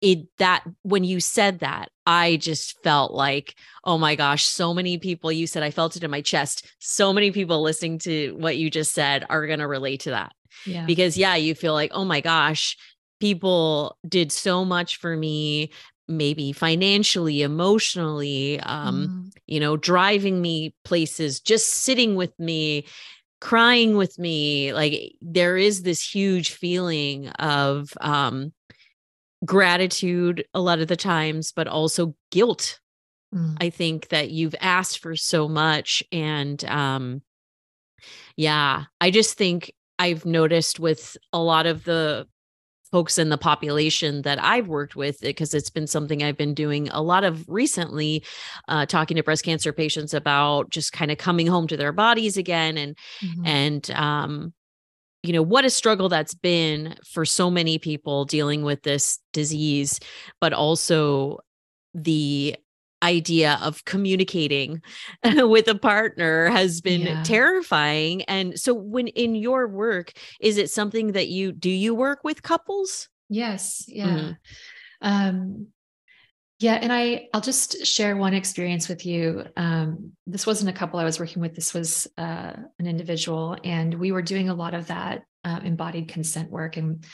it 0.00 0.26
that 0.38 0.64
when 0.82 1.04
you 1.04 1.20
said 1.20 1.58
that 1.60 1.90
i 2.06 2.36
just 2.36 2.80
felt 2.82 3.12
like 3.12 3.54
oh 3.84 3.98
my 3.98 4.14
gosh 4.14 4.44
so 4.44 4.72
many 4.72 4.98
people 4.98 5.32
you 5.32 5.46
said 5.46 5.62
i 5.62 5.70
felt 5.70 5.96
it 5.96 6.04
in 6.04 6.10
my 6.10 6.20
chest 6.20 6.70
so 6.78 7.12
many 7.12 7.30
people 7.30 7.62
listening 7.62 7.98
to 7.98 8.32
what 8.38 8.56
you 8.56 8.70
just 8.70 8.92
said 8.92 9.24
are 9.28 9.46
going 9.46 9.58
to 9.58 9.66
relate 9.66 10.00
to 10.00 10.10
that 10.10 10.32
yeah. 10.66 10.84
because 10.86 11.16
yeah 11.18 11.34
you 11.34 11.54
feel 11.54 11.72
like 11.72 11.90
oh 11.94 12.04
my 12.04 12.20
gosh 12.20 12.76
people 13.20 13.96
did 14.08 14.30
so 14.30 14.64
much 14.64 14.96
for 14.96 15.16
me 15.16 15.70
maybe 16.06 16.52
financially 16.52 17.42
emotionally 17.42 18.58
um 18.60 19.08
mm. 19.26 19.40
you 19.46 19.60
know 19.60 19.76
driving 19.76 20.40
me 20.40 20.74
places 20.84 21.40
just 21.40 21.66
sitting 21.68 22.14
with 22.14 22.38
me 22.38 22.86
crying 23.40 23.96
with 23.96 24.18
me 24.18 24.72
like 24.72 25.14
there 25.20 25.56
is 25.56 25.82
this 25.82 26.02
huge 26.02 26.52
feeling 26.52 27.28
of 27.28 27.92
um 28.00 28.52
gratitude 29.44 30.44
a 30.54 30.60
lot 30.60 30.80
of 30.80 30.88
the 30.88 30.96
times, 30.96 31.52
but 31.52 31.68
also 31.68 32.14
guilt. 32.30 32.80
Mm. 33.34 33.56
I 33.60 33.70
think 33.70 34.08
that 34.08 34.30
you've 34.30 34.54
asked 34.60 35.00
for 35.00 35.14
so 35.16 35.48
much. 35.48 36.02
And 36.10 36.64
um, 36.64 37.22
yeah, 38.36 38.84
I 39.00 39.10
just 39.10 39.36
think 39.36 39.72
I've 39.98 40.24
noticed 40.24 40.80
with 40.80 41.16
a 41.32 41.38
lot 41.38 41.66
of 41.66 41.84
the 41.84 42.26
folks 42.90 43.18
in 43.18 43.28
the 43.28 43.36
population 43.36 44.22
that 44.22 44.42
I've 44.42 44.66
worked 44.66 44.96
with, 44.96 45.20
because 45.20 45.52
it's 45.52 45.68
been 45.68 45.86
something 45.86 46.22
I've 46.22 46.38
been 46.38 46.54
doing 46.54 46.88
a 46.88 47.02
lot 47.02 47.22
of 47.22 47.44
recently, 47.46 48.24
uh, 48.66 48.86
talking 48.86 49.16
to 49.18 49.22
breast 49.22 49.44
cancer 49.44 49.74
patients 49.74 50.14
about 50.14 50.70
just 50.70 50.92
kind 50.92 51.10
of 51.10 51.18
coming 51.18 51.46
home 51.46 51.66
to 51.66 51.76
their 51.76 51.92
bodies 51.92 52.38
again 52.38 52.78
and 52.78 52.96
mm-hmm. 53.22 53.44
and 53.44 53.90
um, 53.90 54.54
you 55.22 55.32
know 55.32 55.42
what 55.42 55.64
a 55.64 55.70
struggle 55.70 56.08
that's 56.08 56.34
been 56.34 56.94
for 57.04 57.24
so 57.24 57.50
many 57.50 57.78
people 57.78 58.24
dealing 58.24 58.62
with 58.62 58.82
this 58.82 59.18
disease 59.32 60.00
but 60.40 60.52
also 60.52 61.38
the 61.94 62.56
idea 63.02 63.58
of 63.62 63.84
communicating 63.84 64.82
with 65.24 65.68
a 65.68 65.74
partner 65.74 66.48
has 66.48 66.80
been 66.80 67.02
yeah. 67.02 67.22
terrifying 67.22 68.22
and 68.22 68.58
so 68.58 68.74
when 68.74 69.08
in 69.08 69.34
your 69.34 69.68
work 69.68 70.12
is 70.40 70.58
it 70.58 70.70
something 70.70 71.12
that 71.12 71.28
you 71.28 71.52
do 71.52 71.70
you 71.70 71.94
work 71.94 72.20
with 72.24 72.42
couples 72.42 73.08
yes 73.28 73.84
yeah 73.88 74.06
mm-hmm. 74.06 74.32
um 75.02 75.68
yeah, 76.58 76.74
and 76.74 76.92
I 76.92 77.28
I'll 77.32 77.40
just 77.40 77.86
share 77.86 78.16
one 78.16 78.34
experience 78.34 78.88
with 78.88 79.06
you. 79.06 79.44
Um, 79.56 80.12
this 80.26 80.46
wasn't 80.46 80.70
a 80.70 80.78
couple 80.78 80.98
I 80.98 81.04
was 81.04 81.20
working 81.20 81.40
with. 81.40 81.54
This 81.54 81.72
was 81.72 82.08
uh, 82.18 82.54
an 82.78 82.86
individual, 82.86 83.56
and 83.62 83.94
we 83.94 84.10
were 84.10 84.22
doing 84.22 84.48
a 84.48 84.54
lot 84.54 84.74
of 84.74 84.88
that 84.88 85.22
uh, 85.44 85.60
embodied 85.62 86.08
consent 86.08 86.50
work, 86.50 86.76
and 86.76 87.04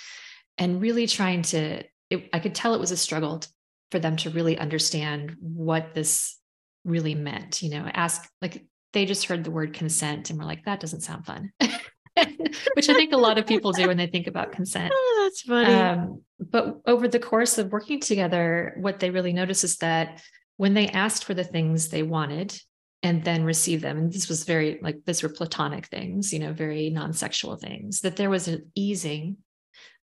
and 0.56 0.80
really 0.80 1.06
trying 1.06 1.42
to. 1.42 1.82
It, 2.10 2.28
I 2.32 2.38
could 2.38 2.54
tell 2.54 2.74
it 2.74 2.80
was 2.80 2.90
a 2.90 2.96
struggle 2.96 3.42
for 3.90 3.98
them 3.98 4.16
to 4.16 4.30
really 4.30 4.58
understand 4.58 5.36
what 5.40 5.94
this 5.94 6.38
really 6.84 7.14
meant. 7.14 7.62
You 7.62 7.70
know, 7.70 7.90
ask 7.92 8.26
like 8.40 8.64
they 8.94 9.04
just 9.04 9.26
heard 9.26 9.44
the 9.44 9.50
word 9.50 9.74
consent 9.74 10.30
and 10.30 10.38
were 10.38 10.46
like, 10.46 10.64
that 10.64 10.80
doesn't 10.80 11.02
sound 11.02 11.26
fun. 11.26 11.52
which 12.74 12.88
I 12.88 12.94
think 12.94 13.12
a 13.12 13.18
lot 13.18 13.38
of 13.38 13.46
people 13.46 13.72
do 13.72 13.88
when 13.88 13.96
they 13.96 14.06
think 14.06 14.26
about 14.26 14.52
consent. 14.52 14.92
Oh, 14.94 15.20
that's 15.24 15.42
funny. 15.42 15.74
Um, 15.74 16.22
but 16.38 16.80
over 16.86 17.08
the 17.08 17.18
course 17.18 17.58
of 17.58 17.72
working 17.72 18.00
together, 18.00 18.74
what 18.78 19.00
they 19.00 19.10
really 19.10 19.32
noticed 19.32 19.64
is 19.64 19.78
that 19.78 20.22
when 20.56 20.74
they 20.74 20.88
asked 20.88 21.24
for 21.24 21.34
the 21.34 21.44
things 21.44 21.88
they 21.88 22.02
wanted 22.02 22.56
and 23.02 23.24
then 23.24 23.44
received 23.44 23.82
them, 23.82 23.98
and 23.98 24.12
this 24.12 24.28
was 24.28 24.44
very 24.44 24.78
like 24.80 24.98
these 25.04 25.22
were 25.22 25.28
platonic 25.28 25.86
things, 25.86 26.32
you 26.32 26.38
know, 26.38 26.52
very 26.52 26.90
non-sexual 26.90 27.56
things, 27.56 28.00
that 28.00 28.16
there 28.16 28.30
was 28.30 28.46
an 28.46 28.70
easing 28.74 29.38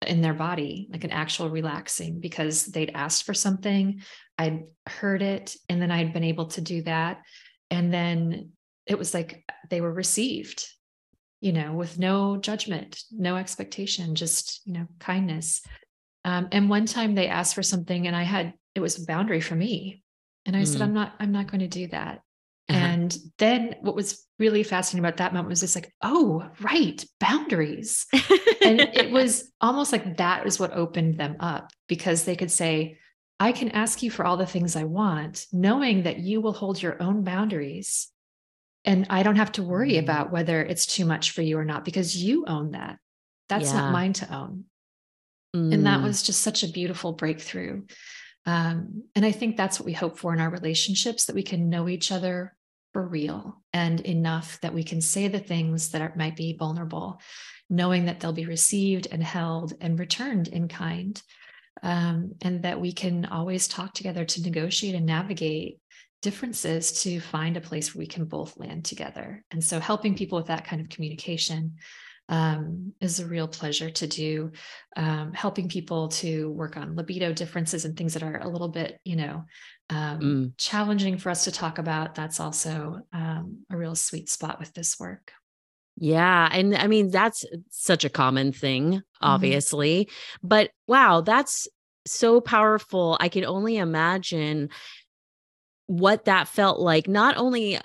in 0.06 0.20
their 0.20 0.34
body, 0.34 0.88
like 0.90 1.04
an 1.04 1.10
actual 1.10 1.50
relaxing, 1.50 2.20
because 2.20 2.66
they'd 2.66 2.92
asked 2.94 3.24
for 3.24 3.34
something, 3.34 4.02
I'd 4.38 4.64
heard 4.86 5.22
it, 5.22 5.56
and 5.68 5.80
then 5.82 5.90
I'd 5.90 6.12
been 6.12 6.24
able 6.24 6.46
to 6.48 6.60
do 6.60 6.82
that. 6.82 7.22
And 7.70 7.92
then 7.92 8.50
it 8.86 8.98
was 8.98 9.12
like 9.12 9.44
they 9.70 9.80
were 9.80 9.92
received 9.92 10.64
you 11.46 11.52
know, 11.52 11.72
with 11.72 11.96
no 11.96 12.36
judgment, 12.36 13.04
no 13.12 13.36
expectation, 13.36 14.16
just, 14.16 14.62
you 14.64 14.72
know, 14.72 14.88
kindness. 14.98 15.62
Um, 16.24 16.48
and 16.50 16.68
one 16.68 16.86
time 16.86 17.14
they 17.14 17.28
asked 17.28 17.54
for 17.54 17.62
something 17.62 18.08
and 18.08 18.16
I 18.16 18.24
had, 18.24 18.52
it 18.74 18.80
was 18.80 19.00
a 19.00 19.06
boundary 19.06 19.40
for 19.40 19.54
me. 19.54 20.02
And 20.44 20.56
I 20.56 20.62
mm. 20.62 20.66
said, 20.66 20.82
I'm 20.82 20.92
not, 20.92 21.14
I'm 21.20 21.30
not 21.30 21.48
going 21.48 21.60
to 21.60 21.68
do 21.68 21.86
that. 21.86 22.22
Uh-huh. 22.68 22.80
And 22.80 23.16
then 23.38 23.76
what 23.80 23.94
was 23.94 24.26
really 24.40 24.64
fascinating 24.64 25.06
about 25.06 25.18
that 25.18 25.32
moment 25.32 25.50
was 25.50 25.60
just 25.60 25.76
like, 25.76 25.94
oh, 26.02 26.50
right, 26.60 27.04
boundaries. 27.20 28.06
and 28.12 28.80
it 28.80 29.12
was 29.12 29.48
almost 29.60 29.92
like 29.92 30.16
that 30.16 30.44
was 30.44 30.58
what 30.58 30.72
opened 30.72 31.16
them 31.16 31.36
up 31.38 31.70
because 31.86 32.24
they 32.24 32.34
could 32.34 32.50
say, 32.50 32.98
I 33.38 33.52
can 33.52 33.70
ask 33.70 34.02
you 34.02 34.10
for 34.10 34.24
all 34.24 34.36
the 34.36 34.46
things 34.46 34.74
I 34.74 34.82
want, 34.82 35.46
knowing 35.52 36.02
that 36.02 36.18
you 36.18 36.40
will 36.40 36.54
hold 36.54 36.82
your 36.82 37.00
own 37.00 37.22
boundaries 37.22 38.08
and 38.86 39.06
I 39.10 39.24
don't 39.24 39.36
have 39.36 39.52
to 39.52 39.62
worry 39.62 39.94
mm. 39.94 39.98
about 39.98 40.30
whether 40.30 40.62
it's 40.62 40.86
too 40.86 41.04
much 41.04 41.32
for 41.32 41.42
you 41.42 41.58
or 41.58 41.64
not 41.64 41.84
because 41.84 42.16
you 42.16 42.46
own 42.46 42.70
that. 42.70 42.98
That's 43.48 43.72
yeah. 43.72 43.80
not 43.80 43.92
mine 43.92 44.12
to 44.14 44.34
own. 44.34 44.64
Mm. 45.54 45.74
And 45.74 45.86
that 45.86 46.00
mm. 46.00 46.04
was 46.04 46.22
just 46.22 46.40
such 46.40 46.62
a 46.62 46.68
beautiful 46.68 47.12
breakthrough. 47.12 47.82
Um, 48.46 49.02
and 49.16 49.26
I 49.26 49.32
think 49.32 49.56
that's 49.56 49.80
what 49.80 49.86
we 49.86 49.92
hope 49.92 50.18
for 50.18 50.32
in 50.32 50.40
our 50.40 50.50
relationships 50.50 51.26
that 51.26 51.34
we 51.34 51.42
can 51.42 51.68
know 51.68 51.88
each 51.88 52.12
other 52.12 52.54
for 52.92 53.06
real 53.06 53.60
and 53.72 54.00
enough 54.00 54.60
that 54.60 54.72
we 54.72 54.84
can 54.84 55.00
say 55.00 55.26
the 55.26 55.40
things 55.40 55.90
that 55.90 56.00
are, 56.00 56.12
might 56.16 56.36
be 56.36 56.56
vulnerable, 56.56 57.20
knowing 57.68 58.06
that 58.06 58.20
they'll 58.20 58.32
be 58.32 58.46
received 58.46 59.08
and 59.10 59.22
held 59.22 59.74
and 59.80 59.98
returned 59.98 60.48
in 60.48 60.68
kind. 60.68 61.20
Um, 61.82 62.32
and 62.40 62.62
that 62.62 62.80
we 62.80 62.90
can 62.92 63.26
always 63.26 63.68
talk 63.68 63.92
together 63.92 64.24
to 64.24 64.42
negotiate 64.42 64.94
and 64.94 65.04
navigate 65.04 65.78
differences 66.22 67.02
to 67.02 67.20
find 67.20 67.56
a 67.56 67.60
place 67.60 67.94
where 67.94 68.00
we 68.00 68.06
can 68.06 68.24
both 68.24 68.56
land 68.56 68.84
together. 68.84 69.44
And 69.50 69.62
so 69.62 69.80
helping 69.80 70.16
people 70.16 70.38
with 70.38 70.48
that 70.48 70.66
kind 70.66 70.80
of 70.80 70.88
communication 70.88 71.76
um, 72.28 72.92
is 73.00 73.20
a 73.20 73.26
real 73.26 73.46
pleasure 73.46 73.90
to 73.90 74.06
do. 74.06 74.52
Um, 74.96 75.32
helping 75.32 75.68
people 75.68 76.08
to 76.08 76.50
work 76.50 76.76
on 76.76 76.96
libido 76.96 77.32
differences 77.32 77.84
and 77.84 77.96
things 77.96 78.14
that 78.14 78.22
are 78.22 78.38
a 78.38 78.48
little 78.48 78.68
bit, 78.68 78.98
you 79.04 79.16
know, 79.16 79.44
um, 79.90 80.20
mm. 80.20 80.52
challenging 80.58 81.18
for 81.18 81.30
us 81.30 81.44
to 81.44 81.52
talk 81.52 81.78
about. 81.78 82.14
That's 82.14 82.40
also 82.40 83.00
um, 83.12 83.64
a 83.70 83.76
real 83.76 83.94
sweet 83.94 84.28
spot 84.28 84.58
with 84.58 84.72
this 84.74 84.98
work. 84.98 85.32
Yeah. 85.98 86.48
And 86.52 86.74
I 86.74 86.88
mean, 86.88 87.10
that's 87.10 87.44
such 87.70 88.04
a 88.04 88.10
common 88.10 88.52
thing, 88.52 88.92
mm-hmm. 88.92 89.00
obviously. 89.22 90.06
Mm-hmm. 90.06 90.48
But 90.48 90.70
wow, 90.86 91.20
that's 91.20 91.68
so 92.06 92.40
powerful. 92.40 93.16
I 93.20 93.28
can 93.28 93.44
only 93.44 93.78
imagine 93.78 94.68
what 95.86 96.24
that 96.24 96.48
felt 96.48 96.80
like 96.80 97.08
not 97.08 97.36
only 97.36 97.76
uh, 97.76 97.80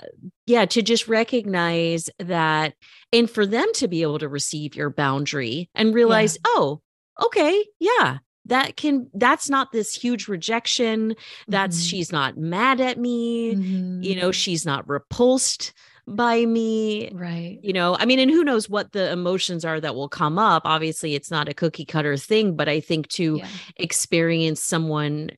yeah 0.47 0.65
to 0.65 0.81
just 0.81 1.07
recognize 1.07 2.09
that 2.19 2.73
and 3.13 3.29
for 3.29 3.45
them 3.45 3.67
to 3.73 3.87
be 3.87 4.01
able 4.01 4.19
to 4.19 4.27
receive 4.27 4.75
your 4.75 4.89
boundary 4.89 5.69
and 5.75 5.93
realize 5.93 6.35
yeah. 6.35 6.41
oh 6.47 6.81
okay 7.23 7.63
yeah 7.79 8.17
that 8.45 8.75
can 8.75 9.07
that's 9.13 9.49
not 9.49 9.71
this 9.71 9.93
huge 9.93 10.27
rejection 10.27 11.15
that's 11.47 11.77
mm-hmm. 11.77 11.87
she's 11.87 12.11
not 12.11 12.37
mad 12.37 12.81
at 12.81 12.97
me 12.97 13.55
mm-hmm. 13.55 14.01
you 14.01 14.15
know 14.15 14.31
she's 14.31 14.65
not 14.65 14.87
repulsed 14.89 15.73
by 16.07 16.43
me 16.43 17.11
right 17.13 17.59
you 17.61 17.71
know 17.71 17.95
i 17.99 18.05
mean 18.05 18.17
and 18.17 18.31
who 18.31 18.43
knows 18.43 18.67
what 18.67 18.91
the 18.93 19.11
emotions 19.11 19.63
are 19.63 19.79
that 19.79 19.93
will 19.93 20.09
come 20.09 20.39
up 20.39 20.63
obviously 20.65 21.13
it's 21.13 21.29
not 21.29 21.47
a 21.47 21.53
cookie 21.53 21.85
cutter 21.85 22.17
thing 22.17 22.55
but 22.55 22.67
i 22.67 22.79
think 22.79 23.07
to 23.07 23.37
yeah. 23.37 23.47
experience 23.77 24.61
someone 24.61 25.29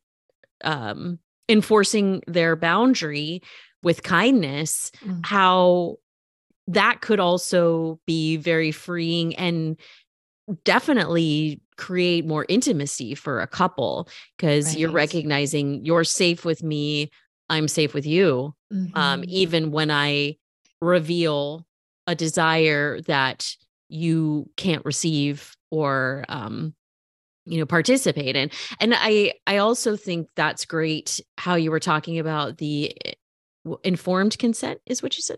um 0.63 1.19
enforcing 1.49 2.21
their 2.27 2.55
boundary 2.55 3.41
with 3.81 4.03
kindness, 4.03 4.91
mm. 5.03 5.25
how 5.25 5.97
that 6.67 7.01
could 7.01 7.19
also 7.19 7.99
be 8.05 8.37
very 8.37 8.71
freeing 8.71 9.35
and 9.35 9.77
definitely 10.63 11.61
create 11.77 12.25
more 12.25 12.45
intimacy 12.49 13.15
for 13.15 13.39
a 13.41 13.47
couple 13.47 14.07
because 14.37 14.67
right. 14.67 14.79
you're 14.79 14.91
recognizing 14.91 15.83
you're 15.83 16.03
safe 16.03 16.45
with 16.45 16.61
me 16.61 17.09
i'm 17.49 17.67
safe 17.67 17.93
with 17.93 18.05
you 18.05 18.53
um, 18.71 18.77
mm-hmm. 18.77 18.97
um, 18.97 19.23
even 19.27 19.71
when 19.71 19.89
i 19.89 20.35
reveal 20.81 21.65
a 22.07 22.15
desire 22.15 23.01
that 23.01 23.55
you 23.87 24.49
can't 24.57 24.83
receive 24.85 25.55
or 25.71 26.25
um, 26.27 26.73
you 27.45 27.59
know 27.59 27.65
participate 27.65 28.35
in. 28.35 28.49
And 28.79 28.93
i 28.95 29.33
i 29.47 29.57
also 29.57 29.95
think 29.95 30.27
that's 30.35 30.65
great 30.65 31.19
how 31.37 31.55
you 31.55 31.71
were 31.71 31.79
talking 31.79 32.19
about 32.19 32.57
the 32.57 32.95
eh, 33.05 33.13
informed 33.83 34.37
consent 34.37 34.79
is 34.85 35.01
what 35.01 35.15
you 35.15 35.21
said? 35.21 35.37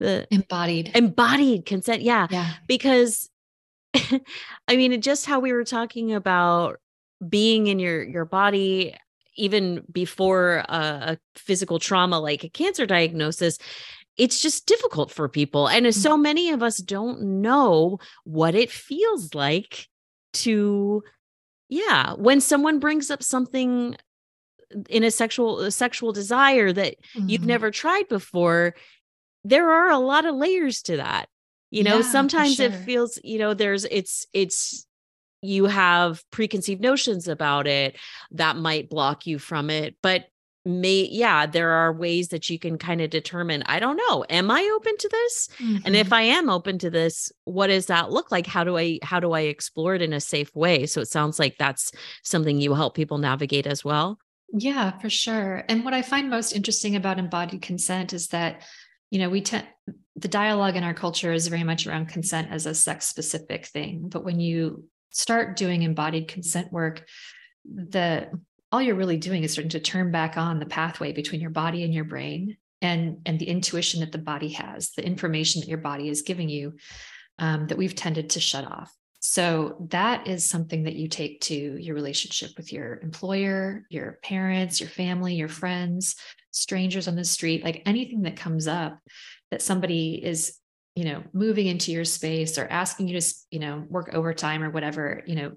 The 0.00 0.26
embodied. 0.30 0.92
embodied 0.94 1.66
consent 1.66 2.02
yeah. 2.02 2.26
Yeah. 2.30 2.50
Because 2.66 3.28
i 3.94 4.76
mean 4.76 5.00
just 5.00 5.26
how 5.26 5.40
we 5.40 5.52
were 5.52 5.64
talking 5.64 6.12
about 6.12 6.78
being 7.26 7.66
in 7.66 7.78
your 7.78 8.02
your 8.02 8.24
body 8.26 8.94
even 9.36 9.82
before 9.92 10.64
a, 10.68 10.76
a 11.12 11.18
physical 11.34 11.78
trauma 11.78 12.18
like 12.20 12.44
a 12.44 12.48
cancer 12.48 12.86
diagnosis 12.86 13.58
it's 14.18 14.40
just 14.40 14.66
difficult 14.66 15.10
for 15.10 15.28
people. 15.28 15.68
And 15.68 15.86
Mm-hmm. 15.86 16.00
so 16.00 16.16
many 16.16 16.50
of 16.50 16.62
us 16.62 16.78
don't 16.78 17.42
know 17.42 17.98
what 18.24 18.54
it 18.54 18.70
feels 18.70 19.34
like 19.34 19.88
to 20.34 21.02
yeah 21.68 22.12
when 22.14 22.40
someone 22.40 22.78
brings 22.78 23.10
up 23.10 23.22
something 23.22 23.96
in 24.88 25.04
a 25.04 25.10
sexual 25.10 25.60
a 25.60 25.70
sexual 25.70 26.12
desire 26.12 26.72
that 26.72 26.96
you've 27.14 27.42
Mhm. 27.42 27.46
never 27.46 27.70
tried 27.70 28.08
before 28.08 28.74
there 29.44 29.70
are 29.70 29.90
a 29.90 29.98
lot 29.98 30.24
of 30.26 30.34
layers 30.34 30.82
to 30.82 30.96
that 30.96 31.28
you 31.70 31.82
know 31.84 31.96
Yeah, 31.98 32.02
sometimes 32.02 32.60
it 32.60 32.74
feels 32.74 33.18
you 33.24 33.38
know 33.38 33.54
there's 33.54 33.84
it's 33.86 34.26
it's 34.32 34.86
you 35.42 35.66
have 35.66 36.24
preconceived 36.30 36.80
notions 36.80 37.28
about 37.28 37.66
it 37.66 37.96
that 38.32 38.56
might 38.56 38.90
block 38.90 39.26
you 39.26 39.38
from 39.38 39.70
it 39.70 39.96
but 40.02 40.24
may 40.66 41.08
yeah 41.12 41.46
there 41.46 41.70
are 41.70 41.92
ways 41.92 42.28
that 42.28 42.50
you 42.50 42.58
can 42.58 42.76
kind 42.76 43.00
of 43.00 43.08
determine 43.08 43.62
i 43.66 43.78
don't 43.78 43.96
know 43.96 44.24
am 44.28 44.50
i 44.50 44.68
open 44.74 44.96
to 44.98 45.08
this 45.08 45.48
and 45.84 45.94
if 45.94 46.08
Mhm. 46.08 46.12
i 46.16 46.22
am 46.22 46.50
open 46.50 46.76
to 46.78 46.90
this 46.90 47.32
what 47.44 47.68
does 47.68 47.86
that 47.86 48.10
look 48.10 48.32
like 48.32 48.46
how 48.46 48.64
do 48.64 48.76
i 48.76 48.98
how 49.02 49.20
do 49.20 49.32
i 49.32 49.42
explore 49.42 49.94
it 49.94 50.02
in 50.02 50.12
a 50.12 50.20
safe 50.20 50.54
way 50.56 50.84
so 50.84 51.00
it 51.00 51.08
sounds 51.08 51.38
like 51.38 51.56
that's 51.56 51.92
something 52.24 52.60
you 52.60 52.74
help 52.74 52.94
people 52.96 53.18
navigate 53.18 53.66
as 53.66 53.84
well 53.84 54.18
Yeah, 54.52 54.98
for 54.98 55.10
sure. 55.10 55.64
And 55.68 55.84
what 55.84 55.94
I 55.94 56.02
find 56.02 56.30
most 56.30 56.52
interesting 56.52 56.94
about 56.96 57.18
embodied 57.18 57.62
consent 57.62 58.12
is 58.12 58.28
that, 58.28 58.62
you 59.10 59.18
know, 59.18 59.28
we 59.28 59.40
tend 59.42 59.66
the 60.14 60.28
dialogue 60.28 60.76
in 60.76 60.84
our 60.84 60.94
culture 60.94 61.32
is 61.32 61.48
very 61.48 61.64
much 61.64 61.86
around 61.86 62.08
consent 62.08 62.48
as 62.50 62.64
a 62.64 62.74
sex 62.74 63.06
specific 63.06 63.66
thing. 63.66 64.08
But 64.08 64.24
when 64.24 64.38
you 64.40 64.84
start 65.10 65.56
doing 65.56 65.82
embodied 65.82 66.28
consent 66.28 66.72
work, 66.72 67.04
the 67.64 68.30
all 68.72 68.82
you're 68.82 68.94
really 68.94 69.16
doing 69.16 69.42
is 69.42 69.52
starting 69.52 69.70
to 69.70 69.80
turn 69.80 70.10
back 70.10 70.36
on 70.36 70.58
the 70.58 70.66
pathway 70.66 71.12
between 71.12 71.40
your 71.40 71.50
body 71.50 71.84
and 71.84 71.94
your 71.94 72.04
brain 72.04 72.56
and 72.82 73.18
and 73.24 73.38
the 73.38 73.48
intuition 73.48 74.00
that 74.00 74.12
the 74.12 74.18
body 74.18 74.50
has, 74.50 74.90
the 74.92 75.06
information 75.06 75.60
that 75.60 75.68
your 75.68 75.78
body 75.78 76.08
is 76.08 76.22
giving 76.22 76.48
you 76.48 76.74
um, 77.38 77.66
that 77.68 77.78
we've 77.78 77.94
tended 77.94 78.30
to 78.30 78.40
shut 78.40 78.64
off. 78.64 78.92
So 79.20 79.88
that 79.90 80.28
is 80.28 80.44
something 80.44 80.84
that 80.84 80.94
you 80.94 81.08
take 81.08 81.40
to 81.42 81.54
your 81.54 81.94
relationship 81.94 82.50
with 82.56 82.72
your 82.72 83.00
employer, 83.02 83.84
your 83.90 84.18
parents, 84.22 84.80
your 84.80 84.88
family, 84.88 85.34
your 85.34 85.48
friends, 85.48 86.16
strangers 86.52 87.08
on 87.08 87.16
the 87.16 87.24
street, 87.24 87.64
like 87.64 87.82
anything 87.86 88.22
that 88.22 88.36
comes 88.36 88.68
up 88.68 88.98
that 89.50 89.62
somebody 89.62 90.24
is, 90.24 90.58
you 90.94 91.04
know, 91.04 91.22
moving 91.32 91.66
into 91.66 91.92
your 91.92 92.04
space 92.04 92.56
or 92.56 92.66
asking 92.68 93.08
you 93.08 93.20
to, 93.20 93.34
you 93.50 93.58
know, 93.58 93.84
work 93.88 94.10
overtime 94.12 94.62
or 94.62 94.70
whatever, 94.70 95.22
you 95.26 95.34
know, 95.34 95.52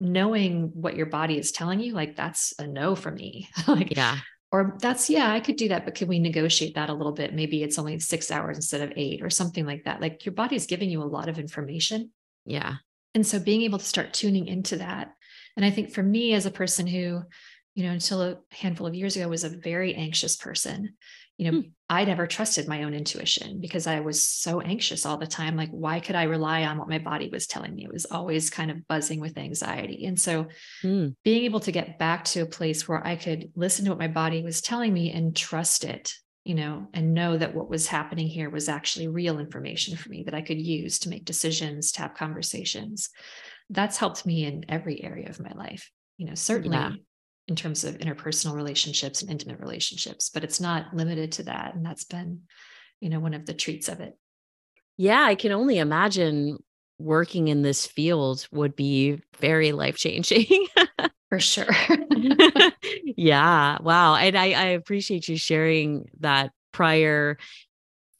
knowing 0.00 0.70
what 0.74 0.96
your 0.96 1.06
body 1.06 1.38
is 1.38 1.52
telling 1.52 1.80
you, 1.80 1.94
like 1.94 2.16
that's 2.16 2.54
a 2.58 2.66
no 2.66 2.94
for 2.94 3.10
me. 3.10 3.48
like 3.68 3.94
yeah. 3.94 4.18
or 4.52 4.76
that's 4.80 5.10
yeah 5.10 5.32
i 5.32 5.40
could 5.40 5.56
do 5.56 5.68
that 5.68 5.84
but 5.84 5.94
can 5.94 6.08
we 6.08 6.18
negotiate 6.18 6.74
that 6.74 6.90
a 6.90 6.94
little 6.94 7.12
bit? 7.12 7.34
Maybe 7.34 7.62
it's 7.62 7.78
only 7.78 7.98
six 7.98 8.30
hours 8.30 8.56
instead 8.56 8.80
of 8.82 8.92
eight 8.96 9.22
or 9.22 9.30
something 9.30 9.66
like 9.66 9.84
that. 9.84 10.00
Like 10.00 10.24
your 10.24 10.34
body 10.34 10.56
is 10.56 10.66
giving 10.66 10.90
you 10.90 11.02
a 11.02 11.04
lot 11.04 11.28
of 11.28 11.38
information. 11.38 12.10
Yeah. 12.44 12.76
And 13.14 13.26
so 13.26 13.38
being 13.38 13.62
able 13.62 13.78
to 13.78 13.84
start 13.84 14.12
tuning 14.12 14.46
into 14.46 14.76
that. 14.76 15.14
And 15.56 15.64
i 15.64 15.70
think 15.70 15.92
for 15.92 16.02
me 16.02 16.34
as 16.34 16.46
a 16.46 16.50
person 16.50 16.86
who 16.86 17.22
you 17.74 17.84
know 17.84 17.92
until 17.92 18.22
a 18.22 18.38
handful 18.50 18.86
of 18.86 18.94
years 18.94 19.16
ago 19.16 19.28
was 19.28 19.44
a 19.44 19.48
very 19.48 19.94
anxious 19.94 20.36
person 20.36 20.94
you 21.36 21.50
know 21.50 21.58
Hmm. 21.58 21.68
i 21.88 22.04
never 22.04 22.26
trusted 22.26 22.68
my 22.68 22.82
own 22.84 22.94
intuition 22.94 23.60
because 23.60 23.86
i 23.86 24.00
was 24.00 24.28
so 24.28 24.60
anxious 24.60 25.04
all 25.04 25.18
the 25.18 25.26
time 25.26 25.56
like 25.56 25.70
why 25.70 26.00
could 26.00 26.14
i 26.14 26.24
rely 26.24 26.64
on 26.64 26.78
what 26.78 26.88
my 26.88 26.98
body 26.98 27.28
was 27.28 27.46
telling 27.46 27.74
me 27.74 27.84
it 27.84 27.92
was 27.92 28.06
always 28.06 28.50
kind 28.50 28.70
of 28.70 28.86
buzzing 28.88 29.20
with 29.20 29.36
anxiety 29.38 30.06
and 30.06 30.20
so 30.20 30.46
Mm, 30.84 31.14
being 31.24 31.44
able 31.44 31.60
to 31.60 31.72
get 31.72 31.98
back 31.98 32.24
to 32.24 32.40
a 32.40 32.46
place 32.46 32.86
where 32.86 33.04
I 33.06 33.16
could 33.16 33.50
listen 33.54 33.84
to 33.86 33.90
what 33.90 33.98
my 33.98 34.08
body 34.08 34.42
was 34.42 34.60
telling 34.60 34.92
me 34.92 35.10
and 35.10 35.34
trust 35.34 35.84
it, 35.84 36.12
you 36.44 36.54
know, 36.54 36.88
and 36.92 37.14
know 37.14 37.36
that 37.36 37.54
what 37.54 37.70
was 37.70 37.86
happening 37.86 38.26
here 38.28 38.50
was 38.50 38.68
actually 38.68 39.08
real 39.08 39.38
information 39.38 39.96
for 39.96 40.10
me 40.10 40.24
that 40.24 40.34
I 40.34 40.42
could 40.42 40.60
use 40.60 40.98
to 41.00 41.08
make 41.08 41.24
decisions, 41.24 41.92
to 41.92 42.02
have 42.02 42.14
conversations. 42.14 43.08
That's 43.70 43.96
helped 43.96 44.26
me 44.26 44.44
in 44.44 44.66
every 44.68 45.02
area 45.02 45.28
of 45.30 45.40
my 45.40 45.52
life, 45.54 45.90
you 46.18 46.26
know, 46.26 46.34
certainly 46.34 46.78
Yeah. 46.78 46.92
In 47.48 47.56
terms 47.56 47.84
of 47.84 47.98
interpersonal 47.98 48.54
relationships 48.54 49.20
and 49.22 49.30
intimate 49.30 49.60
relationships, 49.60 50.30
but 50.30 50.44
it's 50.44 50.60
not 50.60 50.94
limited 50.94 51.32
to 51.32 51.42
that. 51.44 51.74
And 51.74 51.84
that's 51.84 52.04
been, 52.04 52.42
you 53.00 53.10
know, 53.10 53.20
one 53.20 53.34
of 53.34 53.44
the 53.46 53.54
treats 53.54 53.88
of 53.88 54.00
it. 54.00 54.16
yeah 54.96 55.22
i 55.24 55.34
can 55.34 55.52
only 55.52 55.78
imagine 55.78 56.56
working 56.98 57.48
in 57.48 57.62
this 57.62 57.86
field 57.86 58.46
would 58.52 58.74
be 58.76 59.20
very 59.40 59.72
life 59.72 59.96
changing 59.96 60.46
For 61.30 61.40
sure. 61.40 61.66
yeah. 63.16 63.78
Wow. 63.82 64.14
And 64.14 64.36
I, 64.38 64.52
I 64.52 64.64
appreciate 64.66 65.26
you 65.28 65.36
sharing 65.36 66.08
that 66.20 66.52
prior 66.72 67.38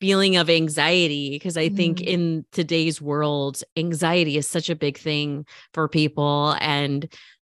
feeling 0.00 0.36
of 0.36 0.50
anxiety 0.50 1.30
because 1.30 1.56
I 1.56 1.68
think 1.68 1.98
Mm. 1.98 2.06
in 2.06 2.44
today's 2.50 3.00
world, 3.00 3.62
anxiety 3.76 4.36
is 4.36 4.48
such 4.48 4.68
a 4.68 4.74
big 4.74 4.98
thing 4.98 5.46
for 5.72 5.86
people. 5.86 6.56
And 6.60 7.06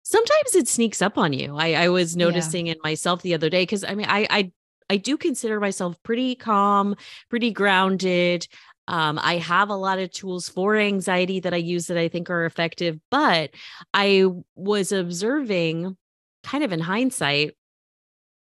sometimes 0.05 0.55
it 0.55 0.67
sneaks 0.69 1.01
up 1.01 1.17
on 1.17 1.33
you. 1.33 1.57
I, 1.57 1.73
I 1.73 1.89
was 1.89 2.15
Yeah. 2.15 2.25
noticing 2.25 2.67
in 2.67 2.77
myself 2.83 3.21
the 3.23 3.33
other 3.33 3.49
day 3.49 3.63
because 3.63 3.83
I 3.83 3.95
mean, 3.95 4.07
I, 4.07 4.27
I, 4.29 4.51
I 4.89 4.97
do 4.97 5.17
consider 5.17 5.59
myself 5.59 6.01
pretty 6.03 6.35
calm, 6.35 6.95
pretty 7.29 7.51
grounded. 7.51 8.47
Um, 8.87 9.19
I 9.21 9.37
have 9.37 9.69
a 9.69 9.75
lot 9.75 9.97
of 9.99 10.11
tools 10.11 10.47
for 10.47 10.77
anxiety 10.77 11.39
that 11.41 11.55
I 11.55 11.57
use 11.57 11.87
that 11.87 11.97
I 11.97 12.07
think 12.07 12.29
are 12.29 12.45
effective, 12.45 12.99
but 13.11 13.49
I 13.93 14.25
was 14.55 14.91
observing 14.91 15.97
kind 16.43 16.63
of 16.63 16.71
in 16.71 16.79
hindsight, 16.79 17.57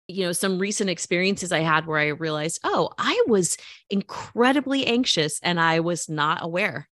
you 0.09 0.25
know, 0.25 0.33
some 0.33 0.59
recent 0.59 0.91
experiences 0.91 1.53
I 1.53 1.61
had 1.61 1.87
where 1.87 1.99
I 1.99 2.09
realized, 2.09 2.61
oh, 2.65 2.91
I 2.99 3.23
was 3.29 3.59
incredibly 3.91 4.87
anxious 4.87 5.39
and 5.43 5.61
I 5.61 5.81
was 5.81 6.09
not 6.09 6.43
aware. 6.43 6.89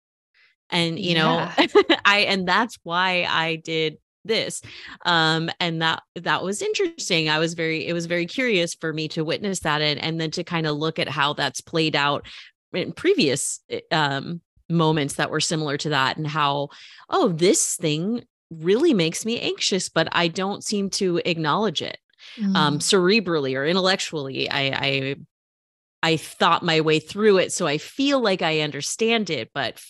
And, 0.69 0.99
you 0.99 1.15
know, 1.15 1.53
I, 2.05 2.19
and 2.29 2.47
that's 2.47 2.77
why 2.83 3.25
I 3.29 3.55
did 3.57 3.97
this 4.27 4.61
um 5.05 5.49
and 5.59 5.81
that 5.81 6.03
that 6.15 6.43
was 6.43 6.61
interesting 6.61 7.29
i 7.29 7.39
was 7.39 7.53
very 7.53 7.87
it 7.87 7.93
was 7.93 8.05
very 8.05 8.25
curious 8.25 8.73
for 8.75 8.93
me 8.93 9.07
to 9.07 9.23
witness 9.23 9.61
that 9.61 9.81
and 9.81 9.99
and 9.99 10.19
then 10.19 10.31
to 10.31 10.43
kind 10.43 10.67
of 10.67 10.75
look 10.77 10.99
at 10.99 11.09
how 11.09 11.33
that's 11.33 11.61
played 11.61 11.95
out 11.95 12.25
in 12.73 12.91
previous 12.91 13.61
eh, 13.69 13.79
um 13.91 14.41
moments 14.69 15.13
that 15.15 15.31
were 15.31 15.39
similar 15.39 15.77
to 15.77 15.89
that 15.89 16.17
and 16.17 16.27
how 16.27 16.67
oh 17.09 17.29
this 17.29 17.75
thing 17.75 18.23
really 18.49 18.93
makes 18.93 19.25
me 19.25 19.39
anxious 19.39 19.89
but 19.89 20.07
i 20.11 20.27
don't 20.27 20.63
seem 20.63 20.89
to 20.89 21.21
acknowledge 21.25 21.81
it 21.81 21.97
um 22.55 22.77
Mm. 22.77 22.81
cerebrally 22.81 23.55
or 23.55 23.65
intellectually 23.65 24.49
i 24.49 24.61
i 24.73 25.15
i 26.03 26.17
thought 26.17 26.63
my 26.63 26.81
way 26.81 26.99
through 26.99 27.37
it 27.37 27.51
so 27.53 27.65
i 27.65 27.77
feel 27.77 28.19
like 28.19 28.41
i 28.41 28.59
understand 28.59 29.29
it 29.29 29.49
but 29.53 29.81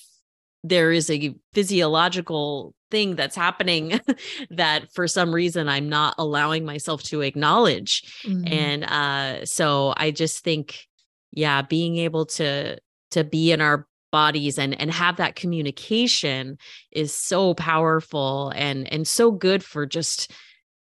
there 0.64 0.92
is 0.92 1.10
a 1.10 1.36
physiological 1.54 2.74
thing 2.90 3.16
that's 3.16 3.36
happening 3.36 4.00
that 4.50 4.92
for 4.94 5.08
some 5.08 5.34
reason 5.34 5.68
i'm 5.68 5.90
not 5.90 6.16
allowing 6.18 6.66
myself 6.66 7.04
to 7.04 7.22
acknowledge 7.22 8.04
Mm. 8.26 8.52
and 8.52 8.84
uh 8.86 9.46
so 9.46 9.94
i 9.98 10.12
just 10.12 10.44
think 10.44 10.88
yeah 11.32 11.62
being 11.62 11.98
able 11.98 12.26
to 12.26 12.78
to 13.12 13.24
be 13.24 13.52
in 13.52 13.62
our 13.62 13.88
bodies 14.12 14.58
and 14.58 14.80
and 14.80 14.92
have 14.92 15.18
that 15.18 15.36
communication 15.36 16.58
is 16.92 17.14
so 17.14 17.54
powerful 17.54 18.52
and 18.56 18.92
and 18.92 19.06
so 19.08 19.32
good 19.32 19.64
for 19.64 19.86
just 19.86 20.32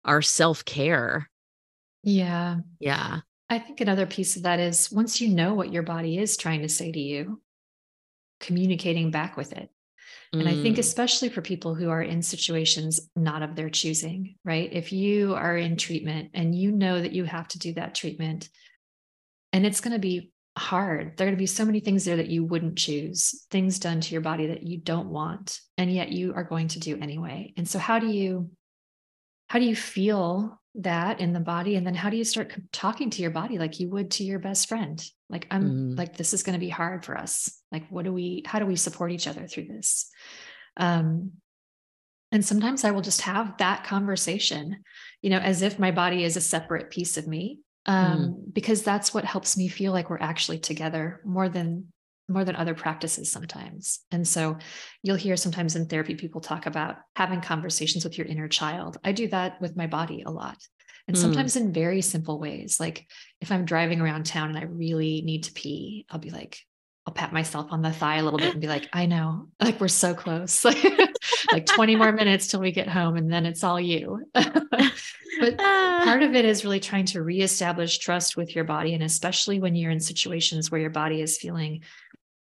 our 0.05 0.21
self-care 0.23 1.31
yeah. 2.03 2.57
yeah 2.81 3.21
I 3.49 3.59
think 3.59 3.81
another 3.81 4.07
piece 4.07 4.37
of 4.37 4.45
that 4.45 4.59
is 4.59 4.91
once 4.91 5.21
you 5.21 5.29
know 5.29 5.55
what 5.55 5.73
your 5.73 5.83
body 5.83 6.17
is 6.19 6.37
trying 6.39 6.63
to 6.63 6.69
say 6.71 6.91
to 6.91 6.99
you, 6.99 7.41
communicating 8.43 9.11
back 9.11 9.39
with 9.39 9.53
it. 9.53 9.71
And 10.33 10.49
I 10.49 10.55
think, 10.55 10.77
Mm, 10.77 10.81
especially 10.81 11.29
for 11.29 11.43
people 11.43 11.75
who 11.75 11.91
are 11.91 12.03
in 12.03 12.23
situations 12.23 13.01
not 13.15 13.43
of 13.43 13.55
their 13.55 13.69
choosing, 13.69 14.37
right? 14.45 14.71
If 14.73 14.91
you 14.91 15.35
are 15.35 15.57
in 15.57 15.77
treatment 15.77 16.31
and 16.33 16.55
you 16.55 16.73
know 16.73 17.01
that 17.01 17.13
you 17.13 17.25
have 17.25 17.49
to 17.49 17.59
do 17.59 17.75
that 17.75 17.95
treatment, 17.95 18.49
and 19.53 19.67
it's 19.67 19.83
going 19.83 19.93
to 19.93 19.99
be 19.99 20.33
hard, 20.57 21.17
there 21.17 21.27
are 21.27 21.31
going 21.31 21.37
to 21.37 21.43
be 21.43 21.47
so 21.47 21.67
many 21.67 21.81
things 21.81 22.05
there 22.05 22.17
that 22.17 22.31
you 22.31 22.45
wouldn't 22.45 22.79
choose, 22.79 23.47
things 23.51 23.79
done 23.79 24.01
to 24.01 24.13
your 24.13 24.23
body 24.23 24.47
that 24.47 24.63
you 24.63 24.79
don't 24.79 25.11
want, 25.11 25.61
and 25.77 25.93
yet 25.93 26.11
you 26.11 26.33
are 26.35 26.45
going 26.45 26.69
to 26.69 26.81
do 26.81 26.99
anyway. 26.99 27.53
And 27.59 27.69
so, 27.69 27.79
how 27.79 27.99
do 27.99 28.07
you? 28.07 28.51
How 29.49 29.59
do 29.59 29.67
you 29.67 29.77
feel 29.77 30.59
that 30.77 31.21
in 31.21 31.35
the 31.35 31.41
body? 31.41 31.77
And 31.77 31.87
then 31.87 31.95
how 31.95 32.09
do 32.09 32.17
you 32.17 32.25
start 32.25 32.55
talking 32.73 33.11
to 33.11 33.21
your 33.21 33.31
body 33.31 33.59
like 33.59 33.81
you 33.81 33.91
would 33.91 34.13
to 34.13 34.25
your 34.25 34.39
best 34.39 34.67
friend? 34.67 35.05
Like, 35.33 35.47
I'm 35.51 35.65
Mm. 35.95 35.99
like, 35.99 36.17
this 36.17 36.33
is 36.35 36.43
going 36.45 36.55
to 36.55 36.61
be 36.67 36.69
hard 36.69 37.05
for 37.05 37.17
us. 37.19 37.51
Like, 37.73 37.89
what 37.91 38.05
do 38.05 38.13
we, 38.13 38.43
how 38.47 38.59
do 38.61 38.67
we 38.67 38.77
support 38.77 39.11
each 39.11 39.27
other 39.27 39.47
through 39.49 39.67
this? 39.67 40.11
Um, 40.77 41.33
and 42.31 42.45
sometimes 42.45 42.85
I 42.85 42.93
will 42.93 43.03
just 43.03 43.23
have 43.23 43.57
that 43.59 43.85
conversation, 43.85 44.85
you 45.23 45.31
know, 45.31 45.39
as 45.39 45.63
if 45.63 45.79
my 45.79 45.91
body 45.91 46.23
is 46.25 46.37
a 46.37 46.41
separate 46.41 46.91
piece 46.91 47.17
of 47.17 47.27
me. 47.27 47.59
um, 47.87 48.19
mm. 48.47 48.55
because 48.55 48.83
that's 48.85 49.13
what 49.13 49.25
helps 49.25 49.57
me 49.57 49.67
feel 49.69 49.91
like 49.93 50.09
we're 50.09 50.19
actually 50.21 50.59
together 50.61 51.21
more 51.25 51.49
than 51.49 51.87
more 52.29 52.45
than 52.45 52.55
other 52.57 52.75
practices 52.75 53.31
sometimes. 53.31 53.99
And 54.13 54.27
so 54.27 54.57
you'll 55.03 55.17
hear 55.17 55.37
sometimes 55.37 55.75
in 55.75 55.87
therapy 55.87 56.15
people 56.15 56.41
talk 56.41 56.67
about 56.67 56.97
having 57.17 57.41
conversations 57.41 58.05
with 58.05 58.17
your 58.17 58.29
inner 58.29 58.47
child. 58.49 58.99
I 59.05 59.11
do 59.13 59.27
that 59.29 59.61
with 59.61 59.77
my 59.77 59.89
body 59.89 60.23
a 60.25 60.31
lot. 60.31 60.57
And 61.09 61.17
mm. 61.17 61.21
sometimes 61.21 61.57
in 61.57 61.73
very 61.73 62.03
simple 62.03 62.39
ways. 62.39 62.79
Like 62.79 63.07
if 63.41 63.51
I'm 63.51 63.65
driving 63.65 64.01
around 64.01 64.25
town 64.25 64.51
and 64.51 64.59
I 64.59 64.65
really 64.65 65.23
need 65.23 65.45
to 65.45 65.53
pee, 65.53 66.07
I'll 66.11 66.19
be 66.19 66.31
like, 66.31 66.59
I'll 67.07 67.15
pat 67.15 67.33
myself 67.33 67.67
on 67.71 67.83
the 67.83 67.93
thigh 67.93 68.17
a 68.17 68.23
little 68.23 68.39
bit 68.39 68.53
and 68.53 68.61
be 68.61 68.69
like, 68.69 68.89
I 68.93 69.07
know, 69.07 69.49
like 69.61 69.81
we're 69.81 69.89
so 69.89 70.15
close. 70.15 70.65
like 71.53 71.67
20 71.67 71.97
more 71.97 72.13
minutes 72.13 72.47
till 72.47 72.61
we 72.61 72.71
get 72.73 72.89
home 72.89 73.17
and 73.17 73.33
then 73.33 73.47
it's 73.47 73.65
all 73.65 73.81
you. 73.81 74.25
but 74.35 75.59
part 75.59 76.23
of 76.23 76.35
it 76.35 76.45
is 76.45 76.65
really 76.65 76.81
trying 76.81 77.07
to 77.07 77.23
reestablish 77.23 77.99
trust 77.99 78.37
with 78.37 78.55
your 78.55 78.65
body. 78.65 78.95
And 78.95 79.03
especially 79.03 79.59
when 79.59 79.75
you're 79.75 79.91
in 79.91 80.01
situations 80.01 80.71
where 80.71 80.81
your 80.81 80.91
body 80.91 81.21
is 81.21 81.39
feeling 81.39 81.83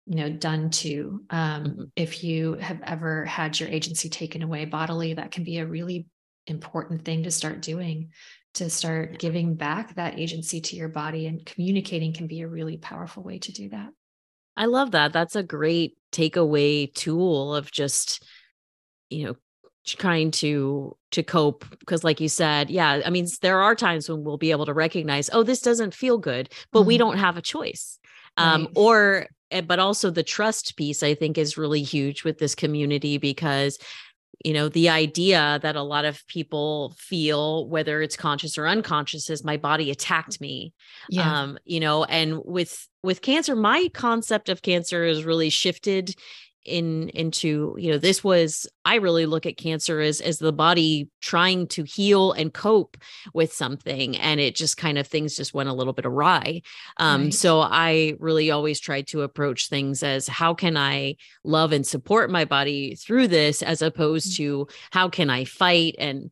you 0.07 0.15
know 0.15 0.29
done 0.29 0.69
to 0.69 1.23
um, 1.29 1.63
mm-hmm. 1.63 1.83
if 1.95 2.23
you 2.23 2.55
have 2.55 2.81
ever 2.83 3.23
had 3.25 3.59
your 3.59 3.69
agency 3.69 4.09
taken 4.09 4.41
away 4.41 4.65
bodily 4.65 5.13
that 5.13 5.31
can 5.31 5.43
be 5.43 5.59
a 5.59 5.65
really 5.65 6.07
important 6.47 7.05
thing 7.05 7.23
to 7.23 7.31
start 7.31 7.61
doing 7.61 8.09
to 8.53 8.69
start 8.69 9.17
giving 9.19 9.55
back 9.55 9.95
that 9.95 10.19
agency 10.19 10.59
to 10.61 10.75
your 10.75 10.89
body 10.89 11.27
and 11.27 11.45
communicating 11.45 12.13
can 12.13 12.27
be 12.27 12.41
a 12.41 12.47
really 12.47 12.77
powerful 12.77 13.23
way 13.23 13.39
to 13.39 13.51
do 13.51 13.69
that 13.69 13.89
i 14.57 14.65
love 14.65 14.91
that 14.91 15.13
that's 15.13 15.35
a 15.35 15.43
great 15.43 15.97
takeaway 16.11 16.93
tool 16.93 17.55
of 17.55 17.71
just 17.71 18.23
you 19.09 19.25
know 19.25 19.35
trying 19.85 20.29
to 20.29 20.95
to 21.09 21.23
cope 21.23 21.65
because 21.79 22.03
like 22.03 22.21
you 22.21 22.29
said 22.29 22.69
yeah 22.69 23.01
i 23.03 23.09
mean 23.09 23.25
there 23.41 23.61
are 23.61 23.73
times 23.73 24.07
when 24.07 24.23
we'll 24.23 24.37
be 24.37 24.51
able 24.51 24.65
to 24.65 24.73
recognize 24.73 25.29
oh 25.33 25.43
this 25.43 25.61
doesn't 25.61 25.93
feel 25.93 26.17
good 26.17 26.49
but 26.71 26.81
mm-hmm. 26.81 26.87
we 26.87 26.97
don't 26.97 27.17
have 27.17 27.37
a 27.37 27.41
choice 27.41 27.99
um, 28.37 28.63
right. 28.63 28.71
or 28.75 29.27
eh, 29.49 29.61
but 29.61 29.79
also 29.79 30.11
the 30.11 30.23
trust 30.23 30.75
piece 30.77 31.01
i 31.01 31.15
think 31.15 31.37
is 31.37 31.57
really 31.57 31.81
huge 31.81 32.23
with 32.23 32.37
this 32.37 32.53
community 32.53 33.17
because 33.17 33.79
you 34.43 34.53
know 34.53 34.69
the 34.69 34.89
idea 34.89 35.59
that 35.61 35.75
a 35.75 35.81
lot 35.81 36.05
of 36.05 36.25
people 36.27 36.93
feel 36.97 37.67
whether 37.67 38.01
it's 38.01 38.15
conscious 38.15 38.57
or 38.57 38.67
unconscious 38.67 39.29
is 39.29 39.43
my 39.43 39.57
body 39.57 39.91
attacked 39.91 40.39
me 40.41 40.73
yeah. 41.09 41.41
um 41.41 41.57
you 41.65 41.79
know 41.79 42.03
and 42.05 42.39
with 42.45 42.87
with 43.03 43.21
cancer 43.21 43.55
my 43.55 43.89
concept 43.93 44.49
of 44.49 44.61
cancer 44.61 45.03
is 45.03 45.25
really 45.25 45.49
shifted 45.49 46.15
in 46.65 47.09
into 47.09 47.75
you 47.79 47.91
know 47.91 47.97
this 47.97 48.23
was 48.23 48.67
i 48.85 48.95
really 48.95 49.25
look 49.25 49.45
at 49.47 49.57
cancer 49.57 49.99
as 49.99 50.21
as 50.21 50.37
the 50.37 50.53
body 50.53 51.09
trying 51.19 51.65
to 51.65 51.83
heal 51.83 52.33
and 52.33 52.53
cope 52.53 52.97
with 53.33 53.51
something 53.51 54.15
and 54.17 54.39
it 54.39 54.55
just 54.55 54.77
kind 54.77 54.99
of 54.99 55.07
things 55.07 55.35
just 55.35 55.53
went 55.53 55.69
a 55.69 55.73
little 55.73 55.93
bit 55.93 56.05
awry 56.05 56.61
um 56.97 57.23
right. 57.23 57.33
so 57.33 57.61
i 57.61 58.13
really 58.19 58.51
always 58.51 58.79
tried 58.79 59.07
to 59.07 59.23
approach 59.23 59.69
things 59.69 60.03
as 60.03 60.27
how 60.27 60.53
can 60.53 60.77
i 60.77 61.15
love 61.43 61.71
and 61.71 61.87
support 61.87 62.29
my 62.29 62.45
body 62.45 62.93
through 62.95 63.27
this 63.27 63.63
as 63.63 63.81
opposed 63.81 64.33
mm-hmm. 64.33 64.43
to 64.43 64.67
how 64.91 65.09
can 65.09 65.29
i 65.29 65.43
fight 65.43 65.95
and 65.97 66.29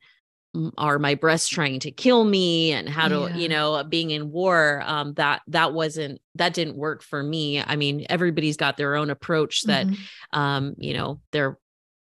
are 0.78 1.00
my 1.00 1.16
breasts 1.16 1.50
trying 1.50 1.80
to 1.82 1.92
kill 1.92 2.24
me? 2.24 2.72
And 2.72 2.88
how 2.90 3.08
to 3.08 3.28
yeah. 3.30 3.36
you 3.36 3.50
know 3.50 3.84
being 3.84 4.12
in 4.12 4.32
war 4.32 4.84
um 4.86 5.14
that 5.14 5.42
that 5.48 5.74
wasn't 5.74 6.22
that 6.36 6.54
didn't 6.54 6.76
work 6.76 7.04
for 7.04 7.22
me. 7.22 7.62
I 7.62 7.76
mean 7.76 8.06
everybody's 8.10 8.58
got 8.58 8.78
their 8.78 8.96
own 8.96 9.10
approach 9.10 9.64
that 9.64 9.88
mm-hmm. 9.88 10.40
um 10.40 10.76
you 10.78 10.94
know 10.94 11.22
they're 11.32 11.58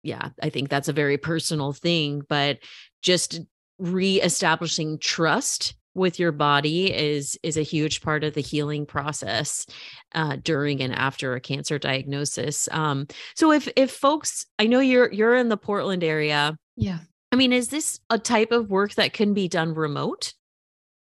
yeah 0.03 0.29
i 0.41 0.49
think 0.49 0.69
that's 0.69 0.87
a 0.87 0.93
very 0.93 1.17
personal 1.17 1.73
thing 1.73 2.21
but 2.29 2.59
just 3.01 3.41
reestablishing 3.79 4.99
trust 4.99 5.75
with 5.93 6.19
your 6.19 6.31
body 6.31 6.93
is 6.93 7.37
is 7.43 7.57
a 7.57 7.63
huge 7.63 8.01
part 8.01 8.23
of 8.23 8.33
the 8.33 8.41
healing 8.41 8.85
process 8.85 9.65
uh, 10.13 10.37
during 10.43 10.81
and 10.81 10.93
after 10.93 11.33
a 11.33 11.41
cancer 11.41 11.79
diagnosis. 11.79 12.69
Um 12.71 13.07
so 13.35 13.51
if 13.51 13.67
if 13.75 13.91
folks 13.91 14.45
i 14.59 14.67
know 14.67 14.79
you're 14.79 15.11
you're 15.11 15.35
in 15.35 15.49
the 15.49 15.57
portland 15.57 16.03
area. 16.03 16.55
Yeah 16.75 16.99
I 17.32 17.36
mean, 17.36 17.53
is 17.53 17.69
this 17.69 17.99
a 18.09 18.17
type 18.17 18.51
of 18.51 18.69
work 18.69 18.95
that 18.95 19.13
can 19.13 19.34
be 19.34 19.47
done 19.47 19.73
remote? 19.73 20.34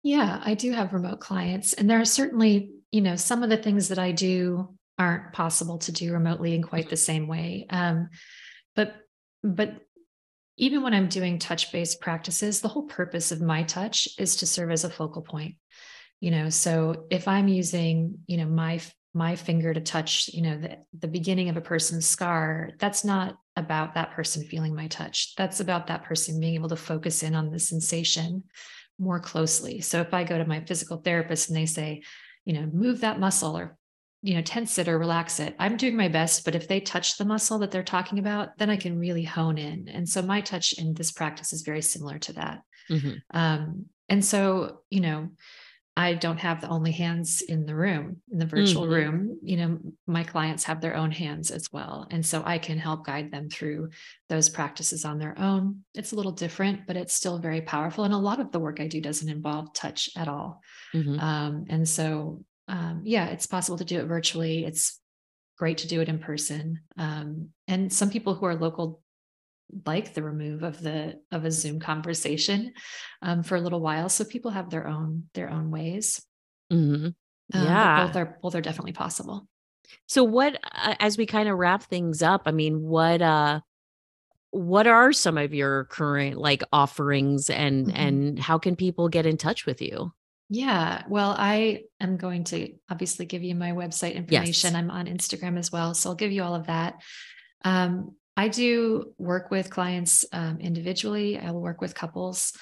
Yeah, 0.02 0.40
I 0.44 0.54
do 0.54 0.72
have 0.72 0.92
remote 0.92 1.20
clients. 1.20 1.72
And 1.72 1.90
there 1.90 2.00
are 2.00 2.04
certainly, 2.04 2.70
you 2.92 3.00
know, 3.00 3.16
some 3.16 3.42
of 3.42 3.50
the 3.50 3.56
things 3.56 3.88
that 3.88 3.98
I 3.98 4.12
do 4.12 4.76
aren't 4.98 5.32
possible 5.32 5.78
to 5.78 5.92
do 5.92 6.12
remotely 6.12 6.54
in 6.54 6.62
quite 6.62 6.88
the 6.88 6.96
same 6.96 7.26
way. 7.26 7.66
Um, 7.68 8.08
but, 8.74 8.94
but 9.42 9.80
even 10.56 10.82
when 10.82 10.94
I'm 10.94 11.08
doing 11.08 11.38
touch 11.38 11.70
based 11.70 12.00
practices, 12.00 12.60
the 12.60 12.68
whole 12.68 12.84
purpose 12.84 13.30
of 13.30 13.42
my 13.42 13.64
touch 13.64 14.08
is 14.18 14.36
to 14.36 14.46
serve 14.46 14.70
as 14.70 14.84
a 14.84 14.90
focal 14.90 15.22
point. 15.22 15.56
You 16.20 16.30
know, 16.30 16.48
so 16.48 17.06
if 17.10 17.28
I'm 17.28 17.48
using, 17.48 18.20
you 18.26 18.38
know, 18.38 18.46
my 18.46 18.80
my 19.16 19.34
finger 19.34 19.72
to 19.72 19.80
touch 19.80 20.28
you 20.32 20.42
know 20.42 20.58
the, 20.58 20.76
the 20.98 21.08
beginning 21.08 21.48
of 21.48 21.56
a 21.56 21.60
person's 21.62 22.06
scar 22.06 22.70
that's 22.78 23.04
not 23.04 23.38
about 23.56 23.94
that 23.94 24.10
person 24.10 24.44
feeling 24.44 24.74
my 24.74 24.86
touch. 24.86 25.34
That's 25.36 25.60
about 25.60 25.86
that 25.86 26.04
person 26.04 26.38
being 26.38 26.54
able 26.54 26.68
to 26.68 26.76
focus 26.76 27.22
in 27.22 27.34
on 27.34 27.50
the 27.50 27.58
sensation 27.58 28.44
more 28.98 29.18
closely. 29.18 29.80
So 29.80 30.00
if 30.00 30.12
i 30.14 30.24
go 30.24 30.38
to 30.38 30.44
my 30.44 30.60
physical 30.60 30.98
therapist 30.98 31.48
and 31.48 31.56
they 31.56 31.66
say 31.66 32.02
you 32.44 32.52
know 32.52 32.68
move 32.72 33.00
that 33.00 33.18
muscle 33.18 33.56
or 33.56 33.76
you 34.22 34.34
know 34.34 34.42
tense 34.42 34.78
it 34.78 34.88
or 34.88 34.98
relax 34.98 35.40
it 35.40 35.54
i'm 35.58 35.76
doing 35.76 35.96
my 35.96 36.08
best 36.08 36.44
but 36.44 36.54
if 36.54 36.66
they 36.68 36.80
touch 36.80 37.18
the 37.18 37.24
muscle 37.24 37.58
that 37.58 37.70
they're 37.70 37.82
talking 37.82 38.18
about 38.18 38.56
then 38.56 38.70
i 38.70 38.76
can 38.76 38.98
really 38.98 39.24
hone 39.24 39.58
in. 39.58 39.88
And 39.88 40.08
so 40.08 40.22
my 40.22 40.40
touch 40.40 40.72
in 40.74 40.94
this 40.94 41.12
practice 41.12 41.52
is 41.52 41.62
very 41.62 41.82
similar 41.82 42.18
to 42.20 42.32
that. 42.34 42.62
Mm-hmm. 42.90 43.36
um, 43.38 43.86
and 44.08 44.24
so 44.24 44.82
you 44.90 45.00
know 45.00 45.30
I 45.98 46.12
don't 46.12 46.38
have 46.38 46.60
the 46.60 46.68
only 46.68 46.92
hands 46.92 47.40
in 47.40 47.64
the 47.64 47.74
room, 47.74 48.18
in 48.30 48.38
the 48.38 48.44
virtual 48.44 48.82
mm-hmm. 48.82 48.92
room. 48.92 49.38
You 49.42 49.56
know, 49.56 49.78
my 50.06 50.24
clients 50.24 50.64
have 50.64 50.82
their 50.82 50.94
own 50.94 51.10
hands 51.10 51.50
as 51.50 51.72
well. 51.72 52.06
And 52.10 52.24
so 52.24 52.42
I 52.44 52.58
can 52.58 52.78
help 52.78 53.06
guide 53.06 53.32
them 53.32 53.48
through 53.48 53.90
those 54.28 54.50
practices 54.50 55.06
on 55.06 55.18
their 55.18 55.38
own. 55.38 55.84
It's 55.94 56.12
a 56.12 56.16
little 56.16 56.32
different, 56.32 56.86
but 56.86 56.98
it's 56.98 57.14
still 57.14 57.38
very 57.38 57.62
powerful. 57.62 58.04
And 58.04 58.12
a 58.12 58.18
lot 58.18 58.40
of 58.40 58.52
the 58.52 58.60
work 58.60 58.78
I 58.78 58.88
do 58.88 59.00
doesn't 59.00 59.28
involve 59.28 59.72
touch 59.72 60.10
at 60.16 60.28
all. 60.28 60.60
Mm-hmm. 60.94 61.18
Um, 61.18 61.64
and 61.70 61.88
so, 61.88 62.44
um, 62.68 63.00
yeah, 63.04 63.28
it's 63.28 63.46
possible 63.46 63.78
to 63.78 63.84
do 63.84 63.98
it 63.98 64.04
virtually. 64.04 64.66
It's 64.66 65.00
great 65.56 65.78
to 65.78 65.88
do 65.88 66.02
it 66.02 66.10
in 66.10 66.18
person. 66.18 66.80
Um, 66.98 67.48
and 67.68 67.90
some 67.90 68.10
people 68.10 68.34
who 68.34 68.44
are 68.44 68.54
local 68.54 69.00
like 69.84 70.14
the 70.14 70.22
remove 70.22 70.62
of 70.62 70.80
the 70.80 71.18
of 71.32 71.44
a 71.44 71.50
zoom 71.50 71.80
conversation 71.80 72.72
um, 73.22 73.42
for 73.42 73.56
a 73.56 73.60
little 73.60 73.80
while 73.80 74.08
so 74.08 74.24
people 74.24 74.50
have 74.50 74.70
their 74.70 74.86
own 74.86 75.24
their 75.34 75.50
own 75.50 75.70
ways 75.70 76.24
mm-hmm. 76.72 77.08
yeah 77.52 78.02
um, 78.02 78.06
both 78.06 78.16
are 78.16 78.38
both 78.42 78.54
are 78.54 78.60
definitely 78.60 78.92
possible 78.92 79.48
so 80.06 80.22
what 80.22 80.58
uh, 80.72 80.94
as 81.00 81.18
we 81.18 81.26
kind 81.26 81.48
of 81.48 81.58
wrap 81.58 81.82
things 81.82 82.22
up 82.22 82.42
i 82.46 82.52
mean 82.52 82.82
what 82.82 83.20
uh 83.20 83.60
what 84.50 84.86
are 84.86 85.12
some 85.12 85.36
of 85.36 85.52
your 85.52 85.84
current 85.84 86.38
like 86.38 86.62
offerings 86.72 87.50
and 87.50 87.88
mm-hmm. 87.88 87.96
and 87.96 88.38
how 88.38 88.58
can 88.58 88.76
people 88.76 89.08
get 89.08 89.26
in 89.26 89.36
touch 89.36 89.66
with 89.66 89.82
you 89.82 90.12
yeah 90.48 91.02
well 91.08 91.34
i 91.36 91.82
am 92.00 92.16
going 92.16 92.44
to 92.44 92.72
obviously 92.88 93.26
give 93.26 93.42
you 93.42 93.54
my 93.54 93.72
website 93.72 94.14
information 94.14 94.70
yes. 94.72 94.74
i'm 94.74 94.90
on 94.90 95.06
instagram 95.06 95.58
as 95.58 95.72
well 95.72 95.92
so 95.92 96.08
i'll 96.08 96.16
give 96.16 96.30
you 96.30 96.42
all 96.42 96.54
of 96.54 96.68
that 96.68 97.02
um, 97.64 98.14
I 98.36 98.48
do 98.48 99.14
work 99.18 99.50
with 99.50 99.70
clients 99.70 100.24
um, 100.32 100.58
individually. 100.60 101.38
I 101.38 101.50
will 101.52 101.62
work 101.62 101.80
with 101.80 101.94
couples 101.94 102.52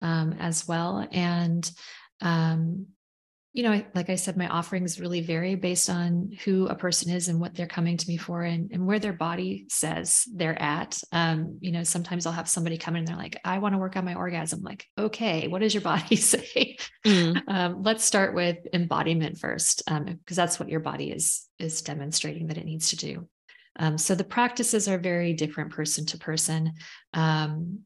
um, 0.00 0.34
as 0.38 0.68
well. 0.68 1.06
And, 1.10 1.68
um, 2.20 2.86
you 3.52 3.62
know, 3.62 3.84
like 3.94 4.10
I 4.10 4.16
said, 4.16 4.36
my 4.36 4.48
offerings 4.48 4.98
really 4.98 5.20
vary 5.20 5.54
based 5.54 5.88
on 5.88 6.36
who 6.44 6.66
a 6.66 6.74
person 6.74 7.12
is 7.12 7.28
and 7.28 7.40
what 7.40 7.54
they're 7.54 7.68
coming 7.68 7.96
to 7.96 8.08
me 8.08 8.16
for 8.16 8.42
and, 8.42 8.72
and 8.72 8.84
where 8.84 8.98
their 8.98 9.12
body 9.12 9.66
says 9.68 10.24
they're 10.34 10.60
at. 10.60 11.00
Um, 11.12 11.58
you 11.60 11.70
know, 11.70 11.84
sometimes 11.84 12.26
I'll 12.26 12.32
have 12.32 12.48
somebody 12.48 12.78
come 12.78 12.96
in 12.96 13.00
and 13.00 13.08
they're 13.08 13.16
like, 13.16 13.40
I 13.44 13.58
want 13.58 13.74
to 13.74 13.78
work 13.78 13.96
on 13.96 14.04
my 14.04 14.14
orgasm. 14.14 14.58
I'm 14.58 14.64
like, 14.64 14.86
okay, 14.98 15.46
what 15.46 15.60
does 15.60 15.72
your 15.72 15.82
body 15.82 16.16
say? 16.16 16.76
Mm. 17.06 17.42
Um, 17.46 17.82
let's 17.84 18.04
start 18.04 18.34
with 18.34 18.58
embodiment 18.72 19.38
first, 19.38 19.84
because 19.86 20.08
um, 20.08 20.18
that's 20.26 20.58
what 20.58 20.68
your 20.68 20.80
body 20.80 21.12
is 21.12 21.46
is 21.60 21.82
demonstrating 21.82 22.48
that 22.48 22.58
it 22.58 22.66
needs 22.66 22.90
to 22.90 22.96
do. 22.96 23.28
Um, 23.76 23.98
so 23.98 24.14
the 24.14 24.24
practices 24.24 24.88
are 24.88 24.98
very 24.98 25.32
different 25.32 25.72
person 25.72 26.06
to 26.06 26.18
person. 26.18 26.72
Um, 27.12 27.80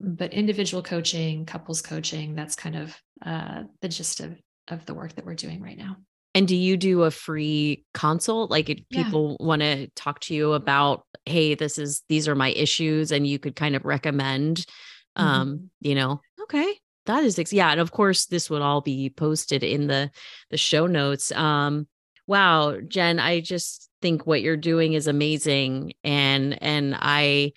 but 0.00 0.32
individual 0.32 0.82
coaching, 0.82 1.44
couples 1.44 1.82
coaching, 1.82 2.34
that's 2.34 2.56
kind 2.56 2.76
of 2.76 2.96
uh, 3.24 3.64
the 3.82 3.88
gist 3.88 4.20
of, 4.20 4.40
of 4.68 4.86
the 4.86 4.94
work 4.94 5.14
that 5.14 5.26
we're 5.26 5.34
doing 5.34 5.60
right 5.60 5.76
now. 5.76 5.96
And 6.34 6.46
do 6.46 6.56
you 6.56 6.76
do 6.76 7.02
a 7.02 7.10
free 7.10 7.84
consult? 7.92 8.50
Like 8.50 8.70
if 8.70 8.78
people 8.90 9.36
want 9.40 9.62
to 9.62 9.88
talk 9.96 10.20
to 10.20 10.34
you 10.34 10.52
about, 10.52 11.04
hey, 11.24 11.54
this 11.56 11.76
is 11.76 12.02
these 12.08 12.28
are 12.28 12.36
my 12.36 12.50
issues, 12.50 13.10
and 13.10 13.26
you 13.26 13.40
could 13.40 13.56
kind 13.56 13.74
of 13.74 13.84
recommend 13.84 14.64
um, 15.16 15.48
mm-hmm. 15.48 15.64
you 15.80 15.94
know, 15.94 16.20
okay, 16.42 16.74
that 17.06 17.24
is 17.24 17.52
yeah. 17.52 17.70
And 17.70 17.80
of 17.80 17.92
course, 17.92 18.26
this 18.26 18.48
would 18.50 18.62
all 18.62 18.80
be 18.80 19.10
posted 19.10 19.62
in 19.62 19.86
the 19.86 20.10
the 20.50 20.56
show 20.56 20.86
notes. 20.86 21.32
Um, 21.32 21.86
wow, 22.30 22.78
Jen, 22.86 23.18
I 23.18 23.40
just 23.40 23.90
think 24.00 24.24
what 24.26 24.40
you're 24.40 24.56
doing 24.56 24.92
is 24.94 25.08
amazing 25.08 25.92
and 26.04 26.60
and 26.62 26.96
I 26.98 27.52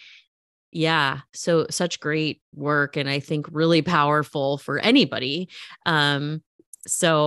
Yeah. 0.71 1.19
So 1.34 1.67
such 1.69 1.99
great 1.99 2.41
work 2.55 2.97
and 2.97 3.09
I 3.09 3.19
think 3.19 3.47
really 3.51 3.82
powerful 3.84 4.57
for 4.57 4.80
anybody. 4.80 5.49
Um 5.86 6.41
so 6.88 7.21